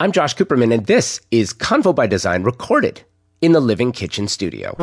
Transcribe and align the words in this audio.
I'm 0.00 0.12
Josh 0.12 0.36
Cooperman, 0.36 0.72
and 0.72 0.86
this 0.86 1.20
is 1.32 1.52
Convo 1.52 1.92
by 1.92 2.06
Design 2.06 2.44
recorded 2.44 3.02
in 3.40 3.50
the 3.50 3.58
Living 3.58 3.90
Kitchen 3.90 4.28
studio. 4.28 4.76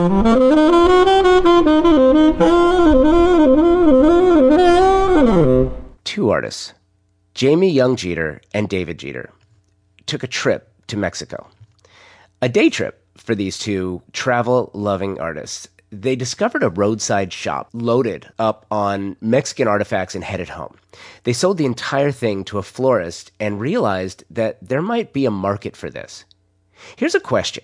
Two 6.04 6.30
artists, 6.30 6.74
Jamie 7.34 7.72
Young 7.72 7.96
Jeter 7.96 8.42
and 8.54 8.68
David 8.68 9.00
Jeter, 9.00 9.32
took 10.06 10.24
a 10.24 10.28
trip 10.28 10.70
to 10.88 10.98
Mexico. 10.98 11.48
A 12.42 12.50
day 12.50 12.70
trip 12.70 13.02
for 13.16 13.36
these 13.36 13.58
two 13.58 14.02
travel 14.12 14.70
loving 14.74 15.18
artists 15.22 15.70
they 16.02 16.16
discovered 16.16 16.64
a 16.64 16.70
roadside 16.70 17.32
shop 17.32 17.70
loaded 17.74 18.30
up 18.40 18.66
on 18.72 19.16
Mexican 19.22 19.68
artifacts 19.68 20.16
and 20.16 20.24
headed 20.24 20.50
home. 20.50 20.76
They 21.24 21.34
sold 21.34 21.58
the 21.58 21.66
entire 21.66 22.12
thing 22.12 22.44
to 22.46 22.58
a 22.58 22.64
florist 22.64 23.32
and 23.40 23.60
realized 23.60 24.24
that 24.30 24.58
there 24.62 24.82
might 24.82 25.14
be 25.14 25.26
a 25.26 25.32
market 25.32 25.76
for 25.76 25.90
this. 25.90 26.26
Here's 26.96 27.16
a 27.16 27.20
question 27.20 27.64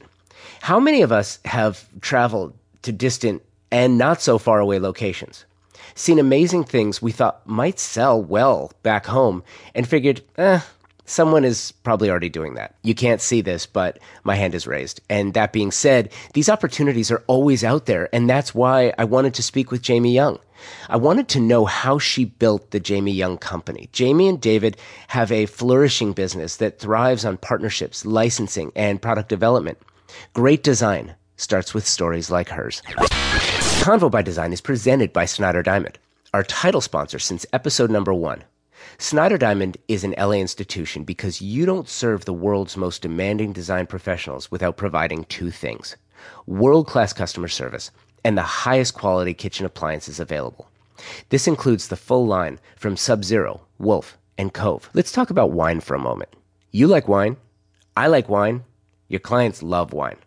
How 0.62 0.80
many 0.80 1.02
of 1.02 1.12
us 1.12 1.40
have 1.46 1.86
traveled 2.02 2.54
to 2.84 2.92
distant 2.92 3.42
and 3.72 3.98
not 3.98 4.22
so 4.22 4.38
far 4.38 4.60
away 4.60 4.80
locations? 4.80 5.46
Seen 5.94 6.20
amazing 6.20 6.64
things 6.64 7.02
we 7.02 7.12
thought 7.12 7.46
might 7.46 7.80
sell 7.80 8.22
well 8.22 8.72
back 8.82 9.06
home 9.06 9.44
and 9.76 9.88
figured, 9.88 10.22
eh, 10.38 10.62
Someone 11.06 11.44
is 11.44 11.72
probably 11.72 12.10
already 12.10 12.30
doing 12.30 12.54
that. 12.56 12.76
You 12.84 12.96
can't 12.96 13.22
see 13.22 13.42
this, 13.42 13.66
but 13.66 14.00
my 14.24 14.36
hand 14.36 14.56
is 14.56 14.68
raised. 14.68 15.02
And 15.10 15.34
that 15.34 15.54
being 15.54 15.72
said, 15.72 16.12
these 16.34 16.50
opportunities 16.50 17.12
are 17.12 17.24
always 17.28 17.64
out 17.64 17.86
there. 17.86 18.08
And 18.14 18.30
that's 18.30 18.56
why 18.56 18.94
I 18.98 19.04
wanted 19.04 19.34
to 19.36 19.44
speak 19.44 19.72
with 19.72 19.82
Jamie 19.82 20.14
Young. 20.14 20.40
I 20.90 20.98
wanted 20.98 21.28
to 21.30 21.40
know 21.40 21.66
how 21.66 21.98
she 21.98 22.26
built 22.26 22.72
the 22.72 22.80
Jamie 22.80 23.12
Young 23.12 23.38
Company. 23.38 23.90
Jamie 23.92 24.28
and 24.28 24.40
David 24.40 24.78
have 25.08 25.32
a 25.32 25.48
flourishing 25.48 26.14
business 26.14 26.58
that 26.58 26.80
thrives 26.80 27.26
on 27.26 27.38
partnerships, 27.38 28.06
licensing, 28.06 28.72
and 28.76 29.02
product 29.02 29.28
development. 29.28 29.80
Great 30.34 30.64
design 30.64 31.16
starts 31.36 31.74
with 31.74 31.88
stories 31.88 32.30
like 32.30 32.50
hers. 32.50 32.84
Convo 33.82 34.12
by 34.12 34.22
Design 34.22 34.54
is 34.54 34.62
presented 34.62 35.12
by 35.12 35.26
Snyder 35.26 35.64
Diamond, 35.64 35.98
our 36.34 36.44
title 36.44 36.82
sponsor 36.82 37.18
since 37.18 37.46
episode 37.52 37.90
number 37.90 38.14
one. 38.14 38.44
Snyder 39.02 39.40
Diamond 39.40 39.78
is 39.88 40.04
an 40.04 40.14
LA 40.16 40.34
institution 40.34 41.04
because 41.06 41.42
you 41.42 41.66
don't 41.66 41.90
serve 41.90 42.24
the 42.24 42.34
world's 42.34 42.78
most 42.78 43.02
demanding 43.02 43.52
design 43.52 43.88
professionals 43.88 44.52
without 44.52 44.78
providing 44.78 45.24
two 45.24 45.50
things 45.50 45.96
world 46.46 46.86
class 46.86 47.12
customer 47.12 47.48
service 47.48 47.90
and 48.24 48.38
the 48.38 48.44
highest 48.44 48.94
quality 48.94 49.34
kitchen 49.34 49.66
appliances 49.66 50.20
available. 50.20 50.70
This 51.30 51.48
includes 51.48 51.88
the 51.88 51.96
full 51.96 52.28
line 52.28 52.60
from 52.76 52.96
Sub 52.96 53.24
Zero, 53.24 53.62
Wolf, 53.80 54.20
and 54.38 54.54
Cove. 54.54 54.88
Let's 54.94 55.12
talk 55.12 55.32
about 55.32 55.52
wine 55.52 55.80
for 55.80 55.96
a 55.96 56.00
moment. 56.00 56.30
You 56.70 56.86
like 56.86 57.08
wine. 57.08 57.38
I 57.98 58.06
like 58.06 58.30
wine. 58.30 58.66
Your 59.08 59.20
clients 59.20 59.64
love 59.64 59.94
wine. 59.94 60.18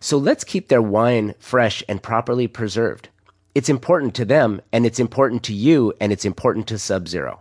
So 0.00 0.18
let's 0.18 0.44
keep 0.44 0.68
their 0.68 0.82
wine 0.82 1.34
fresh 1.38 1.82
and 1.88 2.02
properly 2.02 2.46
preserved. 2.46 3.08
It's 3.54 3.70
important 3.70 4.14
to 4.16 4.26
them, 4.26 4.60
and 4.70 4.84
it's 4.84 5.00
important 5.00 5.42
to 5.44 5.54
you, 5.54 5.94
and 5.98 6.12
it's 6.12 6.26
important 6.26 6.66
to 6.68 6.78
Sub 6.78 7.08
Zero. 7.08 7.40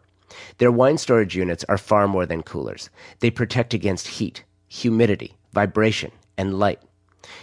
Their 0.58 0.72
wine 0.72 0.98
storage 0.98 1.36
units 1.36 1.66
are 1.70 1.78
far 1.78 2.08
more 2.08 2.26
than 2.26 2.44
coolers. 2.44 2.90
They 3.20 3.30
protect 3.32 3.74
against 3.74 4.08
heat, 4.08 4.44
humidity, 4.68 5.38
vibration, 5.54 6.12
and 6.38 6.60
light. 6.60 6.82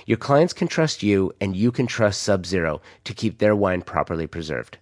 Your 0.06 0.18
clients 0.18 0.52
can 0.52 0.68
trust 0.68 1.02
you, 1.02 1.32
and 1.40 1.56
you 1.56 1.70
can 1.70 1.86
trust 1.86 2.22
Sub 2.22 2.46
Zero 2.46 2.80
to 3.04 3.14
keep 3.14 3.38
their 3.38 3.56
wine 3.56 3.82
properly 3.82 4.26
preserved. 4.26 4.78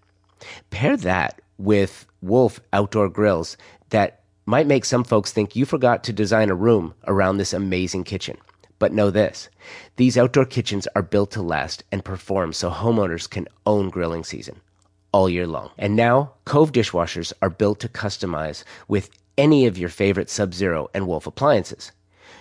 Pair 0.71 0.97
that 0.99 1.41
with 1.59 2.07
Wolf 2.21 2.61
outdoor 2.73 3.09
grills 3.09 3.57
that 3.91 4.21
might 4.47 4.67
make 4.67 4.85
some 4.85 5.05
folks 5.05 5.33
think 5.33 5.55
you 5.55 5.65
forgot 5.65 6.03
to 6.05 6.13
design 6.13 6.51
a 6.51 6.55
room 6.55 6.95
around 7.07 7.37
this 7.37 7.53
amazing 7.53 8.05
kitchen. 8.05 8.37
But 8.79 8.93
know 8.93 9.11
this 9.11 9.49
these 9.97 10.19
outdoor 10.19 10.45
kitchens 10.45 10.89
are 10.97 11.03
built 11.03 11.31
to 11.33 11.43
last 11.43 11.85
and 11.93 12.05
perform 12.05 12.53
so 12.53 12.71
homeowners 12.71 13.31
can 13.31 13.47
own 13.65 13.91
grilling 13.91 14.25
season 14.25 14.61
all 15.13 15.29
year 15.29 15.47
long. 15.47 15.71
And 15.79 15.95
now, 15.95 16.33
Cove 16.45 16.73
dishwashers 16.73 17.33
are 17.41 17.51
built 17.51 17.81
to 17.81 17.89
customize 17.89 18.65
with 18.89 19.11
any 19.39 19.67
of 19.67 19.79
your 19.79 19.89
favorite 19.89 20.31
Sub 20.31 20.53
Zero 20.55 20.89
and 20.95 21.07
Wolf 21.07 21.27
appliances. 21.27 21.93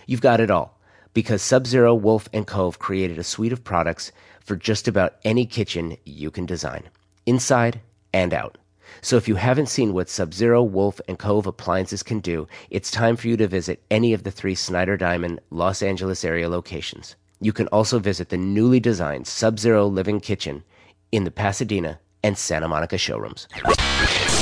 You've 0.07 0.21
got 0.21 0.39
it 0.39 0.51
all 0.51 0.79
because 1.13 1.41
Sub 1.41 1.67
Zero, 1.67 1.93
Wolf, 1.93 2.29
and 2.33 2.47
Cove 2.47 2.79
created 2.79 3.19
a 3.19 3.23
suite 3.23 3.53
of 3.53 3.63
products 3.63 4.11
for 4.39 4.55
just 4.55 4.87
about 4.87 5.15
any 5.23 5.45
kitchen 5.45 5.97
you 6.05 6.31
can 6.31 6.45
design, 6.45 6.89
inside 7.25 7.81
and 8.13 8.33
out. 8.33 8.57
So 9.01 9.15
if 9.15 9.27
you 9.27 9.35
haven't 9.35 9.69
seen 9.69 9.93
what 9.93 10.09
Sub 10.09 10.33
Zero, 10.33 10.61
Wolf, 10.61 10.99
and 11.07 11.17
Cove 11.17 11.47
appliances 11.47 12.03
can 12.03 12.19
do, 12.19 12.47
it's 12.69 12.91
time 12.91 13.15
for 13.15 13.27
you 13.27 13.37
to 13.37 13.47
visit 13.47 13.83
any 13.89 14.13
of 14.13 14.23
the 14.23 14.31
three 14.31 14.55
Snyder 14.55 14.97
Diamond 14.97 15.39
Los 15.49 15.81
Angeles 15.81 16.25
area 16.25 16.49
locations. 16.49 17.15
You 17.39 17.53
can 17.53 17.67
also 17.67 17.99
visit 17.99 18.29
the 18.29 18.37
newly 18.37 18.79
designed 18.79 19.27
Sub 19.27 19.59
Zero 19.59 19.87
Living 19.87 20.19
Kitchen 20.19 20.63
in 21.11 21.23
the 21.23 21.31
Pasadena, 21.31 21.99
and 22.23 22.37
Santa 22.37 22.67
Monica 22.67 22.97
showrooms. 22.97 23.47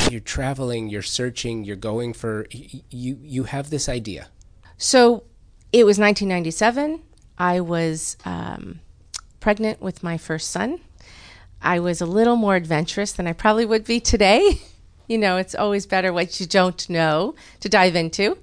You're 0.09 0.19
traveling, 0.21 0.89
you're 0.89 1.01
searching, 1.01 1.63
you're 1.63 1.75
going 1.75 2.13
for 2.13 2.47
you 2.51 3.17
you 3.21 3.43
have 3.43 3.69
this 3.69 3.87
idea. 3.87 4.29
So 4.77 5.23
it 5.71 5.85
was 5.85 5.99
1997. 5.99 7.01
I 7.37 7.59
was 7.59 8.17
um, 8.25 8.79
pregnant 9.39 9.81
with 9.81 10.03
my 10.03 10.17
first 10.17 10.49
son. 10.49 10.79
I 11.61 11.79
was 11.79 12.01
a 12.01 12.05
little 12.05 12.35
more 12.35 12.55
adventurous 12.55 13.11
than 13.11 13.27
I 13.27 13.33
probably 13.33 13.65
would 13.65 13.83
be 13.83 13.99
today. 13.99 14.61
you 15.07 15.17
know, 15.17 15.37
it's 15.37 15.55
always 15.55 15.85
better 15.85 16.13
what 16.13 16.39
you 16.39 16.45
don't 16.45 16.89
know 16.89 17.35
to 17.59 17.69
dive 17.69 17.95
into. 17.95 18.37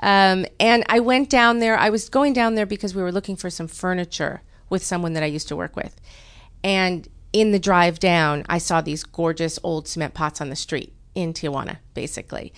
Um, 0.00 0.46
and 0.60 0.84
I 0.88 1.00
went 1.00 1.30
down 1.30 1.58
there. 1.58 1.76
I 1.76 1.90
was 1.90 2.08
going 2.08 2.32
down 2.32 2.54
there 2.54 2.66
because 2.66 2.94
we 2.94 3.02
were 3.02 3.12
looking 3.12 3.36
for 3.36 3.50
some 3.50 3.66
furniture 3.66 4.42
with 4.70 4.84
someone 4.84 5.14
that 5.14 5.22
I 5.22 5.26
used 5.26 5.48
to 5.48 5.56
work 5.56 5.74
with. 5.74 6.00
And 6.62 7.08
in 7.32 7.52
the 7.52 7.58
drive 7.58 7.98
down, 7.98 8.44
I 8.48 8.58
saw 8.58 8.80
these 8.80 9.04
gorgeous 9.04 9.58
old 9.62 9.88
cement 9.88 10.14
pots 10.14 10.40
on 10.40 10.48
the 10.48 10.56
street 10.56 10.92
in 11.14 11.32
Tijuana, 11.32 11.78
basically. 11.94 12.52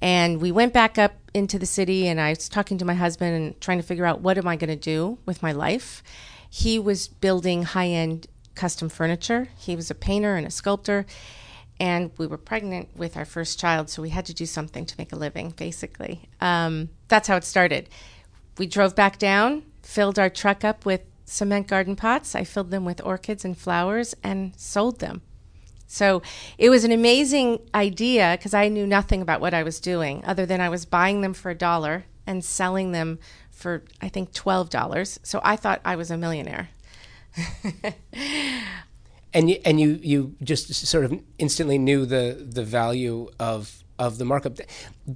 And 0.00 0.40
we 0.40 0.52
went 0.52 0.72
back 0.72 0.98
up 0.98 1.14
into 1.34 1.58
the 1.58 1.66
city, 1.66 2.06
and 2.06 2.20
I 2.20 2.30
was 2.30 2.48
talking 2.48 2.78
to 2.78 2.84
my 2.84 2.94
husband 2.94 3.34
and 3.34 3.60
trying 3.60 3.78
to 3.78 3.84
figure 3.84 4.06
out 4.06 4.20
what 4.20 4.38
am 4.38 4.46
I 4.46 4.56
going 4.56 4.70
to 4.70 4.76
do 4.76 5.18
with 5.26 5.42
my 5.42 5.52
life. 5.52 6.02
He 6.48 6.78
was 6.78 7.08
building 7.08 7.62
high 7.64 7.88
end 7.88 8.26
custom 8.54 8.88
furniture. 8.88 9.48
He 9.56 9.76
was 9.76 9.90
a 9.90 9.94
painter 9.94 10.36
and 10.36 10.46
a 10.46 10.50
sculptor, 10.50 11.06
and 11.80 12.10
we 12.18 12.26
were 12.26 12.38
pregnant 12.38 12.88
with 12.96 13.16
our 13.16 13.24
first 13.24 13.58
child, 13.58 13.88
so 13.88 14.02
we 14.02 14.10
had 14.10 14.26
to 14.26 14.34
do 14.34 14.46
something 14.46 14.84
to 14.86 14.94
make 14.98 15.12
a 15.12 15.16
living, 15.16 15.50
basically. 15.50 16.28
Um, 16.40 16.88
that's 17.08 17.28
how 17.28 17.36
it 17.36 17.44
started. 17.44 17.88
We 18.56 18.66
drove 18.66 18.96
back 18.96 19.18
down, 19.18 19.62
filled 19.82 20.18
our 20.18 20.30
truck 20.30 20.64
up 20.64 20.84
with 20.84 21.02
cement 21.28 21.66
garden 21.66 21.96
pots. 21.96 22.34
I 22.34 22.44
filled 22.44 22.70
them 22.70 22.84
with 22.84 23.04
orchids 23.04 23.44
and 23.44 23.56
flowers 23.56 24.14
and 24.22 24.52
sold 24.56 25.00
them. 25.00 25.22
So 25.86 26.22
it 26.58 26.68
was 26.68 26.84
an 26.84 26.92
amazing 26.92 27.60
idea 27.74 28.36
because 28.38 28.52
I 28.52 28.68
knew 28.68 28.86
nothing 28.86 29.22
about 29.22 29.40
what 29.40 29.54
I 29.54 29.62
was 29.62 29.80
doing 29.80 30.22
other 30.26 30.44
than 30.44 30.60
I 30.60 30.68
was 30.68 30.84
buying 30.84 31.22
them 31.22 31.32
for 31.32 31.50
a 31.50 31.54
dollar 31.54 32.04
and 32.26 32.44
selling 32.44 32.92
them 32.92 33.18
for, 33.50 33.84
I 34.00 34.08
think, 34.08 34.32
$12. 34.32 35.18
So 35.22 35.40
I 35.42 35.56
thought 35.56 35.80
I 35.84 35.96
was 35.96 36.10
a 36.10 36.18
millionaire. 36.18 36.68
and 39.32 39.48
you, 39.50 39.58
and 39.64 39.80
you, 39.80 39.98
you 40.02 40.36
just 40.42 40.74
sort 40.74 41.06
of 41.06 41.18
instantly 41.38 41.78
knew 41.78 42.04
the, 42.04 42.46
the 42.48 42.64
value 42.64 43.30
of, 43.40 43.82
of 43.98 44.18
the 44.18 44.26
markup. 44.26 44.58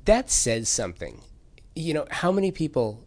That 0.07 0.31
says 0.31 0.71
something. 0.71 1.21
You 1.75 1.93
know, 1.93 2.07
how 2.11 2.33
many 2.33 2.51
people 2.51 3.07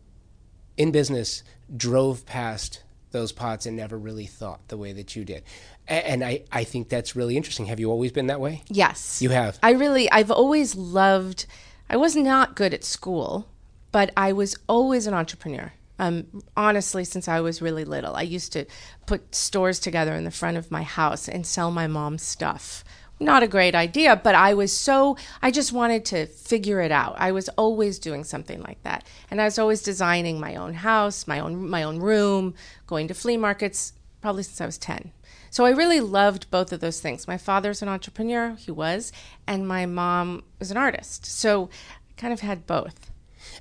in 0.77 0.91
business 0.91 1.41
drove 1.75 2.27
past 2.27 2.83
those 3.15 3.31
pots 3.31 3.65
and 3.65 3.77
never 3.77 3.97
really 3.97 4.25
thought 4.25 4.67
the 4.67 4.77
way 4.77 4.91
that 4.93 5.15
you 5.15 5.23
did. 5.23 5.43
And 5.87 6.23
I, 6.23 6.43
I 6.51 6.65
think 6.65 6.89
that's 6.89 7.15
really 7.15 7.37
interesting. 7.37 7.67
Have 7.67 7.79
you 7.79 7.89
always 7.89 8.11
been 8.11 8.27
that 8.27 8.39
way? 8.41 8.63
Yes. 8.67 9.21
You 9.21 9.29
have? 9.29 9.57
I 9.63 9.71
really, 9.71 10.11
I've 10.11 10.31
always 10.31 10.75
loved, 10.75 11.45
I 11.89 11.97
was 11.97 12.15
not 12.15 12.55
good 12.55 12.73
at 12.73 12.83
school, 12.83 13.47
but 13.91 14.11
I 14.17 14.33
was 14.33 14.55
always 14.67 15.07
an 15.07 15.13
entrepreneur. 15.13 15.71
Um, 15.97 16.43
honestly, 16.57 17.05
since 17.05 17.29
I 17.29 17.39
was 17.39 17.61
really 17.61 17.85
little, 17.85 18.15
I 18.15 18.23
used 18.23 18.51
to 18.53 18.65
put 19.05 19.33
stores 19.33 19.79
together 19.79 20.13
in 20.13 20.25
the 20.25 20.31
front 20.31 20.57
of 20.57 20.69
my 20.69 20.83
house 20.83 21.29
and 21.29 21.47
sell 21.47 21.71
my 21.71 21.87
mom's 21.87 22.23
stuff 22.23 22.83
not 23.19 23.43
a 23.43 23.47
great 23.47 23.75
idea, 23.75 24.15
but 24.15 24.35
I 24.35 24.53
was 24.53 24.75
so, 24.75 25.17
I 25.41 25.51
just 25.51 25.71
wanted 25.71 26.05
to 26.05 26.25
figure 26.25 26.81
it 26.81 26.91
out. 26.91 27.15
I 27.17 27.31
was 27.31 27.49
always 27.49 27.97
doing 27.99 28.23
something 28.23 28.61
like 28.61 28.81
that. 28.83 29.05
And 29.31 29.41
I 29.41 29.45
was 29.45 29.57
always 29.57 29.81
designing 29.81 30.39
my 30.39 30.55
own 30.55 30.73
house, 30.73 31.27
my 31.27 31.39
own, 31.39 31.69
my 31.69 31.83
own 31.83 31.99
room, 31.99 32.55
going 32.87 33.07
to 33.07 33.13
flea 33.13 33.37
markets, 33.37 33.93
probably 34.21 34.43
since 34.43 34.59
I 34.59 34.65
was 34.65 34.77
10. 34.77 35.11
So 35.49 35.63
I 35.63 35.69
really 35.69 36.01
loved 36.01 36.51
both 36.51 36.73
of 36.73 36.81
those 36.81 36.99
things. 36.99 37.27
My 37.27 37.37
father's 37.37 37.81
an 37.81 37.87
entrepreneur, 37.87 38.55
he 38.55 38.71
was, 38.71 39.13
and 39.47 39.65
my 39.65 39.85
mom 39.85 40.43
was 40.59 40.69
an 40.69 40.77
artist. 40.77 41.25
So 41.25 41.69
I 42.09 42.19
kind 42.19 42.33
of 42.33 42.41
had 42.41 42.67
both. 42.67 43.11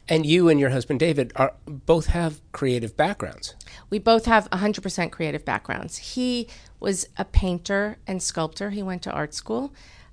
And 0.08 0.26
you 0.26 0.48
and 0.48 0.58
your 0.58 0.70
husband 0.70 1.00
David 1.00 1.32
are 1.36 1.54
both 1.66 2.06
have 2.06 2.40
creative 2.52 2.96
backgrounds. 2.96 3.54
We 3.90 3.98
both 3.98 4.26
have 4.26 4.50
100% 4.50 5.12
creative 5.12 5.44
backgrounds. 5.44 5.98
He 5.98 6.48
was 6.84 7.08
a 7.16 7.24
painter 7.24 7.96
and 8.06 8.22
sculptor. 8.22 8.68
He 8.68 8.82
went 8.82 9.00
to 9.04 9.10
art 9.10 9.32
school 9.32 9.72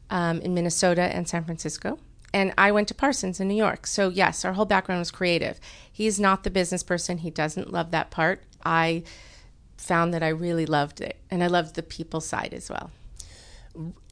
um, 0.10 0.40
in 0.40 0.54
Minnesota 0.54 1.02
and 1.02 1.28
San 1.28 1.44
Francisco. 1.44 2.00
And 2.34 2.54
I 2.58 2.72
went 2.72 2.88
to 2.88 2.94
Parsons 2.94 3.42
in 3.42 3.50
New 3.50 3.56
York. 3.56 3.86
So, 3.86 4.08
yes, 4.08 4.46
our 4.46 4.54
whole 4.54 4.64
background 4.64 5.00
was 5.00 5.12
creative. 5.12 5.60
He's 5.92 6.18
not 6.18 6.46
the 6.46 6.50
business 6.50 6.82
person, 6.82 7.18
he 7.18 7.30
doesn't 7.30 7.74
love 7.74 7.92
that 7.92 8.10
part. 8.10 8.44
I 8.64 9.04
found 9.76 10.14
that 10.14 10.24
I 10.24 10.30
really 10.30 10.66
loved 10.66 11.02
it, 11.02 11.18
and 11.30 11.44
I 11.44 11.48
loved 11.48 11.76
the 11.76 11.84
people 11.84 12.22
side 12.22 12.54
as 12.54 12.70
well. 12.70 12.90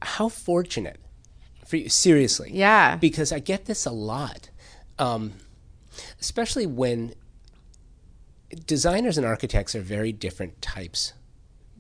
How 0.02 0.28
fortunate 0.28 1.00
for 1.66 1.78
you, 1.78 1.88
seriously. 1.88 2.52
Yeah. 2.54 2.98
Because 2.98 3.32
I 3.32 3.40
get 3.40 3.66
this 3.66 3.86
a 3.86 3.92
lot, 3.92 4.50
um, 4.98 5.34
especially 6.20 6.66
when 6.66 7.14
designers 8.66 9.18
and 9.18 9.26
architects 9.26 9.76
are 9.76 9.82
very 9.82 10.12
different 10.12 10.62
types 10.62 11.14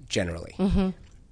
generally. 0.09 0.55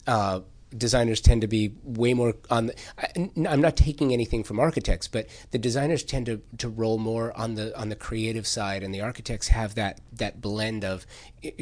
Uh, 0.06 0.42
designers 0.76 1.22
tend 1.22 1.42
to 1.42 1.48
be 1.48 1.74
way 1.84 2.14
more 2.14 2.34
on 2.50 2.68
the, 2.68 2.76
I, 2.98 3.30
I'm 3.48 3.62
not 3.62 3.76
taking 3.76 4.14
anything 4.14 4.44
from 4.44 4.60
architects, 4.60 5.08
but 5.08 5.28
the 5.52 5.58
designers 5.58 6.04
tend 6.04 6.26
to, 6.28 6.42
to 6.58 6.70
roll 6.70 6.98
more 6.98 7.36
on 7.38 7.56
the 7.56 7.78
on 7.80 7.90
the 7.90 7.96
creative 7.96 8.46
side 8.46 8.84
and 8.84 8.94
the 8.94 9.02
architects 9.02 9.48
have 9.50 9.76
that 9.76 10.02
that 10.14 10.42
blend 10.42 10.84
of 10.84 11.06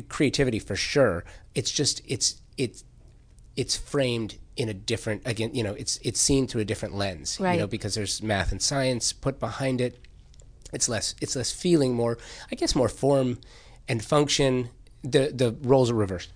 creativity 0.10 0.60
for 0.60 0.76
sure. 0.76 1.24
It's 1.54 1.72
just 1.72 2.02
it's 2.08 2.42
it's 2.58 2.84
it's 3.56 3.76
framed 3.76 4.38
in 4.56 4.70
a 4.70 4.74
different 4.74 5.22
again, 5.26 5.54
you 5.54 5.64
know, 5.64 5.74
it's 5.74 5.98
it's 6.04 6.20
seen 6.20 6.48
through 6.48 6.62
a 6.62 6.66
different 6.66 6.96
lens, 6.96 7.40
right. 7.40 7.54
you 7.54 7.60
know, 7.60 7.68
because 7.68 7.96
there's 7.96 8.22
math 8.22 8.52
and 8.52 8.62
science 8.62 9.14
put 9.14 9.40
behind 9.40 9.82
it. 9.82 10.00
It's 10.74 10.90
less 10.90 11.16
it's 11.22 11.36
less 11.36 11.52
feeling, 11.52 11.94
more 11.94 12.18
I 12.52 12.56
guess 12.56 12.76
more 12.76 12.90
form 12.90 13.40
and 13.88 14.04
function. 14.04 14.70
The 15.04 15.32
the 15.34 15.56
roles 15.62 15.92
are 15.92 15.96
reversed. 15.96 16.32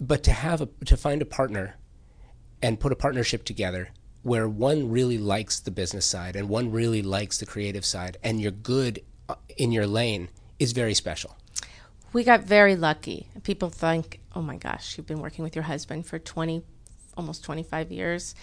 But 0.00 0.22
to 0.24 0.32
have 0.32 0.60
a 0.60 0.68
to 0.86 0.96
find 0.96 1.22
a 1.22 1.26
partner 1.26 1.76
and 2.62 2.80
put 2.80 2.92
a 2.92 2.96
partnership 2.96 3.44
together 3.44 3.90
where 4.22 4.48
one 4.48 4.90
really 4.90 5.18
likes 5.18 5.60
the 5.60 5.70
business 5.70 6.06
side 6.06 6.34
and 6.34 6.48
one 6.48 6.72
really 6.72 7.02
likes 7.02 7.38
the 7.38 7.46
creative 7.46 7.84
side 7.84 8.16
and 8.22 8.40
you're 8.40 8.50
good 8.50 9.00
uh, 9.28 9.34
in 9.58 9.70
your 9.70 9.86
lane 9.86 10.28
is 10.58 10.72
very 10.72 10.94
special. 10.94 11.36
We 12.14 12.24
got 12.24 12.42
very 12.44 12.74
lucky. 12.74 13.28
People 13.42 13.68
think, 13.68 14.20
oh 14.34 14.40
my 14.40 14.56
gosh, 14.56 14.96
you've 14.96 15.06
been 15.06 15.20
working 15.20 15.42
with 15.42 15.54
your 15.54 15.64
husband 15.64 16.06
for 16.06 16.18
20, 16.18 16.62
almost 17.16 17.44
25 17.44 17.92
years 17.92 18.34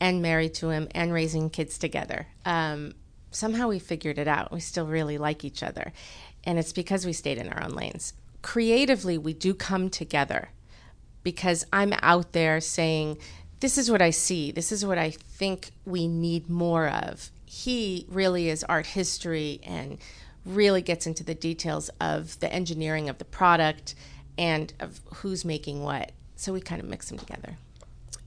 and 0.00 0.22
married 0.22 0.54
to 0.54 0.70
him 0.70 0.88
and 0.92 1.12
raising 1.12 1.50
kids 1.50 1.78
together. 1.78 2.26
Um, 2.44 2.94
somehow 3.30 3.68
we 3.68 3.78
figured 3.78 4.18
it 4.18 4.26
out. 4.26 4.50
We 4.50 4.60
still 4.60 4.86
really 4.86 5.18
like 5.18 5.44
each 5.44 5.62
other. 5.62 5.92
And 6.42 6.58
it's 6.58 6.72
because 6.72 7.06
we 7.06 7.12
stayed 7.12 7.38
in 7.38 7.48
our 7.48 7.62
own 7.62 7.70
lanes. 7.70 8.14
Creatively, 8.40 9.18
we 9.18 9.34
do 9.34 9.54
come 9.54 9.88
together 9.88 10.50
because 11.22 11.64
I'm 11.72 11.92
out 12.02 12.32
there 12.32 12.60
saying, 12.60 13.18
this 13.60 13.78
is 13.78 13.90
what 13.90 14.02
I 14.02 14.10
see, 14.10 14.50
this 14.50 14.72
is 14.72 14.84
what 14.84 14.98
I 14.98 15.10
think 15.10 15.70
we 15.84 16.06
need 16.08 16.50
more 16.50 16.88
of. 16.88 17.30
He 17.44 18.06
really 18.08 18.48
is 18.48 18.64
art 18.64 18.86
history 18.86 19.60
and 19.62 19.98
really 20.44 20.82
gets 20.82 21.06
into 21.06 21.22
the 21.22 21.34
details 21.34 21.90
of 22.00 22.38
the 22.40 22.52
engineering 22.52 23.08
of 23.08 23.18
the 23.18 23.24
product 23.24 23.94
and 24.36 24.72
of 24.80 25.00
who's 25.16 25.44
making 25.44 25.82
what. 25.82 26.12
So 26.36 26.52
we 26.52 26.60
kind 26.60 26.80
of 26.80 26.88
mix 26.88 27.08
them 27.08 27.18
together. 27.18 27.56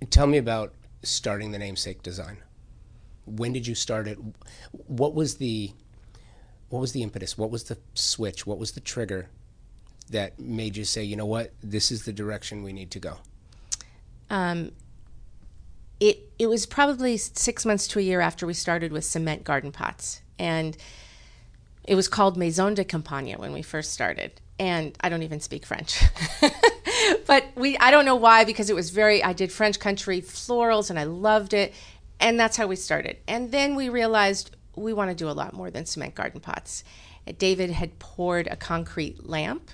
Tell 0.10 0.28
me 0.28 0.38
about 0.38 0.74
starting 1.04 1.52
the 1.52 1.60
namesake 1.60 2.02
design. 2.04 2.38
When 3.26 3.54
did 3.54 3.68
you 3.68 3.76
start 3.76 4.08
it? 4.08 4.18
What 4.72 5.14
was 5.14 5.36
the 5.36 5.72
what 6.70 6.80
was 6.80 6.94
the 6.94 7.04
impetus? 7.04 7.38
What 7.38 7.52
was 7.52 7.64
the 7.64 7.78
switch? 7.94 8.46
What 8.46 8.58
was 8.58 8.72
the 8.72 8.80
trigger 8.80 9.30
that 10.10 10.40
made 10.40 10.78
you 10.78 10.86
say, 10.86 11.04
you 11.04 11.16
know 11.16 11.26
what, 11.26 11.52
this 11.64 11.92
is 11.92 12.06
the 12.06 12.14
direction 12.14 12.64
we 12.64 12.74
need 12.74 12.92
to 12.92 13.00
go? 13.00 13.18
Um, 14.30 14.72
it 16.00 16.30
it 16.38 16.48
was 16.48 16.66
probably 16.66 17.18
six 17.18 17.66
months 17.66 17.88
to 17.88 18.00
a 18.00 18.02
year 18.02 18.22
after 18.22 18.46
we 18.46 18.54
started 18.54 18.92
with 18.92 19.06
cement 19.06 19.44
garden 19.44 19.72
pots. 19.72 20.22
And 20.38 20.76
it 21.84 21.96
was 21.96 22.08
called 22.08 22.36
maison 22.38 22.74
de 22.74 22.84
campagne 22.84 23.36
when 23.38 23.54
we 23.54 23.62
first 23.62 23.94
started. 23.94 24.42
And 24.58 24.98
i 25.02 25.10
don't 25.10 25.24
even 25.24 25.40
speak 25.40 25.66
french. 25.66 26.02
But 27.28 27.46
we 27.56 27.78
i 27.78 27.92
don't 27.92 28.06
know 28.06 28.16
why 28.16 28.46
because 28.46 28.70
it 28.70 28.76
was 28.76 28.90
very 28.90 29.24
i 29.24 29.34
did 29.34 29.52
french 29.52 29.80
country 29.80 30.22
florals 30.22 30.90
and 30.90 30.98
i 31.00 31.04
loved 31.04 31.54
it. 31.54 31.74
And 32.20 32.40
that's 32.40 32.56
how 32.58 32.68
we 32.68 32.76
started. 32.76 33.18
And 33.28 33.52
then 33.52 33.76
we 33.76 33.90
realized 33.90 34.56
we 34.76 34.94
want 34.94 35.12
to 35.12 35.16
do 35.16 35.30
a 35.30 35.32
lot 35.32 35.54
more 35.54 35.70
than 35.70 35.86
cement 35.86 36.16
garden 36.16 36.40
pots. 36.40 36.84
David 37.38 37.72
had 37.72 38.00
poured 38.00 38.48
a 38.48 38.56
concrete 38.56 39.28
lamp 39.28 39.70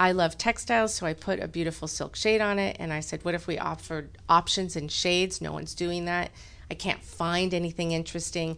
I 0.00 0.12
love 0.12 0.38
textiles, 0.38 0.94
so 0.94 1.04
I 1.04 1.12
put 1.12 1.40
a 1.40 1.46
beautiful 1.46 1.86
silk 1.86 2.16
shade 2.16 2.40
on 2.40 2.58
it. 2.58 2.78
And 2.80 2.90
I 2.90 3.00
said, 3.00 3.22
What 3.22 3.34
if 3.34 3.46
we 3.46 3.58
offered 3.58 4.16
options 4.30 4.74
and 4.74 4.90
shades? 4.90 5.42
No 5.42 5.52
one's 5.52 5.74
doing 5.74 6.06
that. 6.06 6.30
I 6.70 6.74
can't 6.74 7.02
find 7.02 7.52
anything 7.52 7.92
interesting. 7.92 8.56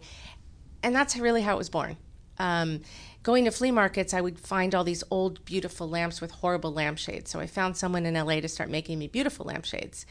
And 0.81 0.95
that's 0.95 1.17
really 1.17 1.41
how 1.41 1.55
it 1.55 1.57
was 1.57 1.69
born. 1.69 1.97
Um, 2.39 2.79
going 3.23 3.43
to 3.43 3.51
flea 3.51 3.71
markets, 3.71 4.13
I 4.13 4.21
would 4.21 4.39
find 4.39 4.73
all 4.73 4.85
these 4.85 5.03
old, 5.11 5.43
beautiful 5.43 5.89
lamps 5.89 6.21
with 6.21 6.31
horrible 6.31 6.71
lampshades. 6.71 7.29
So 7.29 7.41
I 7.41 7.47
found 7.47 7.75
someone 7.75 8.05
in 8.05 8.13
LA 8.13 8.39
to 8.39 8.47
start 8.47 8.69
making 8.69 8.97
me 8.97 9.09
beautiful 9.09 9.45
lampshades. 9.45 10.05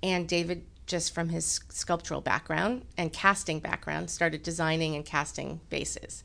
And 0.00 0.28
David, 0.28 0.64
just 0.86 1.12
from 1.12 1.30
his 1.30 1.60
sculptural 1.70 2.20
background 2.20 2.84
and 2.96 3.12
casting 3.12 3.58
background, 3.58 4.10
started 4.10 4.44
designing 4.44 4.94
and 4.94 5.04
casting 5.04 5.60
bases. 5.70 6.22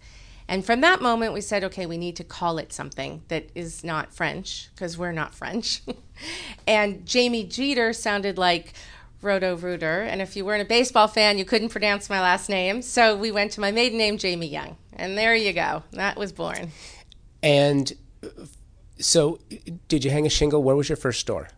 And 0.48 0.66
from 0.66 0.81
that 0.81 1.01
moment, 1.01 1.34
we 1.34 1.42
said, 1.42 1.63
okay, 1.63 1.86
we 1.86 1.98
need 1.98 2.16
to 2.18 2.24
call 2.24 2.57
it 2.57 2.74
something 2.74 3.24
that 3.30 3.50
is 3.56 3.84
not 3.84 4.13
French 4.13 4.69
because 4.75 4.98
we're 4.98 5.12
not 5.12 5.34
French. 5.34 5.81
and 6.68 7.06
Jamie 7.06 7.45
Jeter 7.45 7.94
sounded 7.94 8.38
like 8.38 8.74
Roto 9.22 9.56
Rooter. 9.56 10.01
And 10.01 10.22
if 10.22 10.36
you 10.36 10.45
weren't 10.45 10.62
a 10.62 10.66
baseball 10.66 11.07
fan, 11.07 11.38
you 11.38 11.45
couldn't 11.45 11.69
pronounce 11.69 12.10
my 12.10 12.19
last 12.19 12.50
name. 12.50 12.81
So 12.81 13.16
we 13.16 13.31
went 13.31 13.51
to 13.54 13.62
my 13.62 13.72
maiden 13.72 13.98
name, 13.98 14.18
Jamie 14.18 14.48
Young. 14.48 14.75
And 14.92 15.18
there 15.18 15.36
you 15.36 15.54
go. 15.54 15.84
That 15.92 16.18
was 16.18 16.31
born. 16.31 16.72
And 17.42 17.94
so, 19.00 19.39
did 19.88 20.06
you 20.06 20.12
hang 20.12 20.25
a 20.25 20.30
shingle? 20.30 20.62
Where 20.62 20.75
was 20.75 20.89
your 20.89 20.96
first 20.96 21.19
store? 21.19 21.50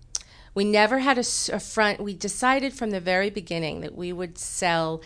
We 0.53 0.63
never 0.63 0.99
had 0.99 1.17
a 1.17 1.23
front. 1.23 1.99
We 1.99 2.13
decided 2.13 2.73
from 2.73 2.91
the 2.91 3.01
very 3.01 3.29
beginning 3.29 3.81
that 3.81 3.93
we 3.93 4.13
would 4.13 4.37
sell 4.37 5.01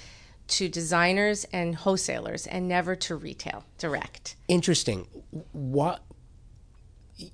to 0.50 0.70
designers 0.70 1.46
and 1.54 1.76
wholesalers 1.76 2.48
and 2.48 2.68
never 2.68 2.96
to 2.96 3.16
retail 3.16 3.66
direct. 3.78 4.36
Interesting. 4.48 5.08
What 5.52 6.02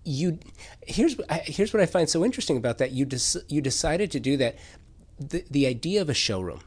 you 0.03 0.39
here's 0.81 1.15
here's 1.44 1.73
what 1.73 1.81
I 1.81 1.85
find 1.85 2.09
so 2.09 2.25
interesting 2.25 2.57
about 2.57 2.77
that. 2.79 2.91
You 2.91 3.06
des, 3.06 3.39
you 3.47 3.62
decided 3.62 4.12
to 4.12 4.19
do 4.19 4.38
that. 4.38 4.57
The 5.19 5.45
the 5.50 5.67
idea 5.67 6.01
of 6.01 6.09
a 6.09 6.13
showroom, 6.13 6.62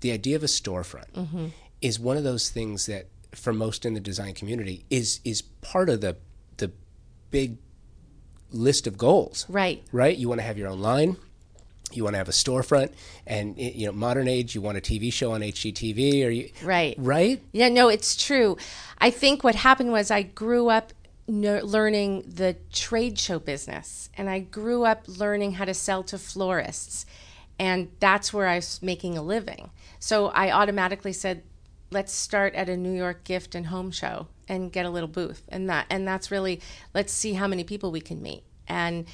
the 0.00 0.12
idea 0.12 0.36
of 0.36 0.42
a 0.42 0.46
storefront, 0.46 1.10
mm-hmm. 1.12 1.46
is 1.80 1.98
one 1.98 2.16
of 2.16 2.24
those 2.24 2.50
things 2.50 2.86
that 2.86 3.06
for 3.32 3.52
most 3.52 3.84
in 3.84 3.94
the 3.94 4.00
design 4.00 4.34
community 4.34 4.84
is 4.90 5.20
is 5.24 5.42
part 5.42 5.88
of 5.88 6.00
the 6.00 6.16
the 6.58 6.70
big 7.30 7.56
list 8.50 8.86
of 8.86 8.96
goals. 8.96 9.46
Right. 9.48 9.82
right? 9.92 10.16
You 10.16 10.28
want 10.28 10.40
to 10.40 10.46
have 10.46 10.58
your 10.58 10.68
own 10.68 10.80
line. 10.80 11.16
You 11.92 12.04
want 12.04 12.14
to 12.14 12.18
have 12.18 12.28
a 12.28 12.32
storefront, 12.32 12.92
and 13.26 13.58
you 13.58 13.86
know, 13.86 13.92
modern 13.92 14.28
age. 14.28 14.54
You 14.54 14.60
want 14.60 14.78
a 14.78 14.80
TV 14.80 15.12
show 15.12 15.32
on 15.32 15.40
HGTV, 15.40 16.26
or 16.26 16.30
you 16.30 16.50
Right. 16.62 16.94
right? 16.98 17.42
Yeah, 17.52 17.68
no, 17.68 17.88
it's 17.88 18.16
true. 18.16 18.56
I 18.98 19.10
think 19.10 19.42
what 19.44 19.54
happened 19.54 19.92
was 19.92 20.10
I 20.10 20.22
grew 20.22 20.68
up 20.68 20.92
learning 21.26 22.24
the 22.26 22.56
trade 22.72 23.18
show 23.18 23.38
business, 23.38 24.08
and 24.16 24.30
I 24.30 24.40
grew 24.40 24.84
up 24.84 25.04
learning 25.06 25.52
how 25.52 25.64
to 25.64 25.74
sell 25.74 26.02
to 26.04 26.18
florists, 26.18 27.06
and 27.58 27.90
that's 28.00 28.32
where 28.32 28.46
I 28.46 28.56
was 28.56 28.80
making 28.82 29.18
a 29.18 29.22
living. 29.22 29.70
So 29.98 30.28
I 30.28 30.50
automatically 30.50 31.12
said, 31.12 31.42
"Let's 31.90 32.12
start 32.12 32.54
at 32.54 32.68
a 32.68 32.76
New 32.76 32.92
York 32.92 33.24
gift 33.24 33.54
and 33.54 33.66
home 33.66 33.90
show 33.90 34.28
and 34.48 34.72
get 34.72 34.86
a 34.86 34.90
little 34.90 35.08
booth," 35.08 35.42
and 35.48 35.68
that 35.68 35.86
and 35.90 36.06
that's 36.06 36.30
really 36.30 36.60
let's 36.94 37.12
see 37.12 37.34
how 37.34 37.46
many 37.46 37.64
people 37.64 37.90
we 37.90 38.00
can 38.00 38.22
meet 38.22 38.44
and 38.68 39.06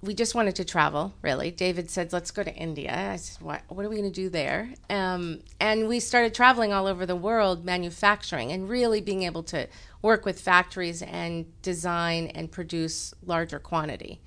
we 0.00 0.14
just 0.14 0.34
wanted 0.34 0.54
to 0.56 0.64
travel, 0.64 1.12
really. 1.22 1.50
David 1.50 1.90
said, 1.90 2.12
let's 2.12 2.30
go 2.30 2.42
to 2.44 2.54
India. 2.54 3.12
I 3.12 3.16
said, 3.16 3.42
what, 3.42 3.62
what 3.68 3.84
are 3.84 3.88
we 3.88 3.96
going 3.96 4.10
to 4.10 4.14
do 4.14 4.28
there? 4.28 4.72
Um, 4.88 5.40
and 5.58 5.88
we 5.88 5.98
started 5.98 6.34
traveling 6.34 6.72
all 6.72 6.86
over 6.86 7.04
the 7.04 7.16
world, 7.16 7.64
manufacturing, 7.64 8.52
and 8.52 8.68
really 8.68 9.00
being 9.00 9.24
able 9.24 9.42
to 9.44 9.66
work 10.00 10.24
with 10.24 10.40
factories 10.40 11.02
and 11.02 11.46
design 11.62 12.28
and 12.28 12.50
produce 12.50 13.12
larger 13.26 13.58
quantity. 13.58 14.20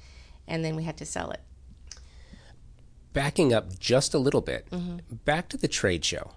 And 0.47 0.65
then 0.65 0.75
we 0.75 0.83
had 0.83 0.97
to 0.97 1.05
sell 1.05 1.31
it. 1.31 1.39
Backing 3.13 3.53
up 3.53 3.79
just 3.79 4.13
a 4.13 4.17
little 4.19 4.41
bit, 4.41 4.69
Mm-hmm. 4.71 5.15
back 5.25 5.47
to 5.49 5.57
the 5.57 5.67
trade 5.69 6.03
show. 6.03 6.31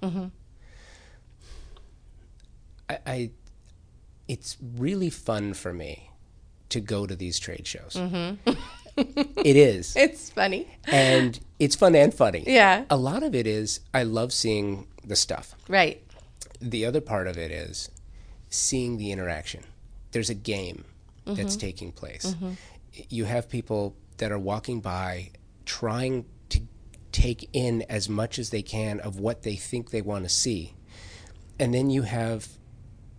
I, 2.89 2.99
I, 3.07 3.31
it's 4.29 4.57
really 4.77 5.11
fun 5.11 5.55
for 5.55 5.73
me 5.73 6.11
to 6.69 6.81
go 6.81 7.07
to 7.07 7.17
these 7.17 7.39
trade 7.39 7.67
shows. 7.67 7.95
Mm-hmm. 7.95 8.51
it 8.97 9.57
is. 9.57 9.95
It's 9.97 10.31
funny. 10.31 10.67
and 10.87 11.39
it's 11.59 11.75
fun 11.77 11.95
and 11.95 12.13
funny. 12.15 12.45
Yeah. 12.47 12.85
A 12.91 12.97
lot 12.97 13.23
of 13.23 13.35
it 13.35 13.47
is 13.47 13.81
I 13.93 14.03
love 14.05 14.33
seeing 14.33 14.87
the 15.05 15.17
stuff. 15.17 15.55
Right. 15.69 16.03
The 16.61 16.87
other 16.87 17.01
part 17.01 17.27
of 17.27 17.37
it 17.39 17.51
is 17.51 17.91
seeing 18.51 18.97
the 18.97 19.11
interaction. 19.13 19.65
There's 20.13 20.31
a 20.31 20.35
game 20.35 20.85
Mm-hmm. 21.27 21.37
that's 21.41 21.57
taking 21.57 21.91
place. 21.91 22.37
You 23.09 23.25
have 23.25 23.49
people 23.49 23.97
that 24.19 24.31
are 24.31 24.39
walking 24.39 24.83
by 24.83 25.31
trying 25.65 26.27
to 26.51 26.61
take 27.13 27.49
in 27.55 27.81
as 27.89 28.11
much 28.11 28.39
as 28.39 28.51
they 28.51 28.61
can 28.61 29.01
of 29.01 29.19
what 29.19 29.43
they 29.43 29.57
think 29.57 29.89
they 29.91 30.03
want 30.03 30.25
to 30.25 30.29
see. 30.29 30.75
and 31.59 31.73
then 31.73 31.89
you 31.89 32.03
have 32.03 32.47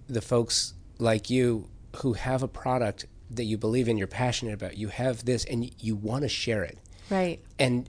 the 0.08 0.22
folks 0.22 0.76
like 1.00 1.32
you 1.32 1.68
who 1.96 2.14
have 2.14 2.44
a 2.44 2.48
product 2.48 3.08
that 3.32 3.46
you 3.46 3.58
believe 3.58 3.88
in, 3.88 3.98
you're 3.98 4.08
passionate 4.08 4.54
about. 4.54 4.78
You 4.78 4.90
have 4.90 5.26
this, 5.26 5.46
and 5.46 5.72
you 5.82 5.96
want 5.96 6.24
to 6.24 6.30
share 6.30 6.64
it. 6.64 6.78
Right. 7.10 7.40
And 7.60 7.88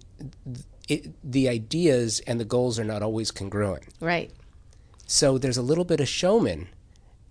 it, 0.88 1.14
the 1.22 1.48
ideas 1.48 2.20
and 2.26 2.38
the 2.40 2.44
goals 2.44 2.78
are 2.78 2.84
not 2.84 3.02
always 3.02 3.30
congruent. 3.30 3.84
Right. 4.00 4.30
So 5.06 5.38
there's 5.38 5.56
a 5.56 5.62
little 5.62 5.84
bit 5.84 6.00
of 6.00 6.08
showman. 6.08 6.68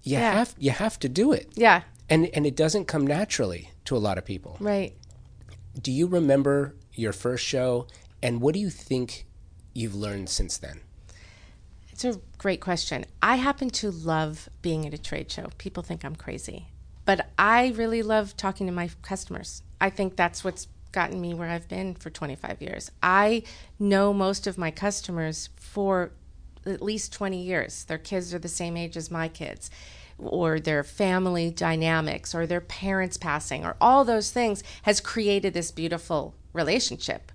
You 0.03 0.13
Yeah. 0.17 0.33
have 0.33 0.55
you 0.57 0.71
have 0.71 0.99
to 0.99 1.09
do 1.09 1.31
it, 1.33 1.49
Yeah. 1.55 1.81
and 2.09 2.27
and 2.27 2.45
it 2.45 2.55
doesn't 2.55 2.85
come 2.85 3.05
naturally 3.07 3.71
to 3.85 3.97
a 3.97 3.99
lot 3.99 4.17
of 4.17 4.25
people. 4.25 4.57
Right. 4.59 4.95
Do 5.81 5.91
you 5.91 6.05
remember 6.07 6.75
your 6.93 7.11
first 7.13 7.43
show, 7.43 7.87
and 8.21 8.39
what 8.41 8.53
do 8.53 8.59
you 8.59 8.69
think 8.69 9.25
you've 9.73 9.95
learned 9.95 10.29
since 10.29 10.57
then? 10.57 10.81
It's 11.91 12.05
a 12.05 12.19
great 12.37 12.61
question. 12.61 13.05
I 13.21 13.37
happen 13.37 13.69
to 13.71 13.89
love 13.91 14.47
being 14.61 14.85
at 14.85 14.93
a 14.93 14.97
trade 14.97 15.31
show. 15.31 15.47
People 15.57 15.81
think 15.83 16.03
I'm 16.05 16.15
crazy, 16.15 16.67
but 17.05 17.29
I 17.37 17.69
really 17.69 18.01
love 18.01 18.35
talking 18.35 18.67
to 18.67 18.73
my 18.73 18.89
customers. 19.01 19.61
I 19.79 19.89
think 19.89 20.15
that's 20.15 20.43
what's 20.43 20.67
gotten 20.91 21.21
me 21.21 21.33
where 21.33 21.49
I've 21.49 21.67
been 21.67 21.93
for 21.93 22.09
25 22.09 22.61
years. 22.61 22.89
I 23.03 23.43
know 23.77 24.13
most 24.13 24.47
of 24.47 24.57
my 24.57 24.71
customers 24.71 25.49
for 25.57 26.11
at 26.65 26.81
least 26.81 27.13
20 27.13 27.41
years. 27.41 27.83
Their 27.83 27.97
kids 27.97 28.33
are 28.33 28.39
the 28.39 28.47
same 28.47 28.75
age 28.77 28.97
as 28.97 29.11
my 29.11 29.27
kids, 29.27 29.69
or 30.17 30.59
their 30.59 30.83
family 30.83 31.51
dynamics, 31.51 32.33
or 32.33 32.47
their 32.47 32.61
parents 32.61 33.17
passing, 33.17 33.65
or 33.65 33.75
all 33.79 34.03
those 34.03 34.31
things 34.31 34.63
has 34.83 34.99
created 34.99 35.53
this 35.53 35.69
beautiful 35.69 36.33
relationship. 36.53 37.31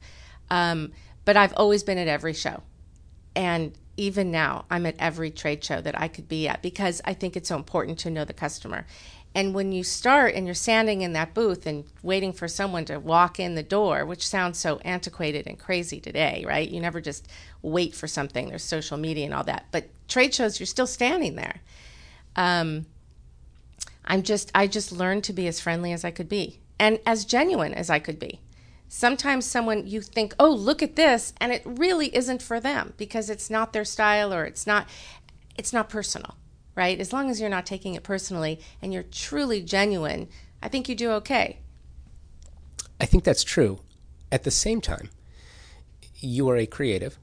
Um, 0.51 0.93
but 1.25 1.37
I've 1.37 1.55
always 1.57 1.85
been 1.85 1.99
at 1.99 2.09
every 2.09 2.33
show. 2.33 2.63
And 3.37 3.73
even 3.97 4.31
now, 4.31 4.65
I'm 4.71 4.87
at 4.87 4.97
every 4.99 5.31
trade 5.31 5.63
show 5.63 5.81
that 5.83 6.01
I 6.01 6.09
could 6.09 6.27
be 6.27 6.49
at 6.49 6.63
because 6.63 7.03
I 7.05 7.13
think 7.13 7.37
it's 7.37 7.51
so 7.51 7.57
important 7.57 7.99
to 8.01 8.11
know 8.11 8.25
the 8.25 8.33
customer. 8.33 8.87
And 9.35 9.55
when 9.55 9.71
you 9.71 9.85
start 9.85 10.35
and 10.35 10.45
you're 10.47 10.55
standing 10.55 11.03
in 11.03 11.13
that 11.13 11.35
booth 11.35 11.65
and 11.67 11.85
waiting 12.03 12.33
for 12.33 12.49
someone 12.49 12.85
to 12.87 12.99
walk 12.99 13.39
in 13.39 13.55
the 13.55 13.63
door, 13.63 14.05
which 14.05 14.27
sounds 14.27 14.59
so 14.59 14.79
antiquated 14.79 15.47
and 15.47 15.59
crazy 15.59 16.01
today, 16.01 16.45
right? 16.47 16.69
You 16.69 16.81
never 16.81 17.01
just 17.01 17.29
wait 17.63 17.95
for 17.95 18.09
something. 18.09 18.49
There's 18.49 18.65
social 18.65 18.97
media 18.97 19.27
and 19.27 19.35
all 19.35 19.45
that. 19.45 19.67
But 19.71 19.89
trade 20.09 20.35
shows, 20.35 20.59
you're 20.59 20.67
still 20.67 20.87
standing 20.87 21.37
there. 21.37 21.61
Um, 22.35 22.87
I'm 24.05 24.23
just, 24.23 24.51
I 24.55 24.67
just 24.67 24.91
learned 24.91 25.23
to 25.25 25.33
be 25.33 25.47
as 25.47 25.61
friendly 25.61 25.93
as 25.93 26.05
I 26.05 26.11
could 26.11 26.29
be 26.29 26.59
and 26.81 26.99
as 27.07 27.25
genuine 27.25 27.73
as 27.73 27.89
I 27.89 28.01
could 28.01 28.19
be 28.19 28.41
sometimes 28.93 29.47
someone 29.47 29.87
you 29.87 30.01
think 30.01 30.35
oh 30.41 30.51
look 30.51 30.83
at 30.83 30.97
this 30.97 31.33
and 31.41 31.53
it 31.53 31.63
really 31.65 32.15
isn't 32.15 32.43
for 32.43 32.59
them 32.59 32.93
because 32.97 33.31
it's 33.31 33.49
not 33.49 33.73
their 33.73 33.85
style 33.85 34.35
or 34.35 34.45
it's 34.45 34.67
not 34.67 34.89
it's 35.57 35.73
not 35.73 35.89
personal 35.89 36.35
right 36.75 37.01
as 37.01 37.13
long 37.13 37.31
as 37.31 37.41
you're 37.41 37.51
not 37.51 37.67
taking 37.67 37.95
it 37.95 38.03
personally 38.03 38.61
and 38.81 38.93
you're 38.93 39.03
truly 39.03 39.63
genuine 39.63 40.29
i 40.63 40.69
think 40.69 40.89
you 40.89 40.95
do 40.95 41.11
okay 41.11 41.59
I 43.01 43.07
think 43.07 43.25
that's 43.25 43.43
true. 43.43 43.81
At 44.31 44.45
the 44.45 44.51
same 44.51 44.81
time, 44.81 45.09
you 46.21 46.49
are 46.51 46.57
a 46.57 46.67
creative. 46.67 47.19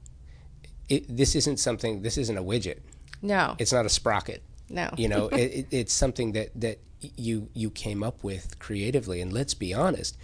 It, 0.88 1.04
this 1.16 1.36
isn't 1.36 1.58
something. 1.58 2.02
This 2.02 2.18
isn't 2.18 2.36
a 2.36 2.42
widget. 2.42 2.80
no 3.22 3.54
It's 3.58 3.72
not 3.72 3.86
a 3.86 3.88
sprocket. 3.88 4.42
no 4.68 4.90
You 4.96 5.08
know, 5.08 5.28
it, 5.32 5.36
it, 5.38 5.66
it's 5.70 5.92
something 5.92 6.32
that 6.32 6.50
that 6.60 6.80
you 7.16 7.48
you 7.54 7.70
came 7.70 8.02
up 8.02 8.24
with 8.24 8.58
creatively. 8.58 9.20
And 9.20 9.32
let's 9.32 9.54
be 9.54 9.72
honest, 9.72 10.18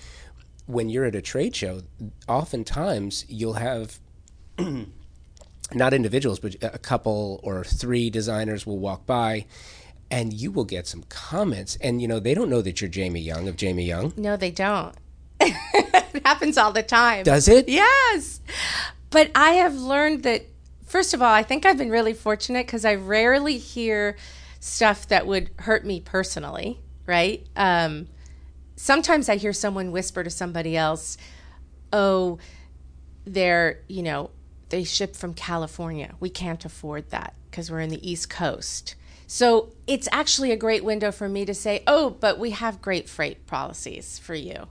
when 0.66 0.88
you're 0.88 1.04
at 1.04 1.14
a 1.14 1.23
trade 1.23 1.54
show, 1.54 1.83
oftentimes 2.28 3.25
you'll 3.28 3.54
have 3.54 4.00
not 5.73 5.94
individuals, 5.94 6.38
but 6.38 6.56
a 6.62 6.78
couple 6.78 7.40
or 7.42 7.64
three 7.64 8.11
designers 8.11 8.66
will 8.66 8.78
walk 8.78 9.06
by. 9.06 9.47
And 10.11 10.33
you 10.33 10.50
will 10.50 10.64
get 10.64 10.87
some 10.87 11.02
comments, 11.09 11.76
and 11.80 12.00
you 12.00 12.06
know 12.06 12.21
they 12.21 12.35
don't 12.35 12.50
know 12.50 12.62
that 12.62 12.80
you're 12.80 12.90
Jamie 12.90 13.21
Young 13.21 13.49
of 13.49 13.56
Jamie 13.56 13.87
Young. 13.87 14.12
no 14.16 14.37
they 14.37 14.50
don't 14.50 14.94
it 15.40 16.25
happens 16.25 16.56
all 16.56 16.73
the 16.73 16.83
time 16.83 17.25
Does 17.25 17.49
it? 17.49 17.68
Yes. 17.68 18.40
But 19.11 19.30
I 19.35 19.50
have 19.52 19.75
learned 19.75 20.23
that, 20.25 20.42
first 20.85 21.14
of 21.14 21.23
all, 21.23 21.33
I 21.33 21.42
think 21.42 21.64
I've 21.64 21.78
been 21.78 21.90
really 21.90 22.14
fortunate 22.14 22.66
because 22.66 22.85
I 22.85 22.94
rarely 22.94 23.59
hear 23.59 24.16
stuff 24.61 25.09
that 25.09 25.26
would 25.26 25.50
hurt 25.61 25.85
me 25.85 26.00
personally, 26.00 26.80
right? 27.06 27.47
Um, 27.56 28.09
sometimes 28.76 29.28
I 29.28 29.37
hear 29.37 29.52
someone 29.52 29.92
whisper 29.92 30.25
to 30.25 30.30
somebody 30.30 30.76
else, 30.76 31.16
oh, 31.92 32.38
they're, 33.25 33.83
you 33.88 34.02
know, 34.02 34.30
they 34.75 34.83
ship 34.83 35.14
from 35.14 35.35
California. 35.35 36.16
We 36.19 36.28
can't 36.28 36.64
afford 36.64 37.11
that 37.11 37.35
because 37.49 37.71
we're 37.71 37.78
in 37.78 37.90
the 37.90 38.11
East 38.11 38.28
Coast. 38.28 38.97
So 39.28 39.73
it's 39.87 40.09
actually 40.11 40.50
a 40.50 40.57
great 40.57 40.83
window 40.83 41.12
for 41.12 41.28
me 41.28 41.45
to 41.45 41.54
say, 41.54 41.85
oh, 41.87 42.11
but 42.11 42.40
we 42.40 42.50
have 42.50 42.83
great 42.83 43.09
freight 43.09 43.47
policies 43.47 44.19
for 44.19 44.35
you. 44.35 44.66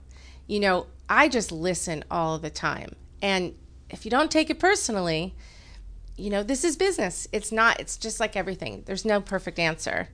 You 0.46 0.60
know, 0.60 0.88
I 1.08 1.30
just 1.30 1.50
listen 1.50 2.04
all 2.10 2.38
the 2.38 2.50
time. 2.50 2.96
And 3.22 3.54
if 3.88 4.04
you 4.04 4.10
don't 4.10 4.30
take 4.30 4.50
it 4.50 4.60
personally, 4.60 5.34
you 6.18 6.28
know, 6.28 6.42
this 6.42 6.64
is 6.64 6.76
business. 6.76 7.26
It's 7.32 7.50
not, 7.50 7.80
it's 7.80 7.96
just 7.96 8.20
like 8.20 8.36
everything. 8.36 8.82
There's 8.84 9.06
no 9.06 9.22
perfect 9.22 9.58
answer. 9.58 10.10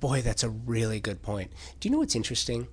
Boy, 0.00 0.20
that's 0.20 0.42
a 0.42 0.50
really 0.50 0.98
good 0.98 1.22
point. 1.22 1.52
Do 1.78 1.88
you 1.88 1.92
know 1.92 2.00
what's 2.00 2.16
interesting? 2.16 2.66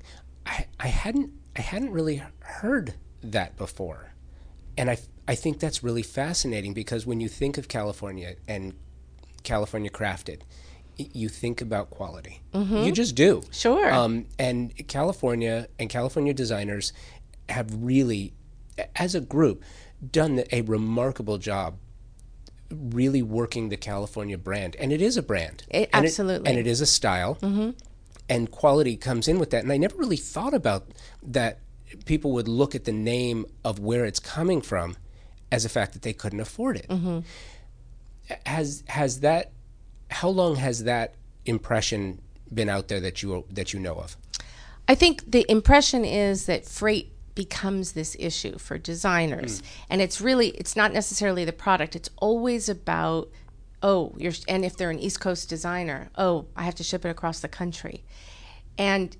I, 0.47 0.65
I 0.79 0.87
hadn't 0.87 1.31
I 1.55 1.61
hadn't 1.61 1.91
really 1.91 2.23
heard 2.39 2.95
that 3.21 3.55
before, 3.55 4.13
and 4.77 4.89
I 4.89 4.97
I 5.27 5.35
think 5.35 5.59
that's 5.59 5.83
really 5.83 6.03
fascinating 6.03 6.73
because 6.73 7.05
when 7.05 7.19
you 7.19 7.27
think 7.29 7.57
of 7.57 7.67
California 7.67 8.35
and 8.47 8.73
California 9.43 9.89
crafted, 9.89 10.41
you 10.97 11.29
think 11.29 11.61
about 11.61 11.89
quality. 11.89 12.41
You 12.53 12.91
just 12.91 13.15
do. 13.15 13.41
Sure. 13.51 13.91
Um, 13.91 14.25
and 14.39 14.73
California 14.87 15.67
and 15.79 15.89
California 15.89 16.33
designers 16.33 16.93
have 17.49 17.69
really, 17.83 18.33
as 18.95 19.13
a 19.15 19.19
group, 19.21 19.63
done 20.11 20.43
a 20.51 20.61
remarkable 20.61 21.37
job 21.37 21.77
really 22.71 23.21
working 23.21 23.69
the 23.69 23.77
California 23.77 24.37
brand. 24.37 24.75
And 24.77 24.91
it 24.91 25.01
is 25.01 25.17
a 25.17 25.21
brand. 25.23 25.63
It- 25.69 25.89
And 25.93 26.05
absolutely. 26.05 26.49
and 26.49 26.57
it 26.59 26.67
is 26.67 26.81
a 26.81 26.85
style. 26.85 27.37
And 28.27 28.49
quality 28.49 28.95
comes 28.97 29.27
in 29.27 29.37
with 29.37 29.51
that. 29.51 29.63
And 29.63 29.71
I 29.71 29.77
never 29.77 29.95
really 29.97 30.17
thought 30.17 30.53
about 30.53 30.87
that 31.23 31.59
people 32.05 32.31
would 32.31 32.47
look 32.47 32.73
at 32.73 32.85
the 32.85 32.91
name 32.91 33.45
of 33.63 33.79
where 33.79 34.05
it's 34.05 34.19
coming 34.19 34.61
from 34.61 34.97
as 35.51 35.65
a 35.65 35.69
fact 35.69 35.93
that 35.93 36.01
they 36.01 36.13
couldn't 36.13 36.39
afford 36.39 36.77
it. 36.77 36.87
Mm-hmm. 36.87 37.19
Has 38.45 38.83
has 38.87 39.19
that 39.19 39.51
how 40.09 40.29
long 40.29 40.55
has 40.55 40.83
that 40.83 41.15
impression 41.45 42.21
been 42.53 42.69
out 42.69 42.87
there 42.87 42.99
that 42.99 43.21
you 43.21 43.45
that 43.51 43.73
you 43.73 43.79
know 43.79 43.95
of? 43.95 44.17
I 44.87 44.95
think 44.95 45.29
the 45.29 45.45
impression 45.49 46.05
is 46.05 46.45
that 46.45 46.65
freight 46.65 47.11
becomes 47.33 47.91
this 47.91 48.15
issue 48.19 48.57
for 48.57 48.77
designers, 48.77 49.59
hmm. 49.59 49.65
and 49.89 50.01
it's 50.01 50.21
really 50.21 50.49
it's 50.49 50.75
not 50.75 50.93
necessarily 50.93 51.45
the 51.45 51.53
product. 51.53 51.95
It's 51.95 52.09
always 52.17 52.69
about 52.69 53.29
oh, 53.83 54.13
you're 54.17 54.33
and 54.47 54.65
if 54.65 54.77
they're 54.77 54.89
an 54.89 54.99
East 54.99 55.19
Coast 55.19 55.49
designer, 55.49 56.09
oh, 56.17 56.45
I 56.55 56.63
have 56.63 56.75
to 56.75 56.83
ship 56.83 57.05
it 57.05 57.09
across 57.09 57.39
the 57.39 57.47
country, 57.47 58.03
and 58.77 59.15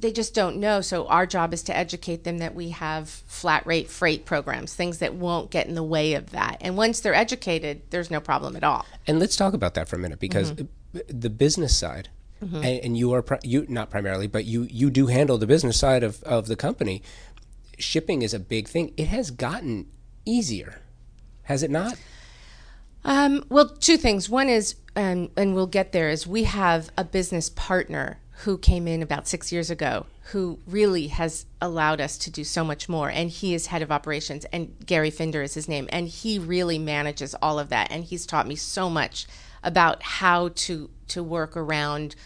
they 0.00 0.12
just 0.12 0.34
don't 0.34 0.58
know. 0.58 0.80
So 0.80 1.06
our 1.06 1.26
job 1.26 1.54
is 1.54 1.62
to 1.64 1.76
educate 1.76 2.24
them 2.24 2.38
that 2.38 2.54
we 2.54 2.70
have 2.70 3.08
flat 3.08 3.66
rate 3.66 3.88
freight 3.88 4.24
programs, 4.24 4.74
things 4.74 4.98
that 4.98 5.14
won't 5.14 5.50
get 5.50 5.66
in 5.66 5.74
the 5.74 5.82
way 5.82 6.14
of 6.14 6.30
that. 6.30 6.58
And 6.60 6.76
once 6.76 7.00
they're 7.00 7.14
educated, 7.14 7.82
there's 7.90 8.10
no 8.10 8.20
problem 8.20 8.56
at 8.56 8.64
all. 8.64 8.84
And 9.06 9.18
let's 9.18 9.36
talk 9.36 9.54
about 9.54 9.74
that 9.74 9.88
for 9.88 9.96
a 9.96 9.98
minute 9.98 10.20
because 10.20 10.52
mm-hmm. 10.52 11.00
the 11.08 11.30
business 11.30 11.76
side, 11.76 12.10
mm-hmm. 12.44 12.56
and, 12.56 12.80
and 12.84 12.96
you 12.96 13.12
are 13.14 13.22
pri- 13.22 13.40
you 13.42 13.64
not 13.68 13.90
primarily, 13.90 14.26
but 14.26 14.44
you 14.44 14.64
you 14.70 14.90
do 14.90 15.06
handle 15.06 15.38
the 15.38 15.46
business 15.46 15.78
side 15.78 16.02
of 16.02 16.22
of 16.24 16.46
the 16.46 16.56
company. 16.56 17.02
Shipping 17.78 18.22
is 18.22 18.34
a 18.34 18.38
big 18.38 18.68
thing. 18.68 18.92
It 18.96 19.08
has 19.08 19.30
gotten 19.30 19.86
easier, 20.24 20.80
has 21.44 21.62
it 21.62 21.70
not? 21.70 21.98
Um, 23.04 23.44
well, 23.48 23.68
two 23.68 23.96
things. 23.96 24.28
One 24.28 24.48
is, 24.48 24.74
and 24.94 25.30
and 25.36 25.54
we'll 25.54 25.66
get 25.66 25.92
there, 25.92 26.10
is 26.10 26.26
we 26.26 26.44
have 26.44 26.90
a 26.98 27.04
business 27.04 27.48
partner 27.48 28.18
who 28.40 28.58
came 28.58 28.86
in 28.86 29.02
about 29.02 29.26
six 29.26 29.50
years 29.50 29.70
ago 29.70 30.06
who 30.32 30.58
really 30.66 31.06
has 31.06 31.46
allowed 31.62 32.00
us 32.00 32.18
to 32.18 32.30
do 32.30 32.42
so 32.42 32.64
much 32.64 32.88
more. 32.88 33.08
And 33.08 33.30
he 33.30 33.54
is 33.54 33.68
head 33.68 33.80
of 33.82 33.92
operations, 33.92 34.44
and 34.46 34.74
Gary 34.84 35.10
Finder 35.10 35.40
is 35.42 35.54
his 35.54 35.68
name. 35.68 35.88
And 35.90 36.08
he 36.08 36.38
really 36.38 36.78
manages 36.78 37.34
all 37.40 37.58
of 37.58 37.68
that. 37.68 37.90
And 37.90 38.04
he's 38.04 38.26
taught 38.26 38.48
me 38.48 38.56
so 38.56 38.90
much 38.90 39.26
about 39.62 40.02
how 40.02 40.48
to, 40.48 40.90
to 41.08 41.22
work 41.22 41.56
around 41.56 42.16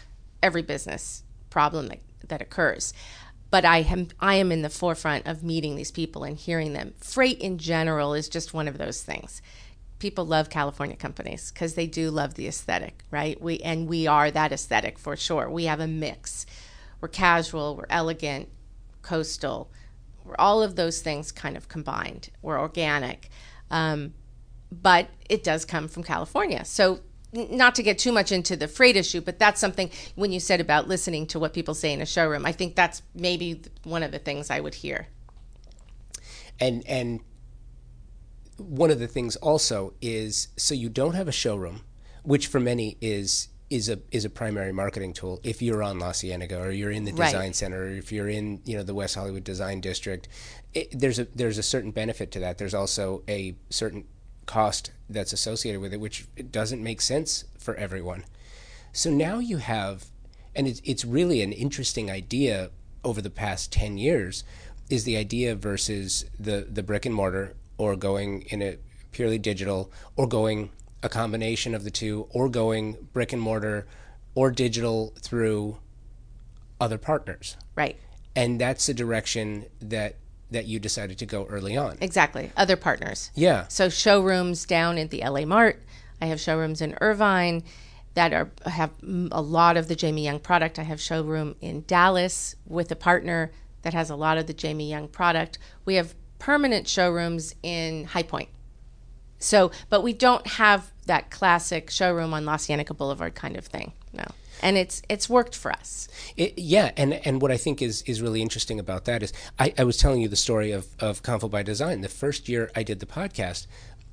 every 0.41 0.63
business 0.63 1.23
problem 1.49 1.87
that, 1.87 1.99
that 2.27 2.41
occurs. 2.41 2.93
But 3.51 3.65
I 3.65 3.79
am 3.79 4.07
I 4.19 4.35
am 4.35 4.51
in 4.51 4.61
the 4.61 4.69
forefront 4.69 5.27
of 5.27 5.43
meeting 5.43 5.75
these 5.75 5.91
people 5.91 6.23
and 6.23 6.37
hearing 6.37 6.73
them. 6.73 6.93
Freight 6.99 7.39
in 7.39 7.57
general 7.57 8.13
is 8.13 8.29
just 8.29 8.53
one 8.53 8.67
of 8.67 8.77
those 8.77 9.03
things 9.03 9.41
people 10.01 10.25
love 10.25 10.49
California 10.49 10.95
companies 10.97 11.51
because 11.51 11.75
they 11.75 11.87
do 11.87 12.09
love 12.09 12.33
the 12.33 12.47
aesthetic, 12.47 13.05
right? 13.11 13.39
We 13.39 13.59
and 13.59 13.87
we 13.87 14.07
are 14.07 14.29
that 14.31 14.51
aesthetic 14.51 14.99
for 14.99 15.15
sure. 15.15 15.49
We 15.49 15.65
have 15.65 15.79
a 15.79 15.87
mix. 15.87 16.45
We're 16.99 17.07
casual, 17.07 17.77
we're 17.77 17.85
elegant, 17.89 18.49
coastal, 19.01 19.71
we're 20.25 20.35
all 20.37 20.61
of 20.61 20.75
those 20.75 21.01
things 21.01 21.31
kind 21.31 21.55
of 21.55 21.67
combined. 21.67 22.29
We're 22.41 22.59
organic, 22.59 23.29
um, 23.69 24.13
but 24.71 25.07
it 25.29 25.43
does 25.43 25.65
come 25.65 25.87
from 25.87 26.03
California. 26.03 26.65
So 26.65 26.99
not 27.33 27.75
to 27.75 27.83
get 27.83 27.97
too 27.97 28.11
much 28.11 28.31
into 28.31 28.55
the 28.55 28.67
freight 28.67 28.97
issue, 28.97 29.21
but 29.21 29.39
that's 29.39 29.61
something 29.61 29.89
when 30.15 30.31
you 30.31 30.39
said 30.39 30.59
about 30.59 30.87
listening 30.87 31.25
to 31.27 31.39
what 31.39 31.53
people 31.53 31.73
say 31.73 31.93
in 31.93 32.01
a 32.01 32.05
showroom, 32.05 32.45
I 32.45 32.51
think 32.51 32.75
that's 32.75 33.01
maybe 33.15 33.61
one 33.83 34.03
of 34.03 34.11
the 34.11 34.19
things 34.19 34.49
I 34.49 34.59
would 34.59 34.75
hear. 34.75 35.07
And 36.59 36.85
and 36.87 37.21
one 38.61 38.91
of 38.91 38.99
the 38.99 39.07
things 39.07 39.35
also 39.37 39.93
is 40.01 40.49
so 40.57 40.73
you 40.73 40.89
don't 40.89 41.15
have 41.15 41.27
a 41.27 41.31
showroom, 41.31 41.81
which 42.23 42.47
for 42.47 42.59
many 42.59 42.97
is 43.01 43.49
is 43.69 43.87
a 43.87 43.99
is 44.11 44.25
a 44.25 44.29
primary 44.29 44.71
marketing 44.73 45.13
tool. 45.13 45.39
If 45.43 45.61
you're 45.61 45.81
on 45.81 45.99
La 45.99 46.11
Cienega 46.11 46.59
or 46.59 46.71
you're 46.71 46.91
in 46.91 47.05
the 47.05 47.13
Right. 47.13 47.27
design 47.31 47.53
center, 47.53 47.83
or 47.83 47.89
if 47.89 48.11
you're 48.11 48.29
in 48.29 48.61
you 48.65 48.77
know 48.77 48.83
the 48.83 48.93
West 48.93 49.15
Hollywood 49.15 49.43
Design 49.43 49.81
District, 49.81 50.27
it, 50.73 50.87
there's 50.97 51.19
a 51.19 51.27
there's 51.35 51.57
a 51.57 51.63
certain 51.63 51.91
benefit 51.91 52.31
to 52.31 52.39
that. 52.39 52.57
There's 52.57 52.73
also 52.73 53.23
a 53.27 53.55
certain 53.69 54.05
cost 54.45 54.91
that's 55.09 55.31
associated 55.33 55.79
with 55.79 55.93
it, 55.93 55.99
which 55.99 56.25
doesn't 56.51 56.83
make 56.83 57.01
sense 57.01 57.45
for 57.57 57.75
everyone. 57.75 58.25
So 58.91 59.09
now 59.09 59.39
you 59.39 59.57
have, 59.57 60.07
and 60.53 60.67
it's, 60.67 60.81
it's 60.83 61.05
really 61.05 61.41
an 61.41 61.53
interesting 61.53 62.11
idea 62.11 62.71
over 63.03 63.21
the 63.21 63.29
past 63.29 63.71
10 63.71 63.97
years, 63.97 64.43
is 64.89 65.05
the 65.05 65.15
idea 65.15 65.55
versus 65.55 66.25
the, 66.37 66.67
the 66.69 66.83
brick 66.83 67.05
and 67.05 67.15
mortar 67.15 67.55
or 67.81 67.95
going 67.95 68.43
in 68.43 68.61
a 68.61 68.77
purely 69.11 69.39
digital 69.39 69.91
or 70.15 70.27
going 70.27 70.69
a 71.01 71.09
combination 71.09 71.73
of 71.73 71.83
the 71.83 71.89
two 71.89 72.27
or 72.29 72.47
going 72.47 72.95
brick 73.11 73.33
and 73.33 73.41
mortar 73.41 73.87
or 74.35 74.51
digital 74.51 75.13
through 75.19 75.77
other 76.79 76.99
partners. 76.99 77.57
Right. 77.75 77.97
And 78.35 78.61
that's 78.61 78.85
the 78.85 78.93
direction 78.93 79.65
that 79.81 80.15
that 80.51 80.65
you 80.65 80.79
decided 80.79 81.17
to 81.17 81.25
go 81.25 81.45
early 81.45 81.77
on. 81.77 81.97
Exactly. 82.01 82.51
Other 82.57 82.75
partners. 82.75 83.31
Yeah. 83.33 83.67
So 83.69 83.87
showrooms 83.87 84.65
down 84.65 84.97
at 84.97 85.09
the 85.09 85.21
LA 85.25 85.45
Mart. 85.45 85.81
I 86.21 86.25
have 86.25 86.41
showrooms 86.41 86.81
in 86.81 86.97
Irvine 86.99 87.63
that 88.13 88.33
are 88.33 88.51
have 88.65 88.91
a 89.31 89.41
lot 89.41 89.77
of 89.77 89.87
the 89.87 89.95
Jamie 89.95 90.25
Young 90.25 90.39
product. 90.39 90.77
I 90.77 90.83
have 90.83 90.99
showroom 91.01 91.55
in 91.61 91.85
Dallas 91.87 92.55
with 92.67 92.91
a 92.91 92.97
partner 92.97 93.51
that 93.81 93.93
has 93.93 94.09
a 94.09 94.15
lot 94.15 94.37
of 94.37 94.45
the 94.45 94.53
Jamie 94.53 94.89
Young 94.89 95.07
product. 95.07 95.57
We 95.85 95.95
have 95.95 96.13
permanent 96.41 96.87
showrooms 96.87 97.53
in 97.61 98.05
High 98.05 98.23
Point. 98.23 98.49
So, 99.39 99.71
but 99.89 100.01
we 100.01 100.11
don't 100.13 100.45
have 100.47 100.91
that 101.05 101.29
classic 101.31 101.89
showroom 101.89 102.33
on 102.33 102.45
La 102.45 102.57
Cienega 102.57 102.93
Boulevard 102.93 103.35
kind 103.35 103.55
of 103.57 103.65
thing. 103.65 103.93
No. 104.11 104.25
And 104.63 104.75
it's 104.77 105.01
it's 105.09 105.29
worked 105.29 105.55
for 105.55 105.71
us. 105.71 106.07
It, 106.37 106.57
yeah, 106.57 106.91
and 106.97 107.13
and 107.25 107.41
what 107.41 107.51
I 107.51 107.57
think 107.57 107.81
is 107.81 108.01
is 108.03 108.21
really 108.21 108.41
interesting 108.41 108.79
about 108.79 109.05
that 109.05 109.23
is 109.23 109.33
I, 109.57 109.73
I 109.77 109.83
was 109.83 109.97
telling 109.97 110.21
you 110.21 110.27
the 110.27 110.35
story 110.35 110.71
of 110.71 110.85
of 110.99 111.23
Convo 111.23 111.49
by 111.49 111.63
Design. 111.63 112.01
The 112.01 112.09
first 112.09 112.49
year 112.49 112.69
I 112.75 112.83
did 112.83 112.99
the 112.99 113.05
podcast, 113.07 113.65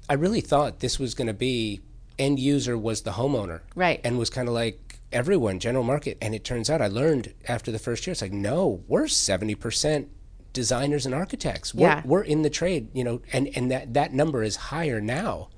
I 0.08 0.14
really 0.14 0.40
thought 0.40 0.80
this 0.80 0.98
was 0.98 1.14
going 1.14 1.26
to 1.26 1.34
be 1.34 1.80
end 2.18 2.38
user 2.38 2.76
was 2.78 3.02
the 3.02 3.12
homeowner, 3.12 3.60
Right. 3.74 4.00
and 4.04 4.18
was 4.18 4.30
kind 4.30 4.48
of 4.48 4.54
like 4.54 5.00
everyone 5.12 5.58
general 5.60 5.84
market. 5.84 6.16
And 6.22 6.34
it 6.34 6.44
turns 6.44 6.68
out 6.70 6.80
I 6.82 6.88
learned 6.88 7.32
after 7.46 7.70
the 7.70 7.78
first 7.78 8.06
year, 8.06 8.12
it's 8.12 8.22
like 8.22 8.32
no, 8.32 8.82
we're 8.88 9.08
seventy 9.08 9.54
percent 9.54 10.08
designers 10.52 11.06
and 11.06 11.14
architects. 11.14 11.74
We're, 11.74 11.86
Yeah. 11.88 12.02
we're 12.04 12.22
in 12.22 12.42
the 12.42 12.50
trade, 12.50 12.88
you 12.92 13.04
know, 13.04 13.20
and 13.32 13.48
and 13.56 13.70
that 13.70 13.94
that 13.94 14.12
number 14.12 14.42
is 14.42 14.56
higher 14.56 15.00
now 15.00 15.48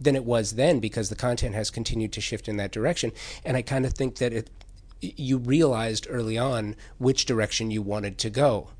than 0.00 0.16
it 0.16 0.24
was 0.24 0.52
then 0.52 0.80
because 0.80 1.08
the 1.08 1.16
content 1.16 1.54
has 1.54 1.70
continued 1.70 2.12
to 2.12 2.20
shift 2.20 2.48
in 2.48 2.56
that 2.56 2.72
direction. 2.72 3.12
And 3.44 3.56
I 3.56 3.62
kind 3.62 3.86
of 3.86 3.94
think 3.94 4.16
that 4.16 4.32
it 4.32 4.50
you 5.00 5.36
realized 5.38 6.06
early 6.08 6.38
on 6.38 6.76
which 6.98 7.26
direction 7.26 7.70
you 7.70 7.82
wanted 7.82 8.16
to 8.18 8.30
go. 8.30 8.70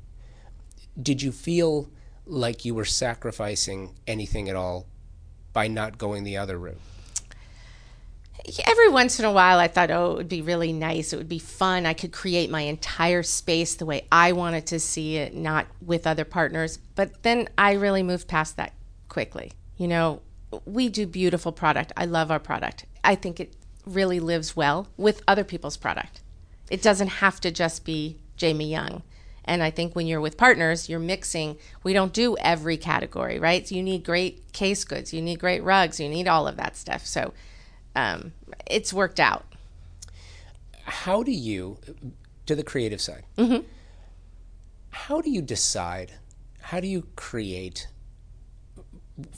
Did 1.01 1.21
you 1.21 1.31
feel 1.31 1.89
like 2.25 2.65
you 2.65 2.73
were 2.73 2.85
sacrificing 2.85 3.93
anything 4.07 4.49
at 4.49 4.55
all 4.55 4.87
by 5.53 5.67
not 5.67 5.97
going 5.97 6.23
the 6.23 6.37
other 6.37 6.57
route? 6.57 6.79
Every 8.65 8.89
once 8.89 9.19
in 9.19 9.25
a 9.25 9.31
while 9.31 9.59
I 9.59 9.67
thought, 9.67 9.91
oh, 9.91 10.11
it 10.11 10.17
would 10.17 10.29
be 10.29 10.41
really 10.41 10.73
nice. 10.73 11.13
It 11.13 11.17
would 11.17 11.29
be 11.29 11.39
fun. 11.39 11.85
I 11.85 11.93
could 11.93 12.11
create 12.11 12.49
my 12.49 12.61
entire 12.61 13.23
space 13.23 13.75
the 13.75 13.85
way 13.85 14.07
I 14.11 14.31
wanted 14.31 14.65
to 14.67 14.79
see 14.79 15.17
it, 15.17 15.33
not 15.33 15.67
with 15.81 16.07
other 16.07 16.25
partners. 16.25 16.77
But 16.95 17.23
then 17.23 17.49
I 17.57 17.73
really 17.73 18.03
moved 18.03 18.27
past 18.27 18.57
that 18.57 18.73
quickly. 19.09 19.51
You 19.77 19.87
know, 19.87 20.21
we 20.65 20.89
do 20.89 21.07
beautiful 21.07 21.51
product. 21.51 21.91
I 21.97 22.05
love 22.05 22.31
our 22.31 22.39
product. 22.39 22.85
I 23.03 23.15
think 23.15 23.39
it 23.39 23.53
really 23.85 24.19
lives 24.19 24.55
well 24.55 24.87
with 24.97 25.21
other 25.27 25.43
people's 25.43 25.77
product. 25.77 26.21
It 26.69 26.81
doesn't 26.81 27.07
have 27.07 27.39
to 27.41 27.51
just 27.51 27.85
be 27.85 28.17
Jamie 28.37 28.69
Young. 28.69 29.03
And 29.43 29.61
I 29.61 29.69
think 29.69 29.95
when 29.95 30.07
you're 30.07 30.21
with 30.21 30.37
partners, 30.37 30.89
you're 30.89 30.99
mixing. 30.99 31.57
We 31.83 31.93
don't 31.93 32.13
do 32.13 32.35
every 32.37 32.77
category, 32.77 33.37
right? 33.37 33.67
So 33.67 33.75
you 33.75 33.83
need 33.83 34.03
great 34.03 34.51
case 34.53 34.83
goods, 34.83 35.13
you 35.13 35.21
need 35.21 35.39
great 35.39 35.63
rugs, 35.63 35.99
you 35.99 36.09
need 36.09 36.27
all 36.27 36.47
of 36.47 36.57
that 36.57 36.75
stuff. 36.75 37.05
So 37.05 37.33
um, 37.95 38.33
it's 38.67 38.93
worked 38.93 39.19
out. 39.19 39.45
How 40.83 41.23
do 41.23 41.31
you, 41.31 41.77
to 42.45 42.55
the 42.55 42.63
creative 42.63 43.01
side, 43.01 43.23
how 44.89 45.21
do 45.21 45.29
you 45.29 45.41
decide? 45.41 46.13
How 46.59 46.79
do 46.79 46.87
you 46.87 47.07
create 47.15 47.87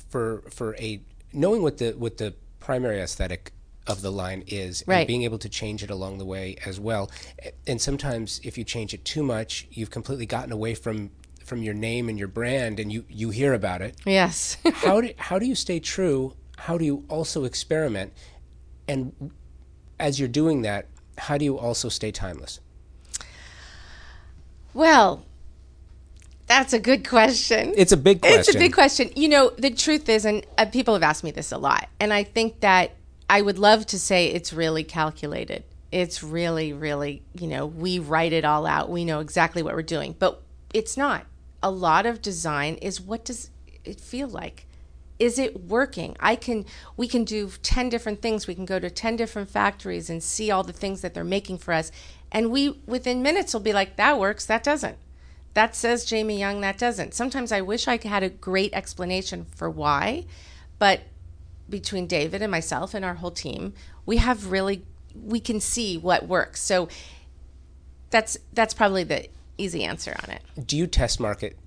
for 0.09 0.43
for 0.49 0.75
a 0.77 1.01
knowing 1.33 1.61
what 1.61 1.77
the 1.77 1.91
what 1.91 2.17
the 2.17 2.33
primary 2.59 2.99
aesthetic 2.99 3.51
of 3.85 4.01
the 4.01 4.11
line 4.11 4.43
is 4.47 4.83
and 4.99 5.07
being 5.07 5.23
able 5.23 5.37
to 5.37 5.49
change 5.49 5.83
it 5.83 5.89
along 5.89 6.17
the 6.17 6.25
way 6.25 6.57
as 6.65 6.79
well. 6.79 7.09
And 7.65 7.81
sometimes 7.81 8.41
if 8.43 8.57
you 8.57 8.63
change 8.63 8.93
it 8.93 9.05
too 9.05 9.23
much, 9.23 9.67
you've 9.71 9.91
completely 9.91 10.25
gotten 10.25 10.51
away 10.51 10.75
from 10.75 11.11
from 11.43 11.63
your 11.63 11.73
name 11.73 12.09
and 12.09 12.19
your 12.19 12.27
brand 12.27 12.79
and 12.79 12.91
you 12.91 13.05
you 13.09 13.29
hear 13.29 13.53
about 13.53 13.81
it. 13.81 13.95
Yes. 14.05 14.57
how 14.73 15.01
do 15.01 15.13
how 15.17 15.39
do 15.39 15.45
you 15.45 15.55
stay 15.55 15.79
true? 15.79 16.33
How 16.57 16.77
do 16.77 16.85
you 16.85 17.05
also 17.07 17.45
experiment? 17.45 18.13
And 18.87 19.31
as 19.99 20.19
you're 20.19 20.29
doing 20.29 20.61
that, 20.61 20.87
how 21.17 21.37
do 21.37 21.45
you 21.45 21.57
also 21.57 21.89
stay 21.89 22.11
timeless? 22.11 22.59
well, 24.77 25.25
that's 26.45 26.71
a 26.71 26.79
good 26.79 27.07
question. 27.07 27.73
It's 27.75 27.91
a 27.91 27.97
big 27.97 28.21
question. 28.21 28.39
It's 28.39 28.55
a 28.55 28.57
big 28.59 28.73
question. 28.73 29.09
You 29.15 29.27
know, 29.27 29.51
the 29.57 29.71
truth 29.71 30.07
is, 30.07 30.23
and 30.23 30.45
uh, 30.57 30.65
people 30.65 30.93
have 30.93 31.01
asked 31.01 31.23
me 31.23 31.31
this 31.31 31.51
a 31.51 31.57
lot, 31.57 31.89
and 31.99 32.13
I 32.13 32.23
think 32.23 32.59
that 32.59 32.91
I 33.27 33.41
would 33.41 33.57
love 33.57 33.87
to 33.87 33.99
say 33.99 34.27
it's 34.27 34.53
really 34.53 34.83
calculated. 34.83 35.63
It's 35.91 36.21
really, 36.21 36.73
really, 36.73 37.23
you 37.33 37.47
know, 37.47 37.65
we 37.65 37.97
write 37.97 38.33
it 38.33 38.45
all 38.45 38.67
out. 38.67 38.89
We 38.89 39.03
know 39.03 39.19
exactly 39.19 39.63
what 39.63 39.73
we're 39.73 39.81
doing, 39.81 40.15
but 40.17 40.43
it's 40.73 40.95
not. 40.95 41.25
A 41.63 41.71
lot 41.71 42.05
of 42.05 42.21
design 42.21 42.75
is 42.75 43.01
what 43.01 43.25
does 43.25 43.49
it 43.83 43.99
feel 43.99 44.27
like? 44.27 44.66
Is 45.19 45.39
it 45.39 45.61
working? 45.61 46.15
I 46.19 46.35
can, 46.35 46.65
we 46.95 47.07
can 47.07 47.23
do 47.23 47.51
10 47.63 47.89
different 47.89 48.21
things. 48.21 48.47
We 48.47 48.55
can 48.55 48.65
go 48.65 48.79
to 48.79 48.89
10 48.89 49.15
different 49.15 49.49
factories 49.49 50.09
and 50.09 50.21
see 50.21 50.51
all 50.51 50.63
the 50.63 50.73
things 50.73 51.01
that 51.01 51.13
they're 51.13 51.23
making 51.23 51.57
for 51.57 51.73
us. 51.73 51.91
And 52.31 52.51
we, 52.51 52.79
within 52.85 53.21
minutes, 53.21 53.53
will 53.53 53.61
be 53.61 53.73
like, 53.73 53.95
that 53.95 54.19
works, 54.19 54.45
that 54.45 54.63
doesn't 54.63 54.97
that 55.57 55.75
says 55.75 56.05
Jamie 56.05 56.37
Young, 56.37 56.61
that 56.61 56.77
doesn't. 56.77 57.15
Sometimes 57.15 57.51
I 57.51 57.61
wish 57.61 57.87
I 57.87 57.97
had 57.97 58.21
a 58.21 58.29
great 58.29 58.71
explanation 58.75 59.47
for 59.55 59.67
why, 59.71 60.25
but 60.77 61.01
between 61.67 62.05
David 62.05 62.43
and 62.43 62.51
myself 62.51 62.93
and 62.93 63.03
our 63.03 63.15
whole 63.15 63.31
team, 63.31 63.73
we 64.05 64.17
have 64.17 64.51
really 64.51 64.83
we 65.15 65.39
can 65.39 65.59
see 65.59 65.97
what 65.97 66.27
works. 66.27 66.61
So 66.61 66.89
that's 68.11 68.37
that's 68.53 68.75
probably 68.75 69.03
the 69.03 69.29
easy 69.57 69.83
answer 69.83 70.15
on 70.23 70.29
it. 70.29 70.43
Do 70.67 70.77
you 70.77 70.85
test 70.85 71.19
market 71.19 71.57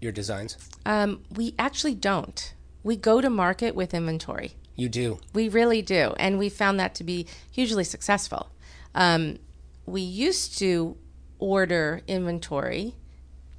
your 0.00 0.12
designs? 0.12 0.56
Um, 0.86 1.24
we 1.34 1.56
actually 1.58 1.96
don't. 1.96 2.54
We 2.82 2.96
go 2.96 3.20
to 3.20 3.30
market 3.30 3.74
with 3.74 3.94
inventory. 3.94 4.52
You 4.76 4.88
do. 4.88 5.20
We 5.34 5.48
really 5.48 5.82
do. 5.82 6.14
And 6.18 6.38
we 6.38 6.48
found 6.48 6.80
that 6.80 6.94
to 6.96 7.04
be 7.04 7.26
hugely 7.50 7.84
successful. 7.84 8.50
Um, 8.94 9.38
we 9.86 10.00
used 10.00 10.58
to 10.58 10.96
order 11.38 12.00
inventory 12.06 12.94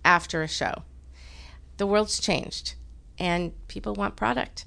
after 0.04 0.42
a 0.42 0.48
show. 0.48 0.84
The 1.78 1.86
world's 1.88 2.20
changed 2.20 2.76
and 3.20 3.54
people 3.68 3.94
want 3.94 4.16
product. 4.16 4.66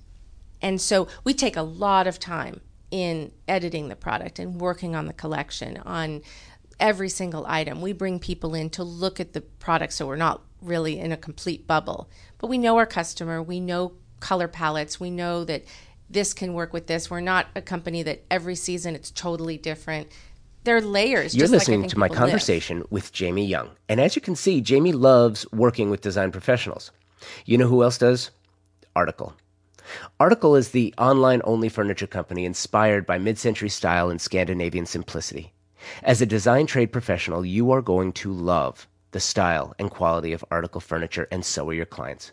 And 0.63 0.81
so 0.81 1.09
we 1.25 1.35
take 1.35 1.57
a 1.57 1.63
lot 1.63 2.07
of 2.07 2.19
time 2.19 2.61
in 2.91 3.33
editing 3.49 3.89
the 3.89 3.97
product 3.97 4.39
and 4.39 4.61
working 4.61 4.95
on 4.95 5.07
the 5.07 5.13
collection, 5.13 5.79
on 5.79 6.23
every 6.79 7.09
single 7.09 7.45
item. 7.47 7.81
We 7.81 7.93
bring 7.93 8.19
people 8.19 8.55
in 8.55 8.71
to 8.71 8.85
look 8.85 9.19
at 9.21 9.33
the 9.33 9.41
product 9.41 9.93
so 9.93 10.07
we're 10.07 10.17
not 10.17 10.43
really 10.63 10.99
in 10.99 11.13
a 11.13 11.17
complete 11.17 11.67
bubble. 11.67 12.09
But 12.39 12.47
we 12.47 12.59
know 12.59 12.77
our 12.77 12.87
customer, 12.87 13.43
we 13.43 13.61
know 13.61 13.93
color 14.25 14.49
palettes, 14.49 14.99
we 14.99 15.11
know 15.11 15.45
that 15.45 15.65
this 16.09 16.33
can 16.33 16.55
work 16.55 16.73
with 16.73 16.87
this. 16.87 17.11
We're 17.11 17.21
not 17.21 17.47
a 17.55 17.61
company 17.61 18.03
that 18.05 18.25
every 18.31 18.55
season 18.55 18.95
it's 18.95 19.11
totally 19.11 19.59
different. 19.59 20.09
There 20.65 20.79
are 20.79 20.81
layers. 20.81 21.37
You're 21.37 21.47
like 21.47 21.59
listening 21.59 21.83
think 21.83 21.93
to 21.93 21.99
my 21.99 22.09
people 22.09 22.23
live. 22.23 22.31
conversation 22.31 22.85
with 22.89 23.13
Jamie 23.13 23.45
Young. 23.45 23.69
And 23.87 24.01
as 24.01 24.17
you 24.17 24.23
can 24.23 24.35
see, 24.35 24.63
Jamie 24.63 24.93
loves 24.93 25.45
working 25.53 25.91
with 25.91 26.01
design 26.01 26.33
professionals. 26.33 26.91
You 27.45 27.59
know 27.59 27.69
who 27.69 27.83
else 27.83 27.99
does? 27.99 28.31
Article. 28.97 29.35
Article 30.19 30.57
is 30.57 30.71
the 30.71 30.95
online 30.97 31.43
only 31.45 31.69
furniture 31.69 32.07
company 32.07 32.47
inspired 32.47 33.05
by 33.05 33.19
mid 33.19 33.39
century 33.39 33.69
style 33.69 34.09
and 34.09 34.23
Scandinavian 34.23 34.87
simplicity. 34.87 35.53
As 36.03 36.23
a 36.23 36.27
design 36.27 36.65
trade 36.65 36.93
professional, 36.93 37.45
you 37.45 37.71
are 37.73 37.83
going 37.83 38.15
to 38.15 38.33
love 38.33 38.89
the 39.11 39.21
style 39.21 39.75
and 39.79 39.91
quality 39.91 40.33
of 40.33 40.43
Article 40.51 40.81
furniture, 40.81 41.29
and 41.31 41.45
so 41.45 41.69
are 41.69 41.75
your 41.75 41.85
clients. 41.85 42.33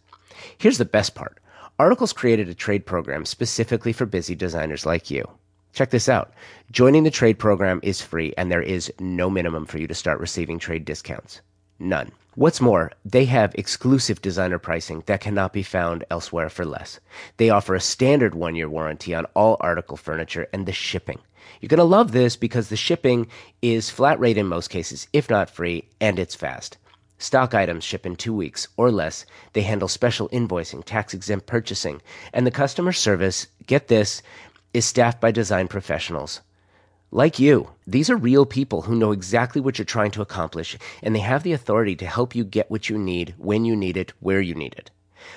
Here's 0.58 0.78
the 0.78 0.86
best 0.86 1.16
part 1.16 1.42
Article's 1.80 2.14
created 2.14 2.48
a 2.50 2.54
trade 2.54 2.86
program 2.86 3.26
specifically 3.26 3.94
for 3.94 4.06
busy 4.06 4.36
designers 4.36 4.86
like 4.86 5.10
you. 5.10 5.28
Check 5.74 5.90
this 5.90 6.10
out. 6.10 6.34
Joining 6.72 7.04
the 7.04 7.12
trade 7.12 7.40
program 7.40 7.80
is 7.82 8.02
free 8.02 8.34
and 8.38 8.52
there 8.52 8.62
is 8.62 8.92
no 9.00 9.30
minimum 9.30 9.66
for 9.66 9.78
you 9.78 9.88
to 9.88 9.94
start 9.94 10.20
receiving 10.20 10.60
trade 10.60 10.86
discounts. 10.86 11.42
None. 11.80 12.12
What's 12.36 12.62
more, 12.62 12.92
they 13.04 13.26
have 13.26 13.56
exclusive 13.56 14.22
designer 14.22 14.60
pricing 14.60 15.04
that 15.06 15.22
cannot 15.22 15.54
be 15.54 15.64
found 15.64 16.06
elsewhere 16.10 16.50
for 16.50 16.66
less. 16.66 17.00
They 17.38 17.50
offer 17.50 17.76
a 17.76 17.82
standard 17.82 18.36
one 18.36 18.56
year 18.56 18.70
warranty 18.70 19.16
on 19.16 19.26
all 19.34 19.58
article 19.60 19.98
furniture 19.98 20.48
and 20.54 20.66
the 20.66 20.72
shipping. 20.72 21.20
You're 21.60 21.68
going 21.70 21.78
to 21.80 21.84
love 21.84 22.12
this 22.12 22.36
because 22.36 22.70
the 22.70 22.78
shipping 22.78 23.28
is 23.62 23.90
flat 23.90 24.20
rate 24.20 24.38
in 24.38 24.48
most 24.48 24.70
cases, 24.70 25.08
if 25.12 25.30
not 25.30 25.50
free, 25.50 25.90
and 26.00 26.20
it's 26.20 26.36
fast. 26.36 26.78
Stock 27.22 27.54
items 27.54 27.84
ship 27.84 28.04
in 28.04 28.16
two 28.16 28.34
weeks 28.34 28.68
or 28.78 28.90
less. 28.90 29.28
They 29.54 29.62
handle 29.62 29.88
special 29.88 30.28
invoicing, 30.30 30.84
tax 30.84 31.14
exempt 31.14 31.46
purchasing, 31.46 32.02
and 32.34 32.48
the 32.48 32.52
customer 32.52 32.92
service, 32.92 33.46
get 33.68 33.90
this, 33.90 34.24
is 34.74 34.86
staffed 34.86 35.22
by 35.22 35.30
design 35.30 35.68
professionals. 35.68 36.42
Like 37.12 37.38
you, 37.38 37.70
these 37.86 38.10
are 38.10 38.18
real 38.18 38.48
people 38.48 38.82
who 38.82 38.96
know 38.96 39.12
exactly 39.12 39.62
what 39.62 39.78
you're 39.78 39.86
trying 39.86 40.10
to 40.12 40.24
accomplish, 40.24 40.80
and 41.04 41.16
they 41.16 41.20
have 41.20 41.44
the 41.44 41.54
authority 41.54 41.96
to 41.98 42.08
help 42.08 42.34
you 42.34 42.44
get 42.44 42.72
what 42.72 42.90
you 42.90 42.98
need, 42.98 43.36
when 43.38 43.66
you 43.66 43.76
need 43.76 43.98
it, 43.98 44.14
where 44.20 44.42
you 44.42 44.56
need 44.56 44.74
it. 44.74 44.90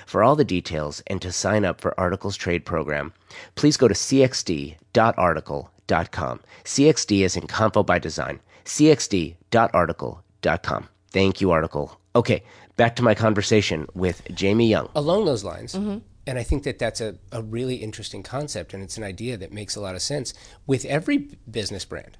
For 0.07 0.23
all 0.23 0.35
the 0.35 0.43
details 0.43 1.03
and 1.05 1.21
to 1.21 1.31
sign 1.31 1.65
up 1.65 1.81
for 1.81 1.93
Article's 1.99 2.35
trade 2.35 2.65
program, 2.65 3.13
please 3.53 3.77
go 3.77 3.87
to 3.87 3.93
cxd.article.com. 3.93 6.39
CXD 6.63 7.21
is 7.21 7.35
in 7.35 7.45
Convo 7.45 7.85
by 7.85 7.99
Design. 7.99 8.39
cxd.article.com. 8.65 10.89
Thank 11.15 11.39
you, 11.39 11.51
Article. 11.51 11.97
Okay, 12.13 12.43
back 12.75 12.97
to 12.97 13.01
my 13.01 13.15
conversation 13.15 13.87
with 13.93 14.21
Jamie 14.33 14.67
Young. 14.67 14.89
Along 14.95 15.23
those 15.23 15.45
lines, 15.45 15.73
and 15.73 16.01
I 16.27 16.43
think 16.43 16.63
that 16.63 16.77
that's 16.77 16.99
a, 16.99 17.15
a 17.31 17.41
really 17.41 17.75
interesting 17.75 18.21
concept, 18.21 18.73
and 18.73 18.83
it's 18.83 18.97
an 18.97 19.05
idea 19.05 19.37
that 19.37 19.53
makes 19.53 19.77
a 19.77 19.79
lot 19.79 19.95
of 19.95 20.01
sense. 20.01 20.33
With 20.67 20.83
every 20.83 21.29
business 21.49 21.85
brand, 21.85 22.17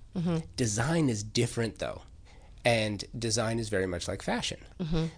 design 0.56 1.10
is 1.10 1.24
different, 1.24 1.80
though. 1.80 2.04
And 2.64 3.04
design 3.20 3.60
is 3.60 3.68
very 3.68 3.86
much 3.86 4.08
like 4.08 4.22
fashion. 4.22 4.60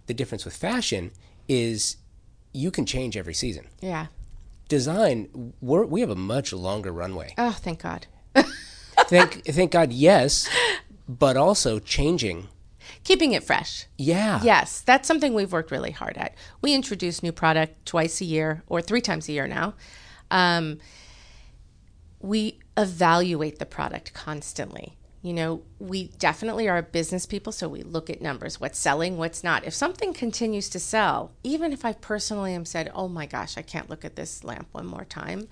The 0.08 0.13
difference 0.16 0.44
with 0.44 0.56
fashion 0.56 1.12
is 1.48 1.98
you 2.54 2.72
can 2.72 2.88
change 2.88 3.16
every 3.16 3.36
season. 3.36 3.68
Yeah. 3.80 4.08
Design, 4.70 5.54
we're, 5.62 5.86
we 5.86 6.02
have 6.02 6.10
a 6.10 6.16
much 6.16 6.52
longer 6.52 6.92
runway. 6.92 7.36
Oh, 7.38 7.52
thank 7.52 7.84
God. 7.84 8.08
thank, 9.08 9.46
thank 9.46 9.72
God, 9.72 9.94
yes, 9.94 10.50
but 11.08 11.38
also 11.38 11.78
changing. 11.78 12.48
Keeping 13.08 13.32
it 13.32 13.41
fresh. 13.41 13.86
Yeah. 13.98 14.41
Yes, 14.43 14.82
that's 14.82 15.08
something 15.08 15.34
we've 15.34 15.54
worked 15.54 15.72
really 15.72 15.91
hard 15.91 16.17
at. 16.17 16.36
We 16.62 16.74
introduce 16.74 17.24
new 17.24 17.32
product 17.32 17.86
twice 17.86 18.20
a 18.20 18.26
year 18.26 18.63
or 18.67 18.82
three 18.82 19.00
times 19.00 19.30
a 19.30 19.32
year 19.32 19.48
now. 19.48 19.76
Um, 20.30 20.80
we 22.20 22.60
evaluate 22.76 23.60
the 23.60 23.65
product 23.65 24.13
constantly. 24.13 24.98
You 25.22 25.32
know, 25.32 25.62
we 25.80 26.10
definitely 26.20 26.67
are 26.67 26.82
business 26.82 27.26
people, 27.26 27.54
so 27.54 27.70
we 27.70 27.82
look 27.82 28.10
at 28.10 28.22
numbers 28.22 28.60
what's 28.60 28.78
selling, 28.78 29.15
what's 29.15 29.41
not. 29.41 29.63
If 29.63 29.74
something 29.74 30.12
continues 30.12 30.67
to 30.72 30.80
sell, 30.80 31.32
even 31.46 31.72
if 31.72 31.86
I 31.86 31.93
personally 31.93 32.54
am 32.54 32.65
said, 32.65 32.91
oh 32.93 33.08
my 33.08 33.26
gosh, 33.26 33.58
I 33.58 33.62
can't 33.62 33.89
look 33.89 34.04
at 34.04 34.17
this 34.17 34.43
lamp 34.43 34.67
one 34.74 34.86
more 34.86 35.06
time, 35.06 35.48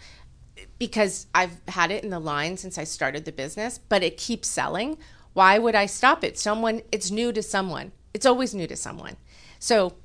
because 0.77 1.27
I've 1.33 1.61
had 1.69 1.89
it 1.89 2.03
in 2.03 2.09
the 2.09 2.19
line 2.19 2.57
since 2.57 2.77
I 2.77 2.83
started 2.83 3.23
the 3.23 3.31
business, 3.31 3.77
but 3.77 4.03
it 4.03 4.17
keeps 4.17 4.49
selling. 4.49 4.97
Why 5.35 5.59
would 5.59 5.75
I 5.75 5.85
stop 5.85 6.23
it? 6.23 6.39
Someone, 6.39 6.81
it's 6.93 7.11
new 7.11 7.33
to 7.33 7.43
someone. 7.43 7.91
It's 8.13 8.25
always 8.25 8.55
new 8.55 8.67
to 8.67 8.75
someone. 8.77 9.17
So 9.59 9.95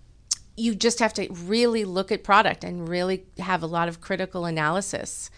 you 0.56 0.74
just 0.74 0.98
have 0.98 1.14
to 1.14 1.28
really 1.32 1.84
look 1.84 2.10
at 2.10 2.24
product 2.24 2.64
and 2.64 2.88
really 2.88 3.26
have 3.38 3.62
a 3.62 3.68
lot 3.68 3.86
of 3.88 4.00
critical 4.00 4.44
analysis 4.44 5.30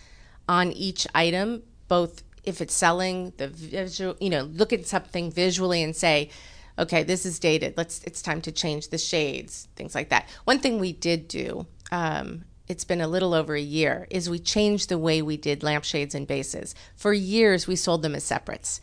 on 0.48 0.72
each 0.72 1.07
item, 1.14 1.62
both 1.88 2.22
if 2.42 2.62
it's 2.62 2.72
selling, 2.72 3.35
the 3.37 3.48
visual, 3.48 4.16
you 4.18 4.31
know, 4.31 4.44
look 4.44 4.72
at 4.72 4.87
something 4.87 5.31
visually 5.31 5.83
and 5.83 5.94
say, 5.94 6.31
okay, 6.78 7.02
this 7.02 7.26
is 7.26 7.38
dated. 7.38 7.74
Let's, 7.76 8.02
it's 8.05 8.22
time 8.22 8.40
to 8.42 8.50
change 8.50 8.88
the 8.88 8.96
shades, 8.96 9.68
things 9.76 9.94
like 9.94 10.09
that. 10.09 10.26
One 10.44 10.59
thing 10.59 10.78
we 10.78 10.94
did 10.94 11.28
do, 11.28 11.66
um, 11.90 12.46
it's 12.66 12.85
been 12.85 13.02
a 13.02 13.09
little 13.09 13.35
over 13.35 13.55
a 13.55 13.61
year, 13.61 14.07
is 14.09 14.31
we 14.31 14.38
changed 14.38 14.88
the 14.88 14.96
way 14.96 15.20
we 15.20 15.37
did 15.37 15.62
lampshades 15.62 16.14
and 16.14 16.26
bases. 16.26 16.74
For 16.96 17.12
years, 17.12 17.66
we 17.66 17.76
sold 17.76 18.00
them 18.00 18.14
as 18.14 18.24
separates. 18.24 18.81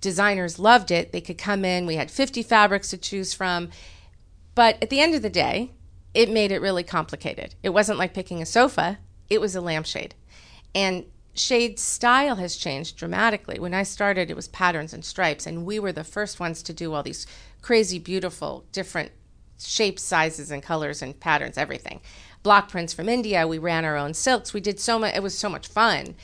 Designers 0.00 0.58
loved 0.58 0.90
it. 0.90 1.12
They 1.12 1.20
could 1.20 1.38
come 1.38 1.64
in, 1.64 1.86
we 1.86 1.96
had 1.96 2.10
50 2.10 2.42
fabrics 2.42 2.90
to 2.90 2.98
choose 2.98 3.32
from. 3.34 3.70
But 4.54 4.82
at 4.82 4.90
the 4.90 5.00
end 5.00 5.14
of 5.14 5.22
the 5.22 5.30
day, 5.30 5.72
it 6.14 6.30
made 6.30 6.50
it 6.50 6.60
really 6.60 6.82
complicated. 6.82 7.54
It 7.62 7.70
wasn't 7.70 7.98
like 7.98 8.14
picking 8.14 8.40
a 8.40 8.46
sofa, 8.46 8.98
it 9.28 9.40
was 9.40 9.54
a 9.54 9.60
lampshade. 9.60 10.14
And 10.74 11.04
shade 11.34 11.78
style 11.78 12.36
has 12.36 12.56
changed 12.56 12.96
dramatically. 12.96 13.58
When 13.58 13.74
I 13.74 13.82
started, 13.82 14.30
it 14.30 14.36
was 14.36 14.48
patterns 14.48 14.92
and 14.92 15.04
stripes, 15.04 15.46
and 15.46 15.66
we 15.66 15.78
were 15.78 15.92
the 15.92 16.04
first 16.04 16.40
ones 16.40 16.62
to 16.62 16.72
do 16.72 16.94
all 16.94 17.02
these 17.02 17.26
crazy, 17.62 17.98
beautiful, 17.98 18.64
different 18.72 19.12
shapes, 19.58 20.02
sizes, 20.02 20.50
and 20.50 20.62
colors 20.62 21.02
and 21.02 21.18
patterns, 21.18 21.58
everything. 21.58 22.00
Block 22.42 22.68
prints 22.68 22.92
from 22.92 23.08
India. 23.08 23.46
We 23.46 23.58
ran 23.58 23.84
our 23.84 23.96
own 23.96 24.14
silks. 24.14 24.54
We 24.54 24.60
did 24.60 24.78
so 24.78 24.98
much. 24.98 25.14
It 25.14 25.22
was 25.22 25.36
so 25.36 25.48
much 25.48 25.68
fun, 25.68 26.14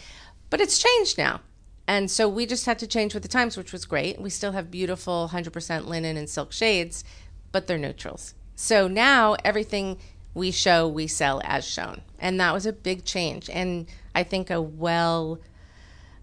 but 0.50 0.60
it's 0.60 0.78
changed 0.78 1.18
now, 1.18 1.40
and 1.86 2.10
so 2.10 2.28
we 2.28 2.46
just 2.46 2.66
had 2.66 2.78
to 2.78 2.86
change 2.86 3.14
with 3.14 3.22
the 3.22 3.28
times, 3.28 3.56
which 3.56 3.72
was 3.72 3.84
great. 3.84 4.20
We 4.20 4.30
still 4.30 4.52
have 4.52 4.70
beautiful 4.70 5.30
100% 5.32 5.86
linen 5.86 6.16
and 6.16 6.28
silk 6.28 6.52
shades, 6.52 7.04
but 7.50 7.66
they're 7.66 7.78
neutrals. 7.78 8.34
So 8.54 8.86
now 8.86 9.36
everything 9.44 9.98
we 10.34 10.50
show, 10.50 10.86
we 10.88 11.06
sell 11.06 11.40
as 11.44 11.64
shown, 11.64 12.02
and 12.18 12.40
that 12.40 12.54
was 12.54 12.66
a 12.66 12.72
big 12.72 13.04
change. 13.04 13.50
And 13.50 13.86
I 14.14 14.22
think 14.22 14.50
a 14.50 14.60
well, 14.60 15.40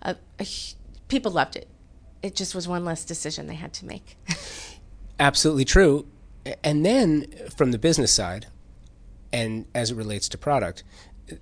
a, 0.02 0.16
a, 0.40 0.48
people 1.08 1.32
loved 1.32 1.56
it. 1.56 1.68
It 2.24 2.36
just 2.36 2.56
was 2.56 2.68
one 2.68 2.86
less 2.86 3.06
decision 3.06 3.48
they 3.48 3.56
had 3.56 3.74
to 3.74 3.86
make. 3.86 4.18
Absolutely 5.20 5.66
true. 5.66 6.08
And 6.64 6.86
then 6.86 7.28
from 7.56 7.72
the 7.72 7.78
business 7.78 8.12
side, 8.12 8.48
and 9.32 9.66
as 9.76 9.92
it 9.92 9.96
relates 9.96 10.28
to 10.30 10.38
product, 10.38 10.84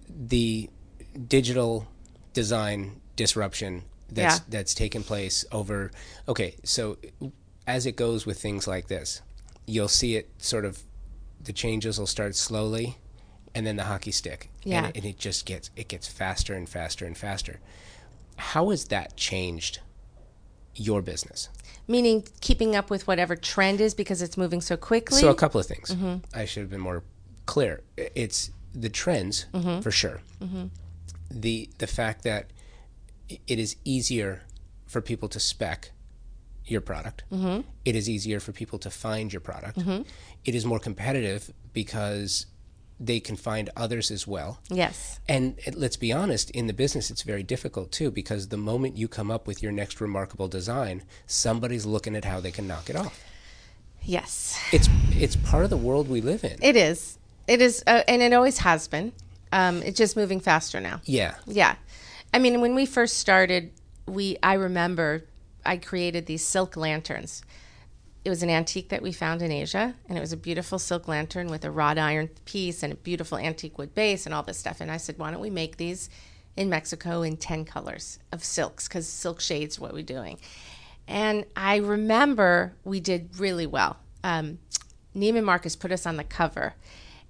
the 0.10 0.70
digital 1.28 1.88
design 2.34 3.00
disruption 3.16 3.84
that's 4.10 4.38
Yeah. 4.40 4.44
that's 4.50 4.74
taken 4.74 5.04
place 5.04 5.46
over 5.52 5.92
okay, 6.28 6.56
so 6.64 6.98
as 7.66 7.86
it 7.86 7.96
goes 7.96 8.26
with 8.26 8.40
things 8.40 8.68
like 8.68 8.88
this, 8.88 9.22
you'll 9.66 9.88
see 9.88 10.16
it 10.16 10.30
sort 10.38 10.66
of 10.66 10.84
the 11.44 11.54
changes 11.54 12.00
will 12.00 12.08
start 12.08 12.36
slowly 12.36 12.98
and 13.54 13.66
then 13.66 13.76
the 13.76 13.84
hockey 13.84 14.12
stick. 14.12 14.50
Yeah. 14.64 14.86
And 14.86 14.98
and 14.98 15.06
it 15.06 15.18
just 15.18 15.46
gets 15.46 15.70
it 15.76 15.88
gets 15.88 16.08
faster 16.08 16.54
and 16.54 16.68
faster 16.68 17.06
and 17.06 17.18
faster. 17.18 17.60
How 18.38 18.70
has 18.70 18.86
that 18.86 19.18
changed 19.18 19.80
your 20.76 21.02
business? 21.02 21.50
Meaning 21.88 22.26
keeping 22.42 22.76
up 22.76 22.90
with 22.90 23.08
whatever 23.08 23.36
trend 23.36 23.82
is 23.82 23.94
because 23.94 24.22
it's 24.22 24.38
moving 24.38 24.62
so 24.62 24.78
quickly. 24.78 25.20
So 25.20 25.30
a 25.30 25.36
couple 25.36 25.60
of 25.60 25.66
things. 25.66 25.90
Mm-hmm. 25.90 26.18
I 26.34 26.46
should 26.46 26.62
have 26.62 26.70
been 26.70 26.82
more 26.82 27.04
clear. 27.46 27.82
It's 27.98 28.52
the 28.74 28.90
trends 28.90 29.48
mm-hmm. 29.54 29.82
for 29.82 29.92
sure. 29.92 30.22
Mm-hmm. 30.42 30.66
The 31.32 31.70
the 31.78 31.88
fact 31.88 32.24
that 32.24 32.52
it 33.30 33.60
is 33.60 33.76
easier 33.84 34.44
for 34.86 35.02
people 35.02 35.28
to 35.30 35.40
spec 35.40 35.92
your 36.66 36.82
product. 36.82 37.24
It 37.86 37.96
is 37.96 38.10
easier 38.10 38.40
for 38.40 38.52
people 38.52 38.80
to 38.80 38.90
find 38.90 39.32
your 39.32 39.40
product. 39.42 39.80
It 40.46 40.56
is 40.56 40.66
more 40.66 40.80
competitive 40.80 41.54
because 41.74 42.46
they 43.00 43.20
can 43.20 43.36
find 43.36 43.70
others 43.78 44.10
as 44.10 44.26
well. 44.26 44.60
yes. 44.70 45.20
And 45.30 45.60
let's 45.76 45.98
be 45.98 46.12
honest, 46.12 46.50
in 46.52 46.66
the 46.66 46.74
business, 46.74 47.12
it's 47.12 47.22
very 47.22 47.44
difficult 47.44 47.92
too 47.92 48.10
because 48.10 48.48
the 48.48 48.58
moment 48.58 48.98
you 48.98 49.08
come 49.08 49.30
up 49.30 49.46
with 49.46 49.62
your 49.62 49.72
next 49.72 50.02
remarkable 50.02 50.48
design, 50.48 51.04
somebody's 51.28 51.86
looking 51.86 52.16
at 52.16 52.26
how 52.26 52.40
they 52.40 52.52
can 52.52 52.66
knock 52.68 52.90
it 52.90 52.96
off. 52.96 53.24
Yes. 54.02 54.60
It's 54.72 54.90
it's 55.12 55.36
part 55.36 55.64
of 55.64 55.70
the 55.70 55.78
world 55.78 56.10
we 56.10 56.22
live 56.22 56.44
in. 56.44 56.58
It 56.62 56.76
is. 56.76 57.20
It 57.48 57.62
is, 57.62 57.84
uh, 57.86 58.02
and 58.08 58.22
it 58.22 58.34
always 58.34 58.58
has 58.60 58.88
been. 58.88 59.12
Um, 59.52 59.82
it's 59.84 59.98
just 59.98 60.16
moving 60.18 60.40
faster 60.40 60.80
now. 60.82 61.02
Yeah. 61.06 61.36
Yeah. 61.46 61.76
I 62.34 62.40
mean, 62.40 62.62
when 62.62 62.76
we 62.76 62.86
first 62.86 63.18
started, 63.18 63.72
we 64.06 64.38
I 64.42 64.54
remember 64.54 65.26
I 65.66 65.78
created 65.78 66.26
these 66.26 66.46
silk 66.46 66.78
lanterns. 66.78 67.44
It 68.24 68.30
was 68.30 68.44
an 68.44 68.50
antique 68.50 68.90
that 68.90 69.02
we 69.02 69.12
found 69.12 69.42
in 69.42 69.52
Asia, 69.52 69.96
and 70.08 70.18
it 70.18 70.22
was 70.22 70.34
a 70.34 70.38
beautiful 70.38 70.80
silk 70.80 71.08
lantern 71.08 71.48
with 71.48 71.64
a 71.64 71.72
wrought 71.72 71.98
iron 71.98 72.30
piece 72.46 72.84
and 72.84 72.92
a 72.92 72.98
beautiful 72.98 73.38
antique 73.38 73.78
wood 73.78 73.96
base 73.96 74.26
and 74.26 74.36
all 74.36 74.44
this 74.44 74.58
stuff. 74.58 74.82
And 74.82 74.92
I 74.92 74.98
said, 74.98 75.18
why 75.18 75.32
don't 75.32 75.40
we 75.40 75.50
make 75.50 75.78
these 75.78 76.10
in 76.58 76.70
Mexico 76.70 77.22
in 77.22 77.38
10 77.38 77.64
colors 77.64 78.20
of 78.32 78.44
silks? 78.44 78.88
Because 78.88 79.08
silk 79.08 79.40
shades 79.40 79.80
what 79.80 79.94
we're 79.94 80.04
doing. 80.04 80.40
And 81.08 81.46
I 81.56 81.78
remember 81.78 82.74
we 82.84 83.00
did 83.00 83.40
really 83.40 83.68
well. 83.68 83.98
Um, 84.24 84.60
Neiman 85.16 85.46
Marcus 85.46 85.76
put 85.76 85.92
us 85.92 86.06
on 86.06 86.18
the 86.18 86.24
cover, 86.24 86.76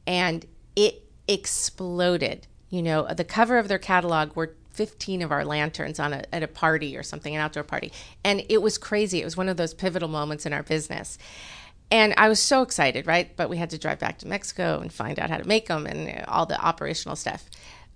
and 0.08 0.46
it 0.76 1.04
exploded. 1.28 2.48
You 2.70 2.82
know, 2.82 3.08
the 3.14 3.24
cover 3.24 3.60
of 3.60 3.68
their 3.68 3.78
catalog 3.78 4.36
were 4.36 4.56
15 4.78 5.24
of 5.24 5.32
our 5.32 5.44
lanterns 5.44 6.00
on 6.00 6.14
a, 6.14 6.24
at 6.32 6.44
a 6.44 6.48
party 6.48 6.96
or 6.96 7.04
something, 7.04 7.36
an 7.36 7.42
outdoor 7.42 7.64
party. 7.64 7.92
And 8.24 8.44
it 8.48 8.62
was 8.62 8.78
crazy. 8.78 9.22
It 9.22 9.26
was 9.26 9.36
one 9.36 9.50
of 9.50 9.58
those 9.58 9.74
pivotal 9.74 10.08
moments 10.08 10.46
in 10.46 10.54
our 10.54 10.64
business. 10.64 11.18
And 11.90 12.14
I 12.18 12.30
was 12.30 12.40
so 12.40 12.62
excited, 12.62 13.08
right? 13.08 13.36
But 13.36 13.50
we 13.50 13.58
had 13.58 13.72
to 13.72 13.78
drive 13.78 14.00
back 14.00 14.20
to 14.20 14.28
Mexico 14.28 14.80
and 14.80 14.94
find 14.94 15.20
out 15.20 15.30
how 15.30 15.38
to 15.38 15.48
make 15.48 15.68
them 15.68 15.88
and 15.88 16.24
all 16.28 16.46
the 16.46 16.64
operational 16.64 17.16
stuff. 17.16 17.50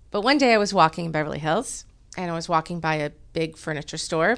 But 0.10 0.22
one 0.22 0.38
day 0.38 0.54
I 0.54 0.58
was 0.58 0.74
walking 0.74 1.06
in 1.06 1.12
Beverly 1.12 1.39
Hills 1.39 1.86
and 2.17 2.32
I 2.32 2.34
was 2.34 2.50
walking 2.50 2.80
by 2.80 2.96
a 2.96 3.12
big 3.34 3.58
furniture 3.58 3.98
store, 3.98 4.38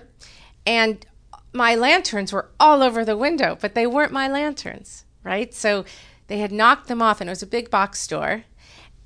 and 0.66 1.06
my 1.54 1.76
lanterns 1.76 2.34
were 2.34 2.50
all 2.60 2.84
over 2.84 3.04
the 3.04 3.18
window, 3.18 3.58
but 3.60 3.76
they 3.76 3.88
weren't 3.88 4.12
my 4.12 4.28
lanterns, 4.28 5.06
right? 5.24 5.54
So 5.54 5.86
they 6.28 6.40
had 6.40 6.52
knocked 6.52 6.88
them 6.88 7.02
off, 7.02 7.22
and 7.22 7.30
it 7.30 7.32
was 7.32 7.44
a 7.44 7.48
big 7.48 7.70
box 7.70 8.00
store. 8.00 8.44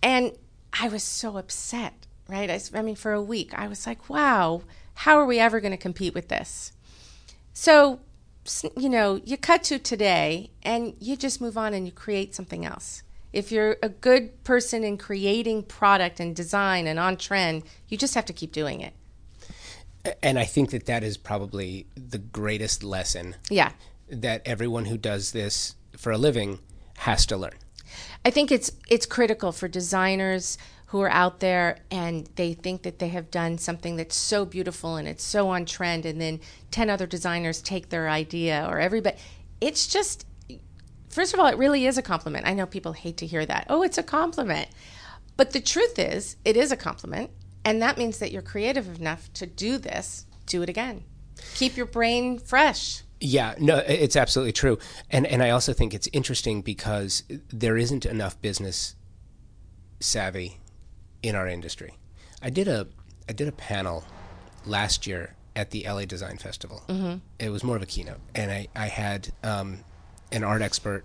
And 0.02 0.34
I 0.80 0.90
was 0.90 1.04
so 1.04 1.38
upset, 1.38 2.07
right? 2.28 2.50
I, 2.50 2.60
I 2.74 2.82
mean, 2.82 2.96
for 2.96 3.14
a 3.14 3.22
week, 3.22 3.54
I 3.54 3.68
was 3.68 3.86
like, 3.86 4.10
wow, 4.10 4.62
how 4.94 5.18
are 5.18 5.26
we 5.26 5.40
ever 5.40 5.60
going 5.60 5.72
to 5.72 5.78
compete 5.78 6.14
with 6.14 6.28
this? 6.28 6.72
So, 7.54 8.00
you 8.78 8.90
know, 8.90 9.22
you 9.24 9.38
cut 9.38 9.64
to 9.66 9.80
today 9.80 10.52
and 10.64 10.96
you 11.00 11.16
just 11.16 11.42
move 11.42 11.58
on 11.58 11.74
and 11.74 11.86
you 11.86 11.92
create 11.92 12.36
something 12.36 12.66
else. 12.66 13.04
If 13.34 13.52
you're 13.52 13.78
a 13.84 13.90
good 13.90 14.44
person 14.44 14.84
in 14.84 14.98
creating 14.98 15.64
product 15.64 16.20
and 16.20 16.36
design 16.36 16.88
and 16.88 16.98
on 17.00 17.18
trend, 17.18 17.64
you 17.88 17.98
just 17.98 18.16
have 18.16 18.26
to 18.26 18.34
keep 18.34 18.52
doing 18.52 18.82
it. 18.82 18.94
And 20.24 20.40
I 20.40 20.46
think 20.46 20.72
that 20.72 20.86
that 20.86 21.04
is 21.04 21.18
probably 21.18 21.88
the 21.96 22.18
greatest 22.18 22.84
lesson. 22.84 23.36
Yeah. 23.50 23.72
That 24.10 24.42
everyone 24.46 24.86
who 24.86 24.98
does 24.98 25.32
this 25.32 25.76
for 25.98 26.12
a 26.12 26.18
living 26.18 26.60
has 26.98 27.26
to 27.28 27.38
learn. 27.38 27.58
I 28.26 28.30
think 28.30 28.52
it's 28.52 28.72
it's 28.90 29.06
critical 29.06 29.52
for 29.52 29.68
designers 29.68 30.58
who 30.88 31.02
are 31.02 31.10
out 31.10 31.42
there 31.42 31.80
and 31.92 32.30
they 32.36 32.54
think 32.54 32.84
that 32.84 33.00
they 33.00 33.10
have 33.10 33.30
done 33.30 33.58
something 33.58 33.98
that's 33.98 34.16
so 34.16 34.46
beautiful 34.46 34.96
and 34.96 35.08
it's 35.08 35.24
so 35.24 35.50
on 35.50 35.66
trend 35.66 36.06
and 36.06 36.22
then 36.22 36.40
10 36.72 36.90
other 36.90 37.06
designers 37.06 37.62
take 37.62 37.90
their 37.90 38.10
idea 38.10 38.66
or 38.70 38.80
everybody 38.80 39.18
it's 39.60 39.88
just 39.88 40.26
first 41.10 41.34
of 41.34 41.40
all 41.40 41.48
it 41.48 41.58
really 41.58 41.86
is 41.86 41.98
a 41.98 42.02
compliment. 42.02 42.48
I 42.48 42.54
know 42.54 42.66
people 42.66 42.94
hate 42.94 43.18
to 43.18 43.26
hear 43.26 43.46
that. 43.46 43.68
Oh 43.70 43.84
it's 43.84 43.98
a 43.98 44.04
compliment. 44.04 44.70
But 45.36 45.52
the 45.52 45.60
truth 45.60 46.00
is 46.00 46.38
it 46.46 46.56
is 46.56 46.72
a 46.72 46.78
compliment 46.78 47.32
and 47.66 47.82
that 47.82 47.98
means 47.98 48.20
that 48.20 48.32
you're 48.32 48.42
creative 48.42 49.00
enough 49.00 49.32
to 49.34 49.46
do 49.46 49.78
this 49.78 50.26
do 50.46 50.62
it 50.62 50.70
again. 50.70 51.04
Keep 51.56 51.76
your 51.76 51.86
brain 51.86 52.40
fresh. 52.40 53.04
Yeah, 53.20 53.56
no, 53.60 53.78
it's 53.78 54.16
absolutely 54.16 54.54
true, 54.54 54.78
and 55.10 55.26
and 55.26 55.42
I 55.42 55.50
also 55.50 55.74
think 55.74 55.96
it's 55.96 56.08
interesting 56.14 56.62
because 56.62 57.24
there 57.50 57.76
isn't 57.76 58.06
enough 58.06 58.40
business 58.42 58.96
savvy 60.00 60.60
in 61.24 61.36
our 61.36 61.48
industry. 61.48 61.94
I 62.42 62.50
did 62.50 62.68
a 62.68 62.88
I 63.30 63.34
did 63.34 63.48
a 63.48 63.52
panel 63.52 64.04
last 64.66 65.08
year 65.08 65.36
at 65.56 65.72
the 65.72 65.86
LA 65.88 66.06
Design 66.06 66.38
Festival. 66.38 66.84
Mm-hmm. 66.88 67.18
It 67.40 67.50
was 67.50 67.64
more 67.64 67.76
of 67.76 67.82
a 67.82 67.86
keynote, 67.86 68.20
and 68.36 68.52
I 68.52 68.68
I 68.76 68.88
had 68.88 69.30
um, 69.44 69.80
an 70.32 70.44
art 70.44 70.62
expert, 70.62 71.04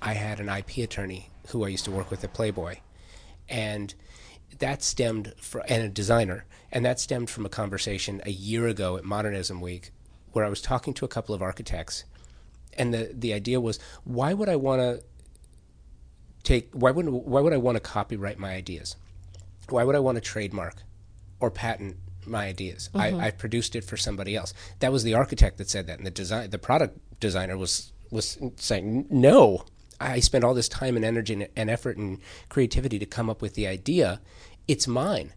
I 0.00 0.14
had 0.14 0.40
an 0.40 0.48
IP 0.48 0.78
attorney 0.78 1.30
who 1.48 1.64
I 1.64 1.68
used 1.68 1.84
to 1.84 1.90
work 1.90 2.10
with 2.10 2.24
at 2.24 2.32
Playboy, 2.32 2.76
and 3.48 3.94
that 4.58 4.82
stemmed 4.82 5.34
from 5.36 5.62
and 5.68 5.82
a 5.82 5.88
designer, 5.88 6.44
and 6.70 6.84
that 6.84 7.00
stemmed 7.00 7.30
from 7.30 7.46
a 7.46 7.48
conversation 7.48 8.20
a 8.24 8.30
year 8.30 8.66
ago 8.66 8.96
at 8.96 9.04
Modernism 9.04 9.60
Week 9.60 9.92
where 10.32 10.44
I 10.44 10.48
was 10.48 10.62
talking 10.62 10.94
to 10.94 11.04
a 11.04 11.08
couple 11.08 11.34
of 11.34 11.42
architects, 11.42 12.04
and 12.74 12.92
the 12.92 13.10
the 13.12 13.32
idea 13.32 13.60
was, 13.60 13.78
why 14.04 14.32
would 14.32 14.48
I 14.48 14.56
want 14.56 14.80
to 14.80 15.02
take 16.42 16.70
why 16.72 16.90
would 16.90 17.08
why 17.08 17.40
would 17.40 17.52
I 17.52 17.58
want 17.58 17.76
to 17.76 17.80
copyright 17.80 18.38
my 18.38 18.52
ideas? 18.52 18.96
Why 19.72 19.84
would 19.84 19.96
I 19.96 20.00
want 20.00 20.16
to 20.16 20.20
trademark 20.20 20.82
or 21.40 21.50
patent 21.50 21.96
my 22.26 22.46
ideas? 22.46 22.90
Mm-hmm. 22.94 23.20
I, 23.20 23.26
I 23.26 23.30
produced 23.30 23.74
it 23.74 23.84
for 23.84 23.96
somebody 23.96 24.36
else. 24.36 24.54
That 24.80 24.92
was 24.92 25.02
the 25.02 25.14
architect 25.14 25.58
that 25.58 25.68
said 25.68 25.86
that, 25.86 25.98
and 25.98 26.06
the 26.06 26.10
design 26.10 26.50
the 26.50 26.58
product 26.58 26.98
designer 27.20 27.56
was 27.56 27.92
was 28.10 28.38
saying 28.56 29.06
no. 29.10 29.64
I 30.00 30.20
spent 30.20 30.44
all 30.44 30.54
this 30.54 30.68
time 30.68 30.96
and 30.96 31.04
energy 31.04 31.46
and 31.56 31.70
effort 31.70 31.96
and 31.96 32.18
creativity 32.48 32.98
to 32.98 33.06
come 33.06 33.30
up 33.30 33.40
with 33.40 33.54
the 33.54 33.66
idea. 33.66 34.20
It's 34.66 34.88
mine. 34.88 35.32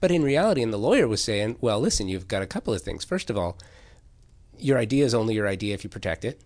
But 0.00 0.10
in 0.10 0.22
reality, 0.22 0.62
and 0.62 0.72
the 0.72 0.78
lawyer 0.78 1.08
was 1.08 1.22
saying, 1.22 1.56
well, 1.60 1.80
listen, 1.80 2.08
you've 2.08 2.28
got 2.28 2.42
a 2.42 2.46
couple 2.46 2.74
of 2.74 2.82
things. 2.82 3.04
First 3.04 3.30
of 3.30 3.38
all, 3.38 3.56
your 4.58 4.78
idea 4.78 5.04
is 5.04 5.14
only 5.14 5.34
your 5.34 5.48
idea 5.48 5.74
if 5.74 5.84
you 5.84 5.90
protect 5.90 6.24
it, 6.24 6.40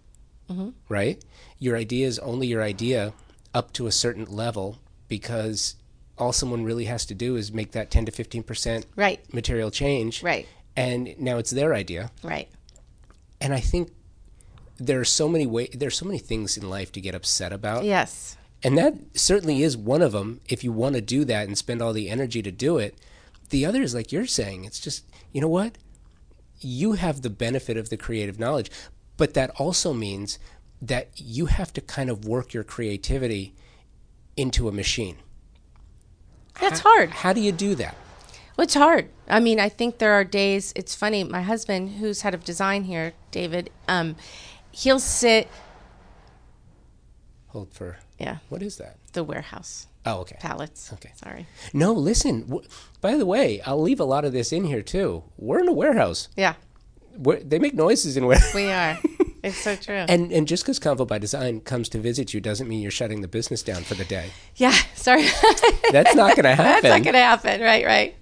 mm-hmm. 0.49 0.71
right? 0.89 1.25
Your 1.59 1.77
idea 1.77 2.07
is 2.07 2.19
only 2.21 2.47
your 2.47 2.63
idea 2.63 3.15
up 3.55 3.73
to 3.73 3.87
a 3.87 3.93
certain 3.93 4.27
level 4.27 4.79
because 5.09 5.77
all 6.19 6.33
someone 6.33 6.65
really 6.65 6.87
has 6.87 7.07
to 7.07 7.15
do 7.15 7.37
is 7.37 7.53
make 7.53 7.73
that 7.73 7.91
10 7.91 8.07
to 8.07 8.13
15% 8.13 8.85
right. 8.97 9.21
material 9.33 9.71
change. 9.71 10.23
Right. 10.23 10.47
And 10.77 11.15
now 11.19 11.39
it's 11.39 11.51
their 11.51 11.75
idea. 11.75 12.11
Right. 12.23 12.49
And 13.41 13.53
I 13.53 13.61
think 13.61 13.91
there 14.77 15.01
are 15.01 15.05
so 15.05 15.29
many 15.29 15.47
way 15.47 15.69
there's 15.75 15.99
so 15.99 16.07
many 16.07 16.19
things 16.19 16.57
in 16.57 16.71
life 16.71 16.93
to 16.93 17.01
get 17.01 17.15
upset 17.15 17.53
about. 17.53 17.85
Yes. 17.85 18.37
And 18.63 18.77
that 18.77 18.95
certainly 19.15 19.63
is 19.63 19.77
one 19.77 20.03
of 20.03 20.13
them 20.13 20.41
if 20.49 20.65
you 20.65 20.73
want 20.73 20.97
to 20.97 21.01
do 21.01 21.25
that 21.25 21.47
and 21.47 21.57
spend 21.57 21.81
all 21.81 21.93
the 21.93 22.11
energy 22.11 22.43
to 22.43 22.51
do 22.51 22.79
it. 22.79 22.97
The 23.51 23.65
other 23.65 23.83
is 23.83 23.95
like 23.95 24.13
you're 24.13 24.27
saying, 24.27 24.65
it's 24.65 24.81
just, 24.81 25.05
you 25.33 25.41
know 25.41 25.49
what? 25.49 25.79
you 26.61 26.93
have 26.93 27.23
the 27.23 27.31
benefit 27.31 27.77
of 27.77 27.89
the 27.89 27.97
creative 27.97 28.39
knowledge, 28.39 28.71
but 29.17 29.35
that 29.35 29.51
also 29.59 29.93
means 29.93 30.39
that 30.81 31.09
you 31.17 31.47
have 31.47 31.73
to 31.73 31.81
kind 31.81 32.11
of 32.11 32.25
work 32.25 32.53
your 32.53 32.65
creativity 32.65 33.55
into 34.37 34.69
a 34.69 34.73
machine. 34.73 35.17
That's 36.61 36.81
how, 36.81 36.91
hard. 36.91 37.11
How 37.11 37.33
do 37.33 37.41
you 37.41 37.53
do 37.53 37.75
that? 37.77 37.95
Well, 38.57 38.65
it's 38.65 38.75
hard. 38.75 39.09
I 39.29 39.41
mean, 39.41 39.61
I 39.61 39.69
think 39.69 39.99
there 39.99 40.13
are 40.13 40.25
days. 40.25 40.73
It's 40.75 40.95
funny. 40.95 41.23
My 41.25 41.43
husband, 41.43 41.91
who's 42.01 42.23
head 42.23 42.35
of 42.35 42.45
design 42.45 42.85
here, 42.85 43.13
David, 43.31 43.71
um, 43.87 44.17
he'll 44.73 44.99
sit. 44.99 45.49
Hold 47.49 47.73
for. 47.73 47.99
Yeah. 48.19 48.39
What 48.49 48.63
is 48.63 48.77
that? 48.79 48.97
The 49.13 49.23
warehouse. 49.25 49.87
Oh, 50.05 50.21
okay. 50.21 50.37
Pallets. 50.41 50.93
Okay. 50.95 51.13
Sorry. 51.15 51.47
No, 51.73 51.93
listen. 51.93 52.43
W- 52.49 52.67
by 53.01 53.17
the 53.17 53.27
way, 53.27 53.61
I'll 53.63 53.81
leave 53.81 54.01
a 54.01 54.05
lot 54.05 54.25
of 54.25 54.33
this 54.33 54.53
in 54.53 54.65
here 54.65 54.83
too. 54.83 55.23
We're 55.37 55.61
in 55.61 55.69
a 55.69 55.73
warehouse. 55.73 56.29
Yeah. 56.37 56.55
We're, 57.17 57.41
they 57.41 57.59
make 57.59 57.75
noises 57.75 58.17
in 58.17 58.27
where 58.27 58.41
we 58.55 58.71
are. 58.71 58.99
It's 59.43 59.57
so 59.57 59.77
true. 59.77 59.95
and 59.95 60.33
and 60.33 60.47
just 60.49 60.65
because 60.65 60.79
Convo 60.79 61.07
by 61.07 61.19
Design 61.19 61.61
comes 61.61 61.89
to 61.91 61.99
visit 61.99 62.35
you 62.35 62.41
doesn't 62.41 62.69
mean 62.69 62.81
you're 62.81 62.91
shutting 62.91 63.21
the 63.21 63.29
business 63.29 63.63
down 63.63 63.83
for 63.83 63.95
the 63.95 64.05
day. 64.05 64.31
Yeah. 64.57 64.73
Sorry. 64.95 65.27
That's 65.93 66.15
not 66.15 66.37
going 66.37 66.45
to 66.45 66.55
happen. 66.55 66.83
That's 66.83 66.85
not 66.85 67.03
going 67.03 67.15
to 67.15 67.21
happen. 67.21 67.61
Right. 67.61 67.85
Right. 67.85 68.17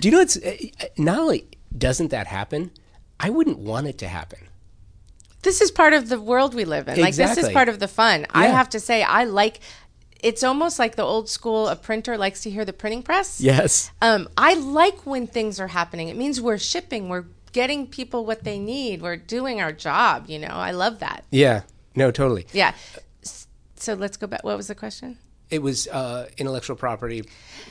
Do 0.00 0.08
you 0.08 0.12
know 0.12 0.20
it's 0.20 0.36
uh, 0.36 0.56
not 0.96 1.18
only 1.18 1.46
doesn't 1.76 2.08
that 2.08 2.26
happen, 2.26 2.70
I 3.20 3.30
wouldn't 3.30 3.58
want 3.58 3.86
it 3.86 3.98
to 3.98 4.08
happen 4.08 4.38
this 5.42 5.60
is 5.60 5.72
part 5.72 5.92
of 5.92 6.08
the 6.08 6.20
world 6.20 6.54
we 6.54 6.64
live 6.64 6.86
in. 6.86 7.00
Like 7.00 7.16
this 7.16 7.36
is 7.36 7.48
part 7.50 7.68
of 7.68 7.80
the 7.80 7.88
fun. 7.88 8.20
Yeah. 8.20 8.26
I 8.32 8.46
have 8.46 8.68
to 8.70 8.80
say 8.80 9.02
I 9.02 9.24
like 9.24 9.60
it's 10.22 10.44
almost 10.44 10.78
like 10.78 10.94
the 10.94 11.02
old 11.02 11.28
school 11.28 11.68
a 11.68 11.76
printer 11.76 12.16
likes 12.16 12.42
to 12.42 12.50
hear 12.50 12.64
the 12.64 12.72
printing 12.72 13.02
press. 13.02 13.40
Yes. 13.40 13.90
Um, 14.00 14.28
I 14.38 14.54
like 14.54 15.04
when 15.04 15.26
things 15.26 15.58
are 15.58 15.66
happening. 15.66 16.08
It 16.08 16.16
means 16.16 16.40
we're 16.40 16.58
shipping, 16.58 17.08
we're 17.08 17.24
getting 17.52 17.86
people 17.86 18.24
what 18.24 18.44
they 18.44 18.58
need, 18.58 19.02
we're 19.02 19.16
doing 19.16 19.60
our 19.60 19.72
job, 19.72 20.26
you 20.28 20.38
know. 20.38 20.48
I 20.48 20.72
love 20.72 20.98
that. 21.00 21.24
Yeah. 21.30 21.62
No, 21.94 22.10
totally. 22.10 22.46
Yeah. 22.52 22.74
So 23.76 23.94
let's 23.94 24.16
go 24.16 24.26
back. 24.26 24.44
What 24.44 24.56
was 24.56 24.68
the 24.68 24.74
question? 24.74 25.18
It 25.50 25.60
was 25.60 25.86
uh, 25.88 26.28
intellectual 26.38 26.76
property, 26.76 27.24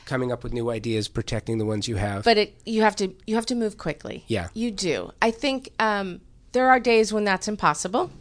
coming 0.05 0.31
up 0.31 0.43
with 0.43 0.53
new 0.53 0.69
ideas, 0.69 1.07
protecting 1.07 1.57
the 1.57 1.65
ones 1.65 1.87
you 1.87 1.95
have. 1.95 2.23
But 2.23 2.37
it, 2.37 2.61
you 2.63 2.83
have 2.83 2.95
to 2.97 3.15
you 3.25 3.35
have 3.35 3.47
to 3.47 3.55
move 3.55 3.77
quickly. 3.77 4.23
Yeah, 4.27 4.49
you 4.53 4.69
do. 4.69 5.11
I 5.19 5.31
think 5.31 5.71
um, 5.79 6.21
there 6.51 6.69
are 6.69 6.79
days 6.79 7.11
when 7.11 7.23
that's 7.23 7.47
impossible. 7.47 8.11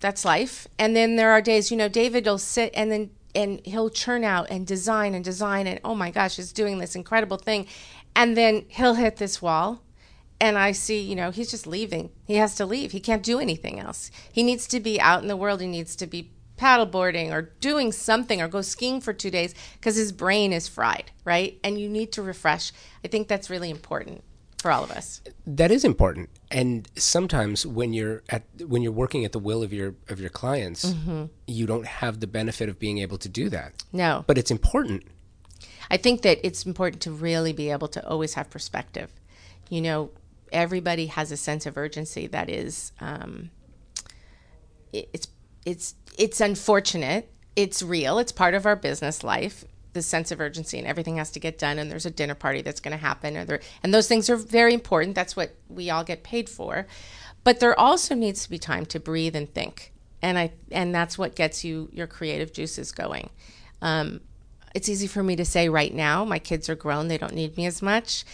That's 0.00 0.24
life. 0.24 0.68
And 0.78 0.94
then 0.94 1.16
there 1.16 1.30
are 1.30 1.42
days, 1.42 1.70
you 1.70 1.76
know, 1.76 1.88
David 1.88 2.24
will 2.24 2.38
sit 2.38 2.72
and 2.74 2.90
then 2.90 3.10
and 3.34 3.60
he'll 3.64 3.90
churn 3.90 4.24
out 4.24 4.48
and 4.50 4.66
design 4.66 5.14
and 5.14 5.24
design 5.24 5.66
and 5.66 5.80
oh 5.84 5.94
my 5.94 6.10
gosh, 6.10 6.36
he's 6.36 6.52
doing 6.52 6.78
this 6.78 6.94
incredible 6.94 7.36
thing. 7.36 7.66
And 8.14 8.36
then 8.36 8.64
he'll 8.68 8.94
hit 8.94 9.16
this 9.16 9.40
wall 9.40 9.82
and 10.40 10.56
I 10.56 10.72
see, 10.72 11.00
you 11.00 11.14
know, 11.14 11.30
he's 11.30 11.50
just 11.50 11.66
leaving. 11.66 12.10
He 12.24 12.36
has 12.36 12.54
to 12.56 12.66
leave. 12.66 12.92
He 12.92 13.00
can't 13.00 13.22
do 13.22 13.38
anything 13.38 13.78
else. 13.78 14.10
He 14.32 14.42
needs 14.42 14.66
to 14.68 14.80
be 14.80 15.00
out 15.00 15.22
in 15.22 15.28
the 15.28 15.36
world. 15.36 15.60
He 15.60 15.66
needs 15.66 15.94
to 15.96 16.06
be 16.06 16.30
paddleboarding 16.56 17.30
or 17.30 17.42
doing 17.60 17.92
something 17.92 18.40
or 18.40 18.48
go 18.48 18.60
skiing 18.62 19.00
for 19.00 19.12
two 19.12 19.30
days 19.30 19.54
because 19.74 19.96
his 19.96 20.12
brain 20.12 20.52
is 20.52 20.68
fried, 20.68 21.10
right? 21.24 21.58
And 21.64 21.80
you 21.80 21.88
need 21.88 22.12
to 22.12 22.22
refresh. 22.22 22.72
I 23.04 23.08
think 23.08 23.28
that's 23.28 23.50
really 23.50 23.70
important 23.70 24.22
for 24.60 24.70
all 24.70 24.84
of 24.84 24.90
us. 24.90 25.22
That 25.46 25.70
is 25.70 25.84
important. 25.84 26.28
And 26.50 26.88
sometimes 26.96 27.66
when 27.66 27.92
you're 27.92 28.22
at 28.28 28.42
when 28.66 28.82
you're 28.82 28.92
working 28.92 29.24
at 29.24 29.32
the 29.32 29.38
will 29.38 29.62
of 29.62 29.72
your 29.72 29.94
of 30.08 30.20
your 30.20 30.30
clients, 30.30 30.84
mm-hmm. 30.84 31.26
you 31.46 31.66
don't 31.66 31.86
have 31.86 32.20
the 32.20 32.26
benefit 32.26 32.68
of 32.68 32.78
being 32.78 32.98
able 32.98 33.18
to 33.18 33.28
do 33.28 33.48
that. 33.48 33.72
No. 33.92 34.24
But 34.26 34.36
it's 34.36 34.50
important. 34.50 35.04
I 35.90 35.96
think 35.96 36.22
that 36.22 36.38
it's 36.46 36.66
important 36.66 37.02
to 37.02 37.10
really 37.10 37.52
be 37.52 37.70
able 37.70 37.88
to 37.88 38.06
always 38.06 38.34
have 38.34 38.50
perspective. 38.50 39.10
You 39.70 39.80
know, 39.80 40.10
everybody 40.52 41.06
has 41.06 41.32
a 41.32 41.36
sense 41.36 41.66
of 41.66 41.76
urgency 41.76 42.26
that 42.28 42.48
is 42.48 42.92
um, 43.00 43.50
it, 44.92 45.08
it's 45.12 45.28
it's 45.64 45.94
it's 46.18 46.40
unfortunate. 46.40 47.32
It's 47.56 47.82
real. 47.82 48.18
It's 48.18 48.32
part 48.32 48.54
of 48.54 48.66
our 48.66 48.76
business 48.76 49.22
life. 49.22 49.64
The 49.92 50.02
sense 50.02 50.30
of 50.30 50.40
urgency 50.40 50.78
and 50.78 50.86
everything 50.86 51.16
has 51.16 51.32
to 51.32 51.40
get 51.40 51.58
done 51.58 51.78
and 51.78 51.90
there's 51.90 52.06
a 52.06 52.10
dinner 52.10 52.36
party 52.36 52.62
that's 52.62 52.78
going 52.78 52.96
to 52.96 53.02
happen 53.02 53.34
there, 53.34 53.60
and 53.82 53.92
those 53.92 54.06
things 54.06 54.30
are 54.30 54.36
very 54.36 54.72
important. 54.72 55.16
That's 55.16 55.34
what 55.34 55.54
we 55.68 55.90
all 55.90 56.04
get 56.04 56.22
paid 56.22 56.48
for. 56.48 56.86
But 57.42 57.58
there 57.58 57.78
also 57.78 58.14
needs 58.14 58.44
to 58.44 58.50
be 58.50 58.58
time 58.58 58.86
to 58.86 59.00
breathe 59.00 59.34
and 59.34 59.52
think 59.52 59.92
and 60.22 60.38
i 60.38 60.52
and 60.70 60.94
that's 60.94 61.16
what 61.16 61.34
gets 61.34 61.64
you 61.64 61.88
your 61.92 62.06
creative 62.06 62.52
juices 62.52 62.92
going. 62.92 63.30
Um, 63.82 64.20
it's 64.74 64.88
easy 64.88 65.06
for 65.06 65.22
me 65.22 65.36
to 65.36 65.44
say 65.44 65.68
right 65.68 65.92
now 65.92 66.24
my 66.24 66.38
kids 66.38 66.68
are 66.68 66.74
grown 66.74 67.08
they 67.08 67.18
don't 67.18 67.34
need 67.34 67.56
me 67.56 67.66
as 67.66 67.82
much 67.82 68.24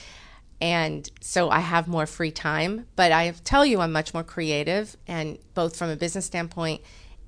And 0.61 1.11
so 1.21 1.51
I 1.51 1.61
have 1.61 1.87
more 1.87 2.07
free 2.07 2.31
time, 2.31 2.87
but 2.97 3.13
I 3.13 3.31
tell 3.45 3.67
you 3.67 3.81
I'm 3.81 3.93
much 3.93 4.15
more 4.15 4.25
creative 4.25 4.97
and 5.07 5.39
both 5.55 5.77
from 5.77 5.91
a 5.91 5.97
business 5.97 6.25
standpoint 6.27 6.81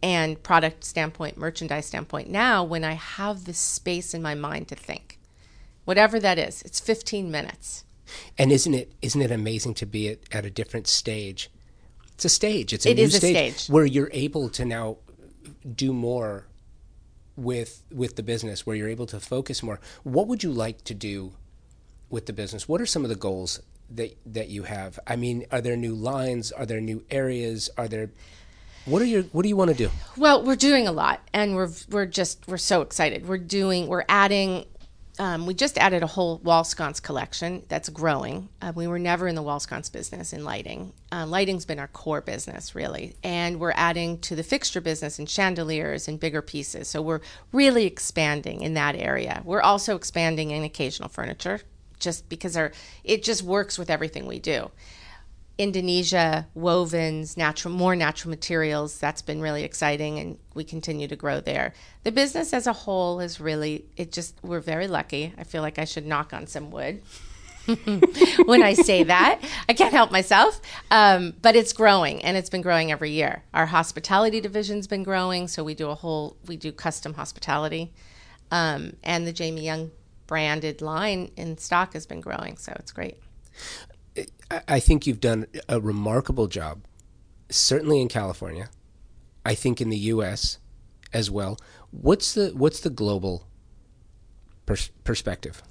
and 0.03 0.43
product 0.43 0.85
standpoint, 0.85 1.37
merchandise 1.37 1.87
standpoint. 1.87 2.31
Now, 2.31 2.65
when 2.65 2.85
I 2.85 2.93
have 2.93 3.45
this 3.45 3.59
space 3.59 4.15
in 4.15 4.23
my 4.23 4.35
mind 4.35 4.69
to 4.69 4.75
think, 4.75 5.19
whatever 5.85 6.19
that 6.21 6.39
is, 6.39 6.63
it's 6.63 6.81
15 6.81 7.31
minutes. 7.31 7.85
And 8.39 8.51
isn't 8.51 8.73
it 8.73 8.93
isn't 9.03 9.21
it 9.21 9.31
amazing 9.31 9.75
to 9.75 9.87
be 9.87 10.09
at, 10.09 10.19
at 10.33 10.47
a 10.47 10.51
different 10.51 10.87
stage? 10.87 11.51
It's 12.15 12.25
a 12.25 12.31
stage. 12.31 12.73
It's 12.73 12.87
a 12.87 12.91
It 12.91 12.97
new 12.97 13.03
is 13.03 13.15
a 13.15 13.19
stage, 13.19 13.57
stage. 13.59 13.73
where 13.73 13.85
you're 13.85 14.11
able 14.13 14.49
to 14.51 14.65
now 14.65 14.97
do 15.75 15.93
more 15.93 16.47
with 17.37 17.83
with 17.93 18.17
the 18.17 18.23
business, 18.23 18.65
where 18.67 18.75
you're 18.75 18.89
able 18.89 19.07
to 19.07 19.21
focus 19.21 19.63
more. 19.63 19.79
What 20.05 20.27
would 20.27 20.43
you 20.43 20.51
like 20.51 20.85
to 20.85 20.95
do 20.95 21.33
with 22.11 22.27
the 22.27 22.33
business? 22.33 22.69
What 22.69 22.81
are 22.81 22.87
some 22.87 23.05
of 23.05 23.09
the 23.09 23.17
goals 23.17 23.61
that 23.91 24.17
that 24.27 24.49
you 24.49 24.65
have? 24.65 24.99
I 25.07 25.17
mean, 25.17 25.47
are 25.51 25.61
there 25.61 25.77
new 25.77 25.95
lines? 25.95 26.53
Are 26.53 26.67
there 26.67 26.81
new 26.81 27.05
areas? 27.11 27.71
Are 27.77 27.89
there 27.89 28.11
what 28.89 29.03
are 29.03 29.07
your 29.07 29.23
what 29.25 29.43
do 29.43 29.49
you 29.49 29.57
want 29.57 29.71
to 29.71 29.77
do? 29.77 29.91
Well, 30.17 30.43
we're 30.45 30.57
doing 30.57 30.89
a 30.89 30.93
lot, 30.93 31.21
and 31.35 31.55
we're 31.55 31.71
we're 31.91 32.07
just 32.07 32.49
we're 32.49 32.57
so 32.57 32.81
excited. 32.81 33.29
We're 33.29 33.39
doing 33.39 33.87
we're 33.87 34.05
adding. 34.09 34.65
Um, 35.21 35.47
we 35.47 35.55
just 35.55 35.77
added 35.79 36.05
a 36.05 36.07
whole 36.07 36.39
wall 36.39 36.63
sconce 36.63 37.01
collection 37.01 37.65
that's 37.67 37.89
growing. 37.89 38.49
Uh, 38.63 38.73
we 38.73 38.87
were 38.87 39.01
never 39.01 39.27
in 39.27 39.35
the 39.35 39.43
wall 39.43 39.59
sconce 39.59 39.89
business 39.89 40.33
in 40.33 40.45
lighting. 40.45 40.93
Uh, 41.11 41.27
lighting's 41.27 41.65
been 41.67 41.81
our 41.81 41.89
core 41.89 42.21
business, 42.21 42.77
really, 42.77 43.17
and 43.25 43.59
we're 43.59 43.73
adding 43.73 44.21
to 44.21 44.37
the 44.37 44.45
fixture 44.45 44.81
business 44.81 45.19
and 45.19 45.29
chandeliers 45.29 46.07
and 46.07 46.21
bigger 46.21 46.41
pieces. 46.41 46.87
So 46.87 47.03
we're 47.03 47.21
really 47.51 47.85
expanding 47.85 48.63
in 48.63 48.75
that 48.75 48.95
area. 48.95 49.43
We're 49.45 49.61
also 49.61 49.97
expanding 49.97 50.53
in 50.53 50.63
occasional 50.63 51.09
furniture, 51.09 51.63
just 51.99 52.29
because 52.29 52.57
our 52.57 52.73
it 53.05 53.23
just 53.23 53.43
works 53.43 53.79
with 53.79 53.91
everything 53.91 54.27
we 54.27 54.39
do. 54.39 54.71
Indonesia, 55.59 56.47
wovens, 56.57 57.37
natural, 57.37 57.75
more 57.75 57.97
natural 57.97 58.31
materials. 58.31 58.99
That's 58.99 59.23
been 59.23 59.41
really 59.41 59.65
exciting, 59.65 60.21
and 60.21 60.39
we 60.55 60.63
continue 60.63 61.09
to 61.09 61.17
grow 61.17 61.41
there. 61.41 61.75
The 62.05 62.13
business 62.13 62.53
as 62.53 62.69
a 62.69 62.73
whole 62.73 63.19
is 63.19 63.41
really, 63.41 63.85
it 63.97 64.13
just, 64.13 64.37
we're 64.43 64.61
very 64.61 64.87
lucky. 64.87 65.35
I 65.37 65.43
feel 65.43 65.63
like 65.63 65.81
I 65.81 65.85
should 65.85 66.07
knock 66.07 66.33
on 66.33 66.47
some 66.47 66.71
wood 66.71 67.03
when 68.45 68.63
I 68.63 68.75
say 68.75 69.03
that. 69.03 69.41
I 69.69 69.73
can't 69.73 69.93
help 69.93 70.13
myself. 70.13 70.61
Um, 70.93 71.35
but 71.43 71.57
it's 71.57 71.73
growing, 71.73 72.23
and 72.23 72.37
it's 72.37 72.51
been 72.51 72.63
growing 72.63 72.93
every 72.93 73.11
year. 73.11 73.43
Our 73.53 73.67
hospitality 73.67 74.41
division's 74.41 74.87
been 74.87 75.03
growing, 75.03 75.49
so 75.49 75.65
we 75.65 75.75
do 75.75 75.91
a 75.91 75.97
whole, 75.97 76.37
we 76.47 76.57
do 76.57 76.71
custom 76.71 77.15
hospitality. 77.15 77.93
Um, 78.53 78.95
and 79.03 79.27
the 79.27 79.33
Jamie 79.33 79.65
Young 79.65 79.91
branded 80.29 80.81
line 80.81 81.33
in 81.37 81.59
stock 81.59 81.95
has 81.95 82.07
been 82.07 82.21
growing, 82.21 82.57
so 82.57 82.73
it's 82.77 82.93
great. 82.93 83.19
I- 84.69 84.81
think 84.81 85.07
you've 85.07 85.21
done 85.21 85.47
a 85.69 85.81
remarkable 85.81 86.47
job, 86.47 86.85
certainly 87.51 88.01
in 88.01 88.09
California. 88.09 88.69
I 89.45 89.55
think 89.55 89.81
in 89.81 89.91
the 89.91 89.99
U.S. 90.15 90.59
as 91.13 91.31
well. 91.31 91.59
What's 91.91 92.35
the 92.35 92.51
what's 92.51 92.81
the 92.81 92.91
global 92.91 93.47
pers- 94.67 94.91
perspective? 95.05 95.63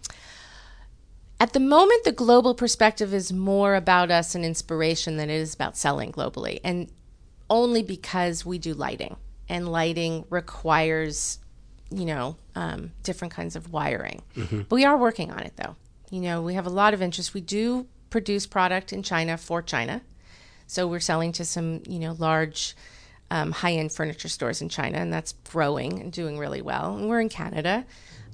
At 1.39 1.53
the 1.53 1.59
moment, 1.59 2.03
the 2.03 2.11
global 2.11 2.55
perspective 2.55 3.13
is 3.13 3.31
more 3.31 3.75
about 3.75 4.09
us 4.09 4.33
and 4.33 4.43
inspiration 4.43 5.17
than 5.17 5.29
it 5.29 5.35
is 5.35 5.53
about 5.53 5.77
selling 5.77 6.11
globally. 6.11 6.59
And 6.63 6.91
only 7.49 7.83
because 7.83 8.45
we 8.45 8.57
do 8.57 8.73
lighting, 8.73 9.17
and 9.47 9.69
lighting 9.69 10.25
requires, 10.29 11.39
you 11.89 12.05
know, 12.05 12.35
um, 12.55 12.91
different 13.03 13.33
kinds 13.33 13.55
of 13.55 13.71
wiring. 13.71 14.21
But 14.69 14.75
we 14.75 14.85
are 14.85 14.97
working 14.97 15.31
on 15.31 15.39
it, 15.39 15.53
though. 15.55 15.75
You 16.09 16.21
know, 16.21 16.41
we 16.41 16.53
have 16.53 16.65
a 16.65 16.71
lot 16.71 16.93
of 16.93 17.01
interest. 17.01 17.33
We 17.33 17.41
do 17.41 17.87
produce 18.09 18.45
product 18.47 18.93
in 18.93 19.03
China 19.03 19.37
for 19.37 19.61
China. 19.61 20.01
So 20.67 20.87
we're 20.87 20.99
selling 20.99 21.31
to 21.33 21.45
some, 21.45 21.81
you 21.87 21.99
know, 21.99 22.15
large 22.17 22.75
um, 23.31 23.51
high-end 23.51 23.91
furniture 23.91 24.27
stores 24.27 24.61
in 24.61 24.69
China, 24.69 24.97
and 24.97 25.11
that's 25.11 25.33
growing 25.49 25.99
and 25.99 26.11
doing 26.11 26.37
really 26.37 26.61
well. 26.61 26.95
And 26.95 27.09
we're 27.09 27.19
in 27.19 27.29
Canada, 27.29 27.85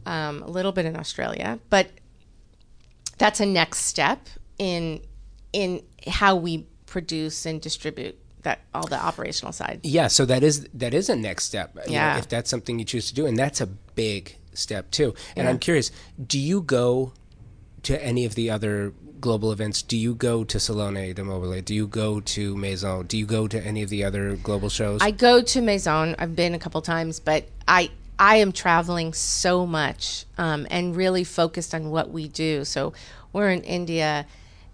um, 0.05 0.43
a 0.43 0.49
little 0.49 0.71
bit 0.71 0.85
in 0.85 0.95
Australia, 0.95 1.59
but 1.69 1.89
that's 3.17 3.39
a 3.39 3.45
next 3.45 3.85
step 3.85 4.27
in 4.57 5.01
in 5.51 5.83
how 6.07 6.35
we 6.35 6.65
produce 6.85 7.45
and 7.45 7.61
distribute 7.61 8.17
that 8.43 8.59
all 8.73 8.87
the 8.87 8.99
operational 9.01 9.51
side. 9.51 9.79
Yeah, 9.83 10.07
so 10.07 10.25
that 10.25 10.43
is 10.43 10.67
that 10.73 10.93
is 10.93 11.09
a 11.09 11.15
next 11.15 11.45
step. 11.45 11.71
you 11.75 11.81
know, 11.81 11.93
Yeah. 11.93 12.17
if 12.17 12.29
that's 12.29 12.49
something 12.49 12.79
you 12.79 12.85
choose 12.85 13.07
to 13.07 13.13
do, 13.13 13.25
and 13.25 13.37
that's 13.37 13.59
a 13.61 13.67
big 13.67 14.37
step 14.53 14.91
too. 14.91 15.13
And 15.35 15.45
Yeah. 15.45 15.49
I'm 15.49 15.59
curious, 15.59 15.91
do 16.27 16.37
you 16.39 16.61
go 16.61 17.13
to 17.83 18.01
any 18.03 18.25
of 18.25 18.35
the 18.35 18.49
other 18.49 18.93
global 19.19 19.51
events? 19.51 19.81
Do 19.81 19.97
you 19.97 20.13
go 20.13 20.43
to 20.43 20.59
Salone 20.59 21.13
de 21.13 21.23
Mobile? 21.23 21.61
Do 21.61 21.73
you 21.73 21.87
go 21.87 22.19
to 22.19 22.55
Maison? 22.55 23.05
Do 23.07 23.17
you 23.17 23.25
go 23.25 23.47
to 23.47 23.59
any 23.65 23.81
of 23.81 23.89
the 23.89 24.03
other 24.03 24.35
global 24.35 24.69
shows? 24.69 25.01
I 25.01 25.11
go 25.11 25.41
to 25.41 25.61
Maison. 25.61 26.15
I've 26.19 26.35
been 26.35 26.53
a 26.53 26.59
couple 26.59 26.81
times, 26.81 27.19
but 27.19 27.47
I 27.67 27.89
I 28.19 28.35
am 28.37 28.51
traveling 28.51 29.11
so 29.13 29.65
much 29.65 30.25
um, 30.37 30.67
and 30.69 30.95
really 30.95 31.23
focused 31.23 31.73
on 31.73 31.89
what 31.89 32.11
we 32.11 32.27
do. 32.27 32.63
So 32.63 32.93
we're 33.33 33.49
in 33.49 33.63
India 33.63 34.27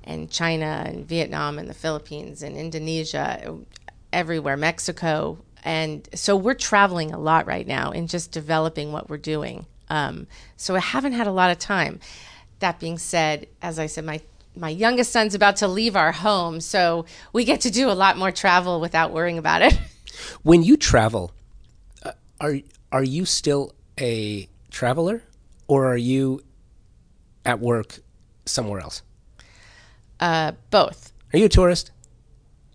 and 0.04 0.30
China 0.30 0.84
and 0.86 1.08
Vietnam 1.08 1.60
and 1.60 1.70
the 1.70 1.74
Philippines 1.74 2.42
and 2.42 2.56
Indonesia, 2.58 3.58
everywhere, 4.12 4.58
Mexico. 4.58 5.38
And 5.64 6.08
so 6.14 6.36
we're 6.36 6.54
traveling 6.54 7.12
a 7.12 7.20
lot 7.20 7.46
right 7.46 7.68
now 7.68 7.92
and 7.92 8.10
just 8.10 8.32
developing 8.32 8.92
what 8.92 9.10
we're 9.10 9.18
doing. 9.18 9.66
Um, 9.90 10.28
so 10.58 10.76
I 10.76 10.80
haven't 10.80 11.14
had 11.14 11.28
a 11.28 11.32
lot 11.32 11.52
of 11.52 11.60
time. 11.60 12.00
That 12.60 12.80
being 12.80 12.98
said, 12.98 13.48
as 13.62 13.80
I 13.80 13.86
said, 13.88 14.06
my 14.06 14.22
my 14.56 14.70
youngest 14.70 15.12
son's 15.12 15.36
about 15.36 15.58
to 15.58 15.68
leave 15.68 15.96
our 15.96 16.12
home, 16.12 16.60
so 16.60 17.06
we 17.32 17.46
get 17.46 17.62
to 17.62 17.72
do 17.72 17.90
a 17.90 17.94
lot 17.94 18.18
more 18.18 18.32
travel 18.32 18.82
without 18.82 19.12
worrying 19.12 19.38
about 19.38 19.62
it. 19.62 19.80
when 20.44 20.64
you 20.64 20.76
travel, 20.76 21.32
uh, 22.04 22.12
are 22.42 22.58
are 22.92 23.04
you 23.04 23.26
still 23.26 23.74
a 24.00 24.50
traveler, 24.70 25.24
or 25.68 25.88
are 25.88 25.98
you 25.98 26.42
at 27.46 27.60
work 27.60 28.00
somewhere 28.46 28.82
else? 28.82 29.02
Uh, 30.20 30.54
both. 30.70 31.14
Are 31.34 31.40
you 31.40 31.46
a 31.46 31.50
tourist? 31.50 31.92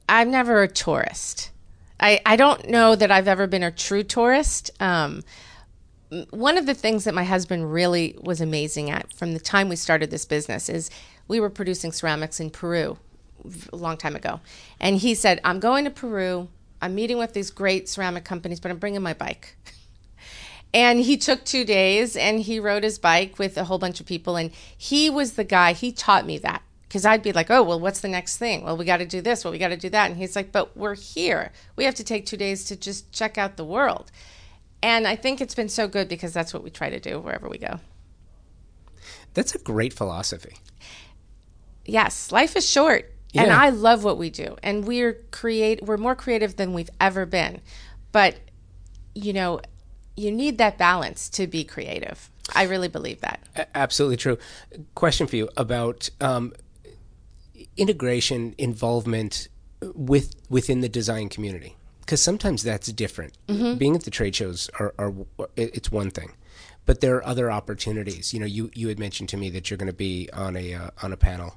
I'm 0.08 0.30
never 0.30 0.62
a 0.62 0.68
tourist. 0.68 1.50
I, 2.00 2.20
I 2.26 2.36
don't 2.36 2.68
know 2.68 2.96
that 2.96 3.10
I've 3.10 3.28
ever 3.28 3.46
been 3.46 3.62
a 3.62 3.70
true 3.70 4.02
tourist. 4.02 4.70
Um, 4.80 5.22
one 6.30 6.58
of 6.58 6.66
the 6.66 6.74
things 6.74 7.04
that 7.04 7.14
my 7.14 7.24
husband 7.24 7.72
really 7.72 8.16
was 8.20 8.40
amazing 8.40 8.90
at 8.90 9.12
from 9.12 9.32
the 9.32 9.40
time 9.40 9.68
we 9.68 9.76
started 9.76 10.10
this 10.10 10.24
business 10.24 10.68
is 10.68 10.90
we 11.28 11.40
were 11.40 11.50
producing 11.50 11.92
ceramics 11.92 12.40
in 12.40 12.50
Peru 12.50 12.98
a 13.72 13.76
long 13.76 13.96
time 13.96 14.16
ago. 14.16 14.40
And 14.80 14.96
he 14.96 15.14
said, 15.14 15.40
I'm 15.44 15.60
going 15.60 15.84
to 15.84 15.90
Peru. 15.90 16.48
I'm 16.80 16.94
meeting 16.94 17.18
with 17.18 17.32
these 17.32 17.50
great 17.50 17.88
ceramic 17.88 18.24
companies, 18.24 18.60
but 18.60 18.70
I'm 18.70 18.78
bringing 18.78 19.02
my 19.02 19.14
bike. 19.14 19.56
And 20.74 20.98
he 20.98 21.16
took 21.16 21.44
two 21.44 21.64
days 21.64 22.16
and 22.16 22.40
he 22.40 22.58
rode 22.58 22.82
his 22.82 22.98
bike 22.98 23.38
with 23.38 23.56
a 23.56 23.62
whole 23.62 23.78
bunch 23.78 24.00
of 24.00 24.06
people. 24.06 24.34
And 24.34 24.50
he 24.76 25.08
was 25.08 25.34
the 25.34 25.44
guy, 25.44 25.72
he 25.72 25.92
taught 25.92 26.26
me 26.26 26.36
that. 26.38 26.62
Because 26.94 27.04
I'd 27.04 27.24
be 27.24 27.32
like, 27.32 27.50
oh, 27.50 27.64
well, 27.64 27.80
what's 27.80 27.98
the 27.98 28.08
next 28.08 28.36
thing? 28.36 28.62
Well, 28.62 28.76
we 28.76 28.84
got 28.84 28.98
to 28.98 29.04
do 29.04 29.20
this. 29.20 29.42
Well, 29.42 29.50
we 29.50 29.58
got 29.58 29.70
to 29.70 29.76
do 29.76 29.90
that. 29.90 30.12
And 30.12 30.16
he's 30.16 30.36
like, 30.36 30.52
but 30.52 30.76
we're 30.76 30.94
here. 30.94 31.50
We 31.74 31.82
have 31.82 31.96
to 31.96 32.04
take 32.04 32.24
two 32.24 32.36
days 32.36 32.64
to 32.66 32.76
just 32.76 33.10
check 33.10 33.36
out 33.36 33.56
the 33.56 33.64
world. 33.64 34.12
And 34.80 35.04
I 35.04 35.16
think 35.16 35.40
it's 35.40 35.56
been 35.56 35.68
so 35.68 35.88
good 35.88 36.06
because 36.06 36.32
that's 36.32 36.54
what 36.54 36.62
we 36.62 36.70
try 36.70 36.90
to 36.90 37.00
do 37.00 37.18
wherever 37.18 37.48
we 37.48 37.58
go. 37.58 37.80
That's 39.32 39.56
a 39.56 39.58
great 39.58 39.92
philosophy. 39.92 40.58
Yes, 41.84 42.30
life 42.30 42.54
is 42.54 42.70
short. 42.70 43.12
And 43.34 43.50
I 43.50 43.70
love 43.70 44.04
what 44.04 44.16
we 44.16 44.30
do. 44.30 44.56
And 44.62 44.86
we're 44.86 45.14
create 45.32 45.82
we're 45.82 45.96
more 45.96 46.14
creative 46.14 46.54
than 46.54 46.74
we've 46.74 46.90
ever 47.00 47.26
been. 47.26 47.60
But 48.12 48.36
you 49.16 49.32
know, 49.32 49.60
you 50.16 50.30
need 50.30 50.58
that 50.58 50.78
balance 50.78 51.28
to 51.30 51.48
be 51.48 51.64
creative. 51.64 52.30
I 52.54 52.64
really 52.64 52.86
believe 52.86 53.20
that. 53.22 53.42
A- 53.56 53.76
Absolutely 53.76 54.16
true. 54.16 54.38
Question 54.94 55.26
for 55.26 55.34
you 55.34 55.48
about 55.56 56.08
um, 56.20 56.52
integration, 57.76 58.54
involvement 58.58 59.48
with 59.94 60.34
within 60.48 60.80
the 60.80 60.88
design 60.88 61.28
community, 61.28 61.76
because 62.00 62.20
sometimes 62.20 62.62
that's 62.62 62.90
different. 62.92 63.36
Being 63.78 63.94
at 63.94 64.04
the 64.04 64.10
trade 64.10 64.34
shows 64.36 64.70
are, 64.78 64.94
are 64.98 65.12
it's 65.56 65.90
one 65.90 66.10
thing, 66.10 66.32
but 66.86 67.00
there 67.00 67.16
are 67.16 67.26
other 67.26 67.50
opportunities. 67.50 68.32
You 68.32 68.40
know, 68.40 68.46
you 68.46 68.70
you 68.74 68.88
had 68.88 68.98
mentioned 68.98 69.28
to 69.30 69.36
me 69.36 69.50
that 69.50 69.70
you're 69.70 69.78
going 69.78 69.88
to 69.88 69.92
be 69.92 70.28
on 70.32 70.56
a 70.56 70.74
uh, 70.74 70.90
on 71.02 71.12
a 71.12 71.16
panel 71.16 71.54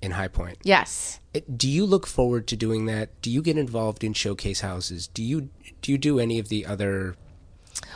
in 0.00 0.12
High 0.12 0.28
Point. 0.28 0.58
Yes. 0.62 1.20
Do 1.56 1.68
you 1.68 1.86
look 1.86 2.06
forward 2.06 2.46
to 2.48 2.56
doing 2.56 2.86
that? 2.86 3.20
Do 3.22 3.30
you 3.30 3.42
get 3.42 3.58
involved 3.58 4.04
in 4.04 4.12
showcase 4.12 4.60
houses? 4.60 5.06
Do 5.08 5.22
you 5.22 5.48
do 5.82 5.92
you 5.92 5.98
do 5.98 6.18
any 6.18 6.38
of 6.38 6.48
the 6.48 6.66
other 6.66 7.16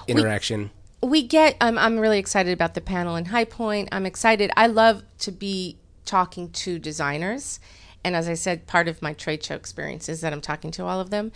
interaction? 0.06 0.70
we 1.02 1.22
get 1.22 1.56
I'm, 1.60 1.78
I'm 1.78 1.98
really 1.98 2.18
excited 2.18 2.52
about 2.52 2.74
the 2.74 2.80
panel 2.80 3.16
in 3.16 3.26
high 3.26 3.44
point 3.44 3.88
i'm 3.92 4.06
excited 4.06 4.50
i 4.56 4.66
love 4.66 5.02
to 5.20 5.32
be 5.32 5.77
talking 6.08 6.50
to 6.50 6.78
designers. 6.78 7.60
And 8.02 8.16
as 8.16 8.28
i 8.28 8.34
said 8.34 8.66
part 8.66 8.88
of 8.88 9.02
my 9.02 9.12
trade 9.12 9.44
show 9.44 9.54
experience 9.54 10.08
is 10.08 10.20
that 10.22 10.32
i'm 10.32 10.40
talking 10.40 10.70
to 10.72 10.84
all 10.84 11.00
of 11.00 11.10
them. 11.10 11.30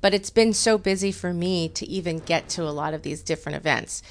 But 0.00 0.14
it's 0.14 0.30
been 0.30 0.52
so 0.52 0.78
busy 0.78 1.12
for 1.12 1.32
me 1.32 1.68
to 1.70 1.86
even 1.88 2.18
get 2.18 2.48
to 2.50 2.62
a 2.62 2.70
lot 2.70 2.92
of 2.94 3.02
these 3.02 3.22
different 3.22 3.56
events. 3.56 4.02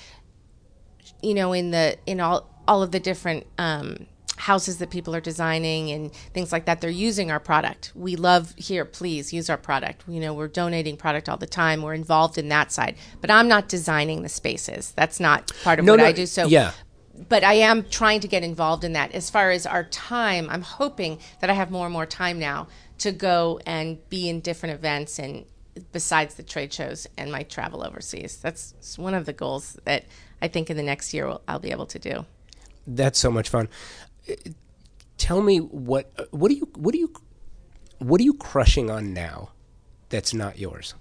You 1.24 1.34
know 1.34 1.54
in 1.54 1.72
the 1.72 1.98
in 2.06 2.20
all 2.20 2.50
all 2.68 2.84
of 2.84 2.92
the 2.92 3.00
different 3.00 3.48
um, 3.58 4.06
houses 4.38 4.78
that 4.78 4.90
people 4.90 5.14
are 5.16 5.22
designing 5.22 5.92
and 5.92 6.14
things 6.34 6.52
like 6.52 6.66
that 6.66 6.82
they're 6.82 6.90
using 6.90 7.30
our 7.30 7.40
product. 7.40 7.92
We 7.96 8.16
love 8.16 8.54
here 8.58 8.86
please 8.86 9.32
use 9.32 9.50
our 9.50 9.58
product. 9.58 10.04
You 10.08 10.20
know 10.20 10.34
we're 10.34 10.48
donating 10.48 10.98
product 10.98 11.30
all 11.30 11.38
the 11.38 11.48
time. 11.48 11.82
We're 11.82 11.94
involved 11.94 12.38
in 12.38 12.50
that 12.50 12.72
side. 12.72 12.96
But 13.22 13.30
i'm 13.32 13.48
not 13.48 13.70
designing 13.70 14.24
the 14.24 14.30
spaces. 14.30 14.92
That's 14.96 15.20
not 15.20 15.52
part 15.64 15.80
of 15.80 15.86
No, 15.86 15.94
what 15.94 16.00
no, 16.00 16.06
i 16.06 16.12
do. 16.12 16.26
So 16.26 16.48
yeah. 16.48 16.72
But 17.30 17.44
I 17.44 17.54
am 17.54 17.84
trying 17.90 18.20
to 18.22 18.28
get 18.28 18.44
involved 18.44 18.84
in 18.84 18.94
that. 18.94 19.12
As 19.12 19.30
far 19.30 19.52
as 19.52 19.66
our 19.66 19.84
time, 19.86 20.50
I'm 20.50 20.62
hoping 20.62 21.20
that 21.40 21.50
I 21.50 21.54
have 21.54 21.72
more 21.72 21.86
and 21.86 21.94
more 21.94 22.06
time 22.06 22.40
now 22.40 22.68
to 23.00 23.12
go 23.12 23.60
and 23.66 23.98
be 24.10 24.30
in 24.30 24.40
different 24.40 24.76
events 24.76 25.20
and 25.20 25.46
besides 25.92 26.36
the 26.36 26.44
trade 26.44 26.74
shows 26.74 27.08
and 27.18 27.32
my 27.32 27.44
travel 27.44 27.84
overseas. 27.84 28.38
That's 28.38 28.98
one 28.98 29.14
of 29.14 29.26
the 29.26 29.34
goals 29.34 29.80
that 29.86 30.06
I 30.42 30.48
think 30.48 30.70
in 30.70 30.78
the 30.78 30.84
next 30.84 31.14
year 31.14 31.38
I'll 31.48 31.60
be 31.60 31.72
able 31.72 31.86
to 31.88 32.00
do. 32.00 32.26
That's 32.88 33.20
so 33.20 33.32
much 33.32 33.50
fun. 33.50 33.70
Tell 35.18 35.42
me 35.42 35.58
what 35.58 36.30
what 36.32 36.52
are 36.52 36.56
you 36.56 36.68
what 36.76 36.96
are 36.96 36.98
you 36.98 37.14
what 38.00 38.20
are 38.20 38.24
you 38.24 38.34
crushing 38.34 38.90
on 38.90 39.14
now 39.14 39.52
that's 40.10 40.34
not 40.34 40.58
yours? 40.60 40.94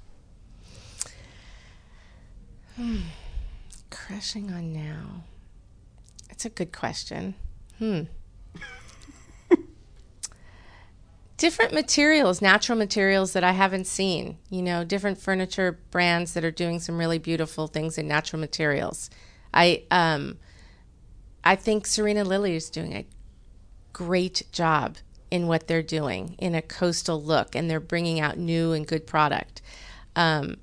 Crushing 3.91 4.53
on 4.53 4.73
now. 4.73 5.25
It's 6.41 6.47
a 6.47 6.49
good 6.49 6.73
question. 6.73 7.35
Hmm. 7.79 8.05
different 11.37 11.75
materials, 11.75 12.41
natural 12.41 12.79
materials 12.79 13.35
that 13.35 13.45
I 13.45 13.53
haven't 13.53 13.87
seen. 13.87 14.39
You 14.49 14.63
know, 14.63 14.83
different 14.83 15.19
furniture 15.19 15.79
brands 15.91 16.33
that 16.33 16.43
are 16.43 16.51
doing 16.51 16.81
some 16.81 16.97
really 16.97 17.19
beautiful 17.19 17.67
things 17.67 17.99
in 17.99 18.09
natural 18.09 18.41
materials. 18.41 19.11
I 19.53 19.83
um, 19.91 20.39
I 21.45 21.57
think 21.57 21.87
Serena 21.87 22.25
Lily 22.25 22.57
is 22.57 22.71
doing 22.71 22.95
a 22.95 23.05
great 23.93 24.45
job 24.51 24.97
in 25.31 25.47
what 25.47 25.67
they're 25.67 25.83
doing 25.83 26.37
in 26.39 26.55
a 26.55 26.63
coastal 26.63 27.23
look, 27.23 27.55
and 27.55 27.69
they're 27.69 27.81
bringing 27.81 28.19
out 28.19 28.39
new 28.39 28.73
and 28.73 28.87
good 28.87 29.07
product. 29.07 29.61
Um, 30.17 30.57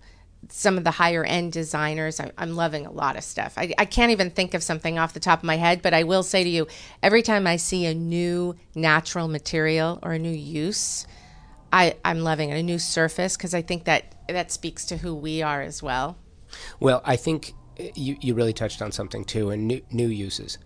some 0.50 0.78
of 0.78 0.84
the 0.84 0.92
higher 0.92 1.24
end 1.24 1.52
designers, 1.52 2.20
I, 2.20 2.32
I'm 2.38 2.56
loving 2.56 2.86
a 2.86 2.92
lot 2.92 3.18
of 3.18 3.24
stuff. 3.24 3.54
I, 3.58 3.74
I 3.78 3.86
can't 3.86 4.12
even 4.12 4.32
think 4.32 4.54
of 4.54 4.64
something 4.64 4.98
off 4.98 5.14
the 5.14 5.20
top 5.20 5.40
of 5.40 5.44
my 5.44 5.58
head, 5.58 5.82
but 5.82 5.94
I 5.94 6.04
will 6.04 6.24
say 6.24 6.44
to 6.44 6.50
you, 6.50 6.68
every 7.04 7.22
time 7.22 7.48
I 7.48 7.58
see 7.58 7.86
a 7.86 7.94
new 7.94 8.56
natural 8.76 9.28
material 9.28 10.00
or 10.02 10.14
a 10.14 10.20
new 10.20 10.32
use, 10.32 11.06
I, 11.72 11.96
I'm 12.06 12.20
loving 12.20 12.50
it. 12.50 12.60
A 12.60 12.64
new 12.64 12.80
surface 12.80 13.36
because 13.36 13.54
I 13.54 13.62
think 13.62 13.86
that 13.86 14.16
that 14.30 14.52
speaks 14.52 14.86
to 14.86 14.98
who 14.98 15.14
we 15.14 15.42
are 15.42 15.62
as 15.62 15.84
well. 15.84 16.18
Well, 16.80 17.02
I 17.04 17.16
think 17.16 17.54
uh, 17.80 17.84
you, 17.96 18.18
you 18.22 18.34
really 18.34 18.54
touched 18.54 18.82
on 18.82 18.92
something 18.92 19.26
too, 19.26 19.50
and 19.50 19.68
new, 19.68 19.82
new 19.92 20.08
uses. 20.08 20.58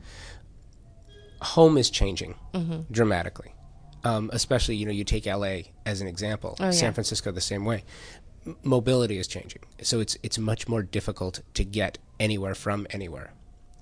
Home 1.41 1.77
is 1.77 1.89
changing 1.89 2.35
dramatically, 2.91 3.55
um, 4.03 4.29
especially 4.31 4.75
you 4.75 4.85
know 4.85 4.91
you 4.91 5.03
take 5.03 5.25
LA 5.25 5.61
as 5.87 5.99
an 5.99 6.07
example, 6.07 6.55
yeah. 6.59 6.69
San 6.69 6.93
Francisco 6.93 7.31
the 7.31 7.41
same 7.41 7.65
way. 7.65 7.83
Mobility 8.63 9.17
is 9.19 9.27
changing, 9.27 9.61
so 9.83 9.99
it's 9.99 10.17
it's 10.23 10.39
much 10.39 10.67
more 10.67 10.81
difficult 10.81 11.41
to 11.53 11.63
get 11.63 11.99
anywhere 12.19 12.55
from 12.55 12.87
anywhere, 12.89 13.33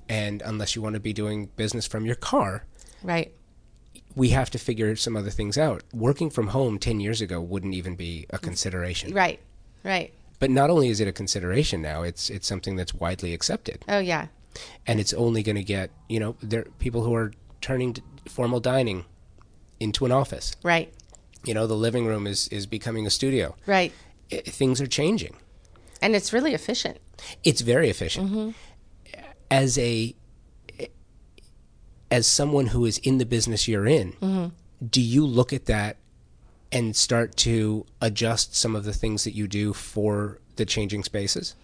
and 0.10 0.42
unless 0.42 0.76
you 0.76 0.82
want 0.82 0.96
to 0.96 1.00
be 1.00 1.14
doing 1.14 1.46
business 1.56 1.88
from 1.88 2.06
your 2.06 2.16
car, 2.16 2.66
Right. 3.02 3.34
we 4.16 4.30
have 4.30 4.50
to 4.52 4.58
figure 4.58 4.96
some 4.98 5.16
other 5.16 5.30
things 5.30 5.58
out. 5.58 5.84
Working 5.94 6.30
from 6.30 6.48
home 6.48 6.78
ten 6.78 7.00
years 7.00 7.22
ago 7.22 7.40
wouldn't 7.40 7.74
even 7.74 7.96
be 7.96 8.26
a 8.32 8.38
consideration. 8.38 9.14
Right. 9.14 9.40
Right. 9.86 10.14
But 10.40 10.50
not 10.52 10.70
only 10.70 10.90
is 10.90 11.00
it 11.00 11.08
a 11.08 11.14
consideration 11.14 11.82
now, 11.82 12.04
it's 12.04 12.30
it's 12.30 12.46
something 12.48 12.76
that's 12.76 12.94
widely 12.94 13.34
accepted. 13.34 13.86
Oh, 13.88 14.00
yeah. 14.00 14.28
and 14.88 15.00
it's 15.00 15.14
only 15.14 15.42
going 15.42 15.56
to 15.56 15.64
get 15.64 15.90
you 16.10 16.20
know 16.20 16.36
there 16.42 16.66
people 16.80 17.04
who 17.04 17.14
are 17.14 17.32
turning 17.62 17.96
formal 18.28 18.60
dining 18.60 19.06
into 19.80 20.06
an 20.06 20.12
office 20.12 20.56
Right. 20.64 20.92
you 21.46 21.54
know 21.54 21.66
the 21.68 21.76
living 21.78 22.06
room 22.08 22.26
is 22.28 22.48
is 22.50 22.66
becoming 22.66 23.06
a 23.08 23.10
studio 23.10 23.56
Right. 23.68 23.94
I, 24.32 24.42
things 24.46 24.82
are 24.82 24.88
changing 24.88 25.36
And 26.02 26.16
it's 26.16 26.34
really 26.34 26.54
efficient. 26.54 26.98
it's 27.44 27.62
very 27.62 27.90
efficient 27.90 28.32
mm-hmm. 28.32 28.50
as 29.52 29.78
a 29.78 30.16
as 32.12 32.26
someone 32.26 32.68
who 32.68 32.86
is 32.86 32.98
in 33.00 33.18
the 33.20 33.26
business 33.26 33.68
you're 33.68 33.88
in 33.88 34.14
mm-hmm. 34.14 34.48
do 34.86 35.02
you 35.02 35.26
look 35.26 35.54
at 35.54 35.66
that 35.66 35.98
and 36.72 36.96
start 36.96 37.36
to 37.36 37.86
adjust 38.02 38.56
some 38.56 38.76
of 38.76 38.84
the 38.84 38.94
things 38.94 39.24
that 39.24 39.36
you 39.36 39.48
do 39.48 39.74
for 39.74 40.40
the 40.56 40.66
changing 40.66 41.04
spaces 41.04 41.56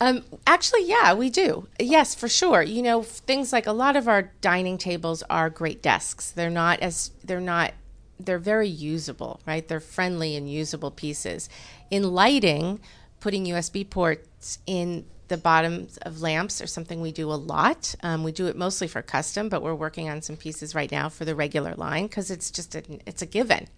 Um, 0.00 0.24
actually, 0.46 0.84
yeah, 0.86 1.14
we 1.14 1.30
do. 1.30 1.68
Yes, 1.78 2.14
for 2.16 2.28
sure. 2.28 2.62
You 2.62 2.82
know, 2.82 3.02
things 3.02 3.52
like 3.52 3.66
a 3.66 3.72
lot 3.72 3.94
of 3.96 4.08
our 4.08 4.32
dining 4.40 4.76
tables 4.76 5.22
are 5.30 5.48
great 5.48 5.82
desks. 5.82 6.32
They're 6.32 6.50
not 6.50 6.80
as 6.80 7.12
they're 7.22 7.40
not 7.40 7.74
they're 8.18 8.38
very 8.38 8.68
usable, 8.68 9.40
right? 9.46 9.66
They're 9.66 9.80
friendly 9.80 10.36
and 10.36 10.50
usable 10.50 10.90
pieces. 10.90 11.48
In 11.90 12.12
lighting, 12.12 12.80
putting 13.20 13.44
USB 13.46 13.88
ports 13.88 14.58
in 14.66 15.04
the 15.28 15.36
bottoms 15.36 15.96
of 15.98 16.20
lamps 16.20 16.60
are 16.60 16.66
something 16.66 17.00
we 17.00 17.12
do 17.12 17.30
a 17.30 17.34
lot. 17.34 17.94
Um, 18.02 18.22
we 18.22 18.32
do 18.32 18.46
it 18.46 18.56
mostly 18.56 18.86
for 18.86 19.00
custom, 19.02 19.48
but 19.48 19.62
we're 19.62 19.74
working 19.74 20.08
on 20.08 20.22
some 20.22 20.36
pieces 20.36 20.74
right 20.74 20.90
now 20.90 21.08
for 21.08 21.24
the 21.24 21.34
regular 21.34 21.74
line 21.74 22.06
because 22.06 22.30
it's 22.30 22.50
just 22.50 22.74
a, 22.74 22.82
it's 23.06 23.22
a 23.22 23.26
given, 23.26 23.68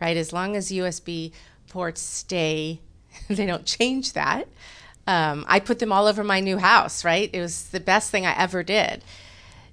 right? 0.00 0.16
As 0.16 0.32
long 0.32 0.56
as 0.56 0.70
USB 0.70 1.32
ports 1.68 2.00
stay, 2.00 2.80
they 3.28 3.46
don't 3.46 3.66
change 3.66 4.14
that. 4.14 4.48
Um, 5.06 5.44
I 5.46 5.60
put 5.60 5.78
them 5.78 5.92
all 5.92 6.06
over 6.06 6.24
my 6.24 6.40
new 6.40 6.58
house, 6.58 7.04
right? 7.04 7.30
It 7.32 7.40
was 7.40 7.68
the 7.68 7.80
best 7.80 8.10
thing 8.10 8.26
I 8.26 8.36
ever 8.36 8.62
did. 8.62 9.04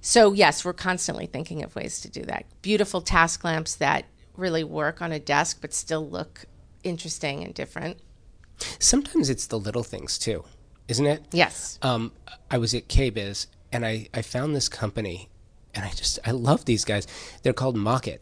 So, 0.02 0.34
yes, 0.34 0.66
we're 0.66 0.74
constantly 0.74 1.26
thinking 1.26 1.64
of 1.64 1.76
ways 1.76 2.02
to 2.02 2.10
do 2.10 2.24
that. 2.24 2.46
Beautiful 2.62 3.02
task 3.02 3.44
lamps 3.44 3.76
that 3.76 4.06
really 4.36 4.64
work 4.64 5.02
on 5.02 5.12
a 5.12 5.20
desk 5.20 5.60
but 5.62 5.74
still 5.74 6.08
look 6.08 6.46
interesting 6.84 7.44
and 7.44 7.54
different. 7.54 7.98
sometimes 8.80 9.30
it's 9.30 9.48
the 9.48 9.60
little 9.60 9.84
things 9.84 10.18
too 10.18 10.44
isn't 10.88 11.06
it 11.06 11.24
Yes. 11.32 11.80
um, 11.82 12.12
I 12.52 12.58
was 12.58 12.74
at 12.74 12.88
KBIS 12.88 13.48
and 13.72 13.86
I, 13.86 14.08
I 14.14 14.22
found 14.22 14.56
this 14.56 14.70
company 14.70 15.30
and 15.74 15.84
I 15.86 15.90
just 15.90 16.20
I 16.26 16.32
love 16.32 16.66
these 16.66 16.86
guys. 16.86 17.08
They're 17.42 17.54
called 17.54 17.76
Mockett 17.76 18.22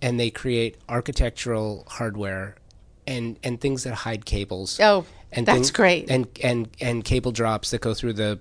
and 0.00 0.18
they 0.18 0.30
create 0.30 0.76
architectural 0.88 1.84
hardware 1.88 2.56
and 3.06 3.38
and 3.44 3.60
things 3.60 3.84
that 3.84 3.94
hide 3.94 4.24
cables. 4.24 4.80
Oh, 4.80 5.04
and 5.30 5.46
that's 5.46 5.70
great. 5.70 6.10
And 6.10 6.26
and 6.42 6.68
and 6.80 7.04
cable 7.04 7.30
drops 7.30 7.70
that 7.70 7.80
go 7.82 7.94
through 7.94 8.14
the 8.14 8.40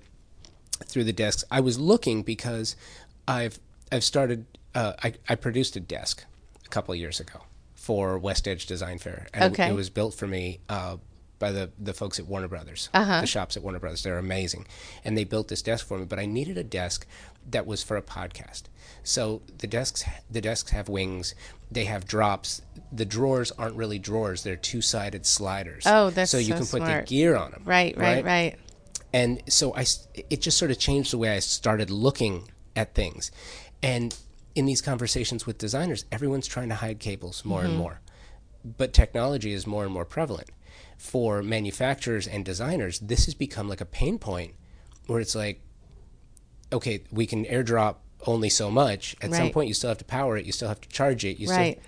through 0.85 1.03
the 1.03 1.13
desks. 1.13 1.43
I 1.51 1.59
was 1.59 1.77
looking 1.79 2.23
because 2.23 2.75
I've 3.27 3.59
I've 3.91 4.03
started 4.03 4.45
uh, 4.73 4.93
I 5.03 5.13
I 5.29 5.35
produced 5.35 5.75
a 5.75 5.79
desk 5.79 6.23
a 6.65 6.69
couple 6.69 6.93
of 6.93 6.99
years 6.99 7.19
ago 7.19 7.41
for 7.81 8.17
West 8.19 8.47
Edge 8.47 8.65
Design 8.67 8.97
Fair. 8.99 9.27
And 9.33 9.43
it- 9.43 9.59
Okay. 9.59 9.69
it 9.69 9.73
was 9.75 9.89
built 9.89 10.13
for 10.13 10.27
me 10.27 10.59
uh, 10.69 10.97
by 11.39 11.51
the 11.51 11.71
the 11.79 11.93
folks 11.93 12.19
at 12.19 12.27
Warner 12.27 12.47
Brothers. 12.47 12.89
Uh-huh. 12.93 13.21
The 13.21 13.27
shops 13.27 13.57
at 13.57 13.63
Warner 13.63 13.79
Brothers. 13.79 14.03
They're 14.03 14.19
amazing, 14.19 14.67
and 15.03 15.17
they 15.17 15.23
built 15.23 15.47
this 15.47 15.61
desk 15.63 15.87
for 15.87 15.97
me. 15.97 16.05
But 16.05 16.19
I 16.19 16.25
needed 16.27 16.57
a 16.57 16.63
desk 16.63 17.07
that 17.49 17.65
was 17.65 17.81
for 17.81 17.97
a 17.97 18.01
podcast. 18.03 18.63
So 19.03 19.41
the 19.57 19.65
desks 19.67 20.03
the 20.29 20.41
desks 20.41 20.69
have 20.71 20.87
wings. 20.89 21.33
They 21.71 21.85
have 21.85 22.05
drops. 22.05 22.61
The 22.91 23.05
drawers 23.05 23.51
aren't 23.57 23.75
really 23.75 23.97
drawers. 23.97 24.43
They're 24.43 24.55
two 24.55 24.81
sided 24.81 25.25
sliders. 25.25 25.83
Oh, 25.87 26.11
that's 26.11 26.29
so 26.29 26.37
you 26.37 26.49
so 26.49 26.53
can 26.53 26.59
put 26.59 26.67
smart. 26.83 27.05
the 27.07 27.09
gear 27.09 27.35
on 27.35 27.51
them. 27.51 27.63
right, 27.65 27.97
right, 27.97 28.23
right. 28.23 28.55
And 29.13 29.41
so 29.49 29.73
I, 29.75 29.85
it 30.29 30.41
just 30.41 30.57
sort 30.57 30.69
of 30.71 30.77
changed 30.79 31.11
the 31.11 31.17
way 31.17 31.29
I 31.35 31.39
started 31.39 31.89
looking 31.89 32.49
at 32.75 32.93
things. 32.93 33.31
And 33.81 34.15
in 34.55 34.65
these 34.65 34.81
conversations 34.81 35.45
with 35.45 35.57
designers, 35.57 36.05
everyone's 36.11 36.47
trying 36.47 36.69
to 36.69 36.75
hide 36.75 36.99
cables 36.99 37.45
more 37.45 37.61
and 37.61 37.71
mm-hmm. 37.71 37.79
more. 37.79 38.01
But 38.63 38.93
technology 38.93 39.53
is 39.53 39.65
more 39.65 39.83
and 39.83 39.93
more 39.93 40.05
prevalent. 40.05 40.49
For 40.97 41.41
manufacturers 41.41 42.27
and 42.27 42.45
designers, 42.45 42.99
this 42.99 43.25
has 43.25 43.33
become 43.33 43.67
like 43.67 43.81
a 43.81 43.85
pain 43.85 44.19
point 44.19 44.53
where 45.07 45.19
it's 45.19 45.35
like, 45.35 45.61
okay, 46.71 47.03
we 47.11 47.25
can 47.25 47.45
airdrop 47.45 47.95
only 48.27 48.49
so 48.49 48.69
much. 48.69 49.15
At 49.21 49.33
some 49.33 49.49
point, 49.49 49.67
you 49.67 49.73
still 49.73 49.89
have 49.89 49.97
to 49.97 50.05
power 50.05 50.37
it, 50.37 50.45
you 50.45 50.51
still 50.51 50.67
have 50.67 50.81
to 50.81 50.89
charge 50.89 51.25
it. 51.25 51.39
Right. 51.49 51.79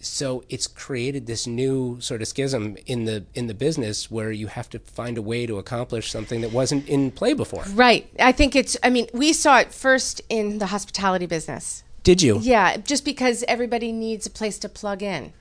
so 0.00 0.42
it's 0.48 0.66
created 0.66 1.26
this 1.26 1.46
new 1.46 2.00
sort 2.00 2.22
of 2.22 2.28
schism 2.28 2.76
in 2.86 3.04
the 3.04 3.24
in 3.34 3.46
the 3.46 3.54
business 3.54 4.10
where 4.10 4.32
you 4.32 4.46
have 4.46 4.68
to 4.70 4.78
find 4.78 5.18
a 5.18 5.22
way 5.22 5.46
to 5.46 5.58
accomplish 5.58 6.10
something 6.10 6.40
that 6.40 6.52
wasn't 6.52 6.88
in 6.88 7.10
play 7.10 7.34
before. 7.34 7.64
Right. 7.74 8.10
I 8.18 8.32
think 8.32 8.56
it's, 8.56 8.76
I 8.82 8.90
mean, 8.90 9.06
we 9.12 9.32
saw 9.32 9.58
it 9.58 9.72
first 9.72 10.22
in 10.28 10.58
the 10.58 10.66
hospitality 10.66 11.26
business. 11.26 11.84
Did 12.02 12.22
you? 12.22 12.38
Yeah, 12.40 12.76
just 12.78 13.04
because 13.04 13.44
everybody 13.46 13.92
needs 13.92 14.26
a 14.26 14.30
place 14.30 14.58
to 14.60 14.68
plug 14.68 15.02
in. 15.02 15.32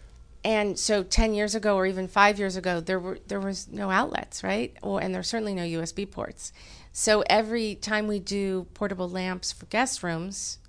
And 0.43 0.79
so 0.79 1.03
10 1.03 1.33
years 1.33 1.53
ago 1.55 1.75
or 1.75 1.85
even 1.85 2.07
5 2.07 2.39
years 2.39 2.55
ago 2.55 2.79
there 2.79 2.99
were 2.99 3.19
there 3.27 3.39
was 3.39 3.67
no 3.67 3.89
outlets, 3.89 4.43
right? 4.43 4.75
Or 4.81 5.01
and 5.01 5.13
there's 5.13 5.27
certainly 5.27 5.53
no 5.53 5.63
USB 5.63 6.09
ports. 6.09 6.53
So 6.91 7.23
every 7.29 7.75
time 7.75 8.07
we 8.07 8.19
do 8.19 8.67
portable 8.73 9.09
lamps 9.09 9.51
for 9.51 9.65
guest 9.65 10.01
rooms, 10.01 10.59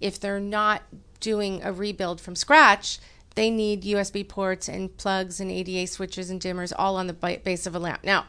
if 0.00 0.18
they're 0.18 0.40
not 0.40 0.82
doing 1.20 1.62
a 1.62 1.72
rebuild 1.72 2.20
from 2.20 2.34
scratch, 2.34 2.98
they 3.34 3.50
need 3.50 3.82
USB 3.82 4.26
ports 4.26 4.68
and 4.68 4.96
plugs 4.96 5.40
and 5.40 5.50
ADA 5.50 5.86
switches 5.86 6.30
and 6.30 6.40
dimmers 6.40 6.72
all 6.76 6.96
on 6.96 7.06
the 7.06 7.12
base 7.12 7.66
of 7.66 7.74
a 7.74 7.78
lamp. 7.78 8.02
Now, 8.02 8.26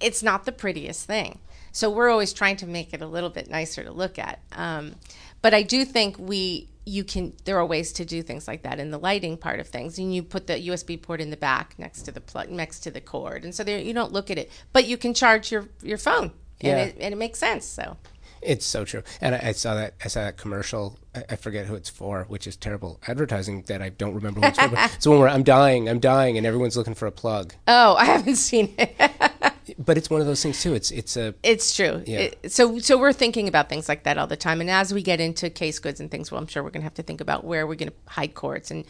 it's 0.00 0.22
not 0.22 0.44
the 0.44 0.52
prettiest 0.52 1.06
thing. 1.06 1.38
So 1.70 1.88
we're 1.88 2.10
always 2.10 2.32
trying 2.32 2.56
to 2.56 2.66
make 2.66 2.92
it 2.92 3.00
a 3.00 3.06
little 3.06 3.30
bit 3.30 3.48
nicer 3.48 3.82
to 3.84 3.92
look 3.92 4.18
at. 4.18 4.40
Um, 4.52 4.96
but 5.42 5.52
I 5.54 5.62
do 5.62 5.84
think 5.84 6.16
we 6.18 6.68
you 6.84 7.04
can 7.04 7.32
there 7.44 7.56
are 7.58 7.66
ways 7.66 7.92
to 7.92 8.04
do 8.04 8.22
things 8.22 8.48
like 8.48 8.62
that 8.62 8.80
in 8.80 8.90
the 8.90 8.98
lighting 8.98 9.36
part 9.36 9.60
of 9.60 9.68
things 9.68 9.98
and 9.98 10.12
you 10.14 10.22
put 10.22 10.46
the 10.48 10.54
USB 10.54 11.00
port 11.00 11.20
in 11.20 11.30
the 11.30 11.36
back 11.36 11.74
next 11.78 12.02
to 12.02 12.10
the 12.12 12.20
plug 12.20 12.50
next 12.50 12.80
to 12.80 12.90
the 12.90 13.00
cord 13.00 13.44
and 13.44 13.54
so 13.54 13.62
there 13.62 13.78
you 13.78 13.92
don't 13.92 14.12
look 14.12 14.30
at 14.30 14.38
it 14.38 14.50
but 14.72 14.84
you 14.86 14.96
can 14.96 15.14
charge 15.14 15.52
your 15.52 15.68
your 15.82 15.98
phone 15.98 16.32
and, 16.60 16.78
it, 16.80 16.96
and 16.98 17.12
it 17.12 17.16
makes 17.16 17.38
sense 17.38 17.64
so 17.64 17.96
It's 18.40 18.66
so 18.66 18.84
true. 18.84 19.02
And 19.20 19.36
I, 19.36 19.40
I 19.50 19.52
saw 19.52 19.74
that 19.76 19.94
I 20.04 20.08
saw 20.08 20.24
that 20.24 20.36
commercial. 20.36 20.98
I, 21.14 21.22
I 21.30 21.36
forget 21.36 21.66
who 21.66 21.76
it's 21.76 21.88
for, 21.88 22.24
which 22.28 22.46
is 22.48 22.56
terrible 22.56 22.98
advertising 23.06 23.62
that 23.68 23.80
I 23.80 23.88
don't 23.90 24.14
remember 24.14 24.40
who 24.40 24.46
it's 24.48 24.58
for. 24.58 24.74
It's 24.96 25.06
one 25.06 25.20
where 25.20 25.28
I'm 25.28 25.44
dying, 25.44 25.88
I'm 25.88 26.00
dying, 26.00 26.36
and 26.38 26.44
everyone's 26.44 26.76
looking 26.76 26.94
for 26.94 27.06
a 27.06 27.12
plug. 27.12 27.54
oh 27.68 27.94
I 27.94 28.04
haven't 28.06 28.36
seen 28.36 28.74
it 28.78 28.90
But 29.78 29.96
it's 29.98 30.10
one 30.10 30.20
of 30.20 30.26
those 30.26 30.42
things 30.42 30.62
too. 30.62 30.74
It's 30.74 30.90
it's 30.90 31.16
a 31.16 31.34
It's 31.42 31.74
true. 31.74 32.02
Yeah. 32.06 32.18
It- 32.20 32.52
so 32.52 32.78
so 32.78 32.98
we're 32.98 33.12
thinking 33.12 33.48
about 33.48 33.68
things 33.68 33.88
like 33.88 34.04
that 34.04 34.18
all 34.18 34.26
the 34.26 34.36
time. 34.36 34.60
And 34.60 34.70
as 34.70 34.92
we 34.92 35.02
get 35.02 35.20
into 35.20 35.50
case 35.50 35.78
goods 35.78 36.00
and 36.00 36.10
things, 36.10 36.30
well, 36.30 36.40
I'm 36.40 36.46
sure 36.46 36.62
we're 36.62 36.70
going 36.70 36.82
to 36.82 36.86
have 36.86 36.94
to 36.94 37.02
think 37.02 37.20
about 37.20 37.44
where 37.44 37.66
we're 37.66 37.74
going 37.76 37.90
to 37.90 38.12
hide 38.12 38.34
cords 38.34 38.70
and 38.70 38.84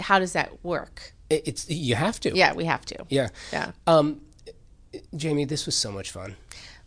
how 0.00 0.18
does 0.18 0.32
that 0.34 0.64
work? 0.64 1.14
it's 1.30 1.68
you 1.68 1.94
have 1.94 2.18
to. 2.20 2.34
Yeah, 2.34 2.54
we 2.54 2.64
have 2.64 2.86
to. 2.86 3.04
Yeah. 3.10 3.28
Yeah. 3.52 3.72
Um, 3.86 4.22
Jamie, 5.14 5.44
this 5.44 5.66
was 5.66 5.76
so 5.76 5.92
much 5.92 6.10
fun. 6.10 6.36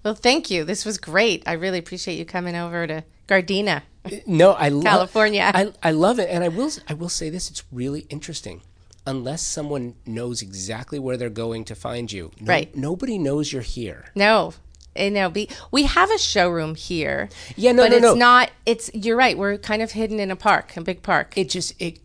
Well, 0.03 0.15
thank 0.15 0.49
you. 0.49 0.63
This 0.63 0.83
was 0.83 0.97
great. 0.97 1.43
I 1.45 1.53
really 1.53 1.77
appreciate 1.77 2.17
you 2.17 2.25
coming 2.25 2.55
over 2.55 2.87
to 2.87 3.03
Gardena. 3.27 3.83
No, 4.25 4.53
I 4.53 4.69
love 4.69 4.83
California. 4.83 5.51
I, 5.53 5.73
I 5.83 5.91
love 5.91 6.17
it, 6.17 6.27
and 6.31 6.43
I 6.43 6.47
will 6.47 6.71
I 6.87 6.95
will 6.95 7.09
say 7.09 7.29
this: 7.29 7.51
it's 7.51 7.63
really 7.71 8.07
interesting. 8.09 8.63
Unless 9.07 9.41
someone 9.45 9.95
knows 10.05 10.41
exactly 10.41 10.99
where 10.99 11.17
they're 11.17 11.29
going 11.29 11.63
to 11.65 11.75
find 11.75 12.11
you, 12.11 12.31
no- 12.39 12.47
Right. 12.53 12.75
Nobody 12.75 13.17
knows 13.17 13.51
you're 13.51 13.63
here. 13.63 14.05
No. 14.15 14.53
eh, 14.95 15.09
No, 15.09 15.29
we, 15.29 15.49
we 15.71 15.83
have 15.83 16.11
a 16.11 16.17
showroom 16.19 16.75
here. 16.75 17.29
Yeah, 17.55 17.71
no, 17.71 17.83
but 17.83 17.89
no, 17.91 17.95
it's 17.97 18.03
no. 18.03 18.13
not. 18.13 18.51
It's 18.65 18.91
you're 18.93 19.17
right. 19.17 19.37
We're 19.37 19.57
kind 19.57 19.81
of 19.81 19.91
hidden 19.91 20.19
in 20.19 20.29
a 20.29 20.35
park, 20.35 20.77
a 20.77 20.81
big 20.81 21.01
park. 21.01 21.33
It 21.35 21.49
just 21.49 21.73
it. 21.81 21.99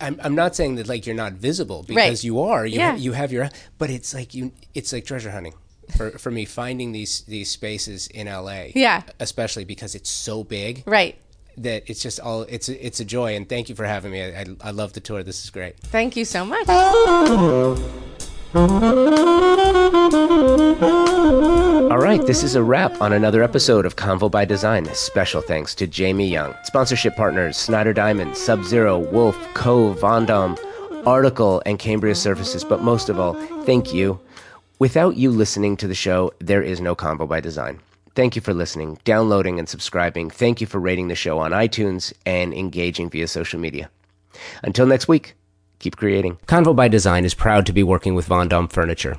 I'm, 0.00 0.18
I'm 0.24 0.34
not 0.34 0.56
saying 0.56 0.76
that 0.76 0.88
like 0.88 1.06
you're 1.06 1.14
not 1.14 1.34
visible 1.34 1.84
because 1.86 2.24
you 2.24 2.40
are. 2.40 2.66
You 2.66 2.78
Yeah. 2.78 2.96
you 2.96 3.12
have 3.12 3.30
your. 3.32 3.48
But 3.78 3.90
it's 3.90 4.12
like 4.14 4.34
you. 4.34 4.50
It's 4.74 4.92
like 4.92 5.04
treasure 5.04 5.30
hunting. 5.30 5.54
For, 5.96 6.10
for 6.18 6.30
me, 6.30 6.44
finding 6.46 6.92
these 6.92 7.22
these 7.22 7.50
spaces 7.50 8.06
in 8.08 8.26
LA, 8.28 8.66
Yeah. 8.74 9.02
especially 9.18 9.64
because 9.64 9.94
it's 9.96 10.08
so 10.10 10.42
big, 10.44 10.84
right. 10.86 11.16
That 11.62 11.82
it's 11.90 12.02
just 12.02 12.20
all 12.20 12.42
it's 12.42 12.68
a, 12.68 12.86
it's 12.86 13.00
a 13.00 13.04
joy. 13.04 13.36
And 13.36 13.48
thank 13.48 13.68
you 13.68 13.74
for 13.74 13.84
having 13.84 14.12
me. 14.12 14.22
I, 14.22 14.40
I, 14.40 14.46
I 14.62 14.70
love 14.70 14.92
the 14.92 15.00
tour. 15.00 15.22
This 15.22 15.44
is 15.44 15.50
great. 15.50 15.76
Thank 15.78 16.16
you 16.16 16.24
so 16.24 16.44
much. 16.44 16.68
All 21.90 21.98
right, 21.98 22.24
this 22.26 22.42
is 22.42 22.54
a 22.54 22.62
wrap 22.62 23.00
on 23.00 23.12
another 23.12 23.42
episode 23.42 23.86
of 23.86 23.96
Convo 23.96 24.30
by 24.30 24.44
Design. 24.44 24.86
Special 24.94 25.40
thanks 25.40 25.74
to 25.76 25.86
Jamie 25.86 26.28
Young. 26.28 26.54
Sponsorship 26.64 27.14
partners 27.16 27.56
Snyder 27.56 27.92
Diamond, 27.92 28.36
Sub 28.36 28.64
Zero, 28.64 28.98
Wolf, 28.98 29.36
Cove, 29.54 30.00
Vondom, 30.00 30.58
Article, 31.06 31.62
and 31.66 31.78
Cambria 31.78 32.14
Surfaces. 32.14 32.64
But 32.64 32.82
most 32.82 33.08
of 33.08 33.20
all, 33.20 33.34
thank 33.64 33.92
you. 33.92 34.18
Without 34.78 35.16
you 35.16 35.30
listening 35.30 35.76
to 35.76 35.86
the 35.86 35.94
show, 35.94 36.32
there 36.38 36.62
is 36.62 36.80
no 36.80 36.96
Convo 36.96 37.28
by 37.28 37.40
Design. 37.40 37.80
Thank 38.14 38.34
you 38.34 38.42
for 38.42 38.52
listening, 38.52 38.98
downloading, 39.04 39.58
and 39.58 39.68
subscribing. 39.68 40.30
Thank 40.30 40.60
you 40.60 40.66
for 40.66 40.80
rating 40.80 41.08
the 41.08 41.14
show 41.14 41.38
on 41.38 41.52
iTunes 41.52 42.12
and 42.26 42.52
engaging 42.52 43.08
via 43.08 43.28
social 43.28 43.60
media. 43.60 43.90
Until 44.62 44.86
next 44.86 45.06
week, 45.06 45.34
keep 45.78 45.96
creating. 45.96 46.36
Convo 46.46 46.74
by 46.74 46.88
Design 46.88 47.24
is 47.24 47.34
proud 47.34 47.66
to 47.66 47.72
be 47.72 47.82
working 47.82 48.14
with 48.14 48.28
Vondom 48.28 48.70
Furniture. 48.70 49.16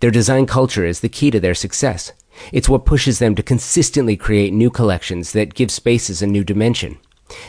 Their 0.00 0.10
design 0.10 0.46
culture 0.46 0.84
is 0.84 1.00
the 1.00 1.08
key 1.08 1.30
to 1.30 1.40
their 1.40 1.54
success. 1.54 2.12
It's 2.52 2.68
what 2.68 2.86
pushes 2.86 3.18
them 3.18 3.34
to 3.34 3.42
consistently 3.42 4.16
create 4.16 4.52
new 4.52 4.70
collections 4.70 5.32
that 5.32 5.54
give 5.54 5.70
spaces 5.70 6.22
a 6.22 6.26
new 6.26 6.42
dimension. 6.44 6.98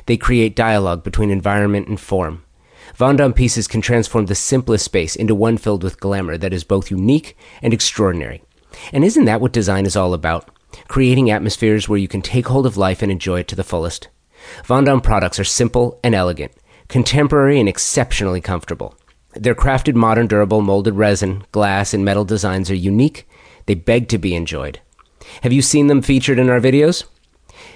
They 0.05 0.17
create 0.17 0.55
dialogue 0.55 1.03
between 1.03 1.31
environment 1.31 1.87
and 1.87 1.99
form. 1.99 2.43
Vondom 2.97 3.33
pieces 3.33 3.67
can 3.67 3.81
transform 3.81 4.25
the 4.25 4.35
simplest 4.35 4.85
space 4.85 5.15
into 5.15 5.33
one 5.33 5.57
filled 5.57 5.83
with 5.83 5.99
glamour 5.99 6.37
that 6.37 6.53
is 6.53 6.65
both 6.65 6.91
unique 6.91 7.37
and 7.61 7.73
extraordinary. 7.73 8.43
And 8.91 9.03
isn't 9.03 9.25
that 9.25 9.41
what 9.41 9.53
design 9.53 9.85
is 9.85 9.95
all 9.95 10.13
about? 10.13 10.49
Creating 10.87 11.29
atmospheres 11.29 11.87
where 11.87 11.99
you 11.99 12.07
can 12.07 12.21
take 12.21 12.47
hold 12.47 12.65
of 12.65 12.77
life 12.77 13.01
and 13.01 13.11
enjoy 13.11 13.39
it 13.39 13.47
to 13.49 13.55
the 13.55 13.63
fullest. 13.63 14.07
Vondom 14.65 15.01
products 15.01 15.39
are 15.39 15.43
simple 15.43 15.99
and 16.03 16.15
elegant, 16.15 16.51
contemporary 16.87 17.59
and 17.59 17.69
exceptionally 17.69 18.41
comfortable. 18.41 18.95
Their 19.33 19.55
crafted 19.55 19.95
modern 19.95 20.27
durable 20.27 20.61
molded 20.61 20.95
resin, 20.95 21.45
glass, 21.51 21.93
and 21.93 22.03
metal 22.03 22.25
designs 22.25 22.69
are 22.69 22.75
unique. 22.75 23.27
They 23.65 23.75
beg 23.75 24.09
to 24.09 24.17
be 24.17 24.35
enjoyed. 24.35 24.81
Have 25.43 25.53
you 25.53 25.61
seen 25.61 25.87
them 25.87 26.01
featured 26.01 26.39
in 26.39 26.49
our 26.49 26.59
videos? 26.59 27.05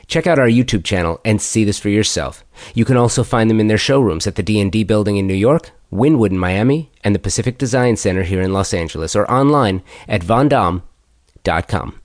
Check 0.08 0.28
out 0.28 0.39
our 0.39 0.48
YouTube 0.48 0.84
channel 0.84 1.22
and 1.24 1.41
see 1.41 1.64
this 1.64 1.80
for 1.80 1.89
yourself. 1.89 2.43
You 2.74 2.86
can 2.86 2.98
also 2.98 3.24
find 3.24 3.50
them 3.50 3.60
in 3.60 3.68
their 3.68 3.78
showrooms 3.78 4.28
at 4.28 4.36
the 4.36 4.43
D&D 4.43 4.84
building 4.84 5.18
in 5.18 5.28
New 5.28 5.34
York, 5.34 5.72
Wynwood 5.91 6.32
in 6.32 6.38
Miami, 6.38 6.91
and 7.04 7.16
the 7.16 7.20
Pacific 7.20 7.58
Design 7.58 7.96
Center 7.96 8.24
here 8.24 8.41
in 8.41 8.54
Los 8.54 8.74
Angeles 8.74 9.16
or 9.16 9.30
online 9.32 9.82
at 10.08 10.22
vondom.com. 10.22 12.02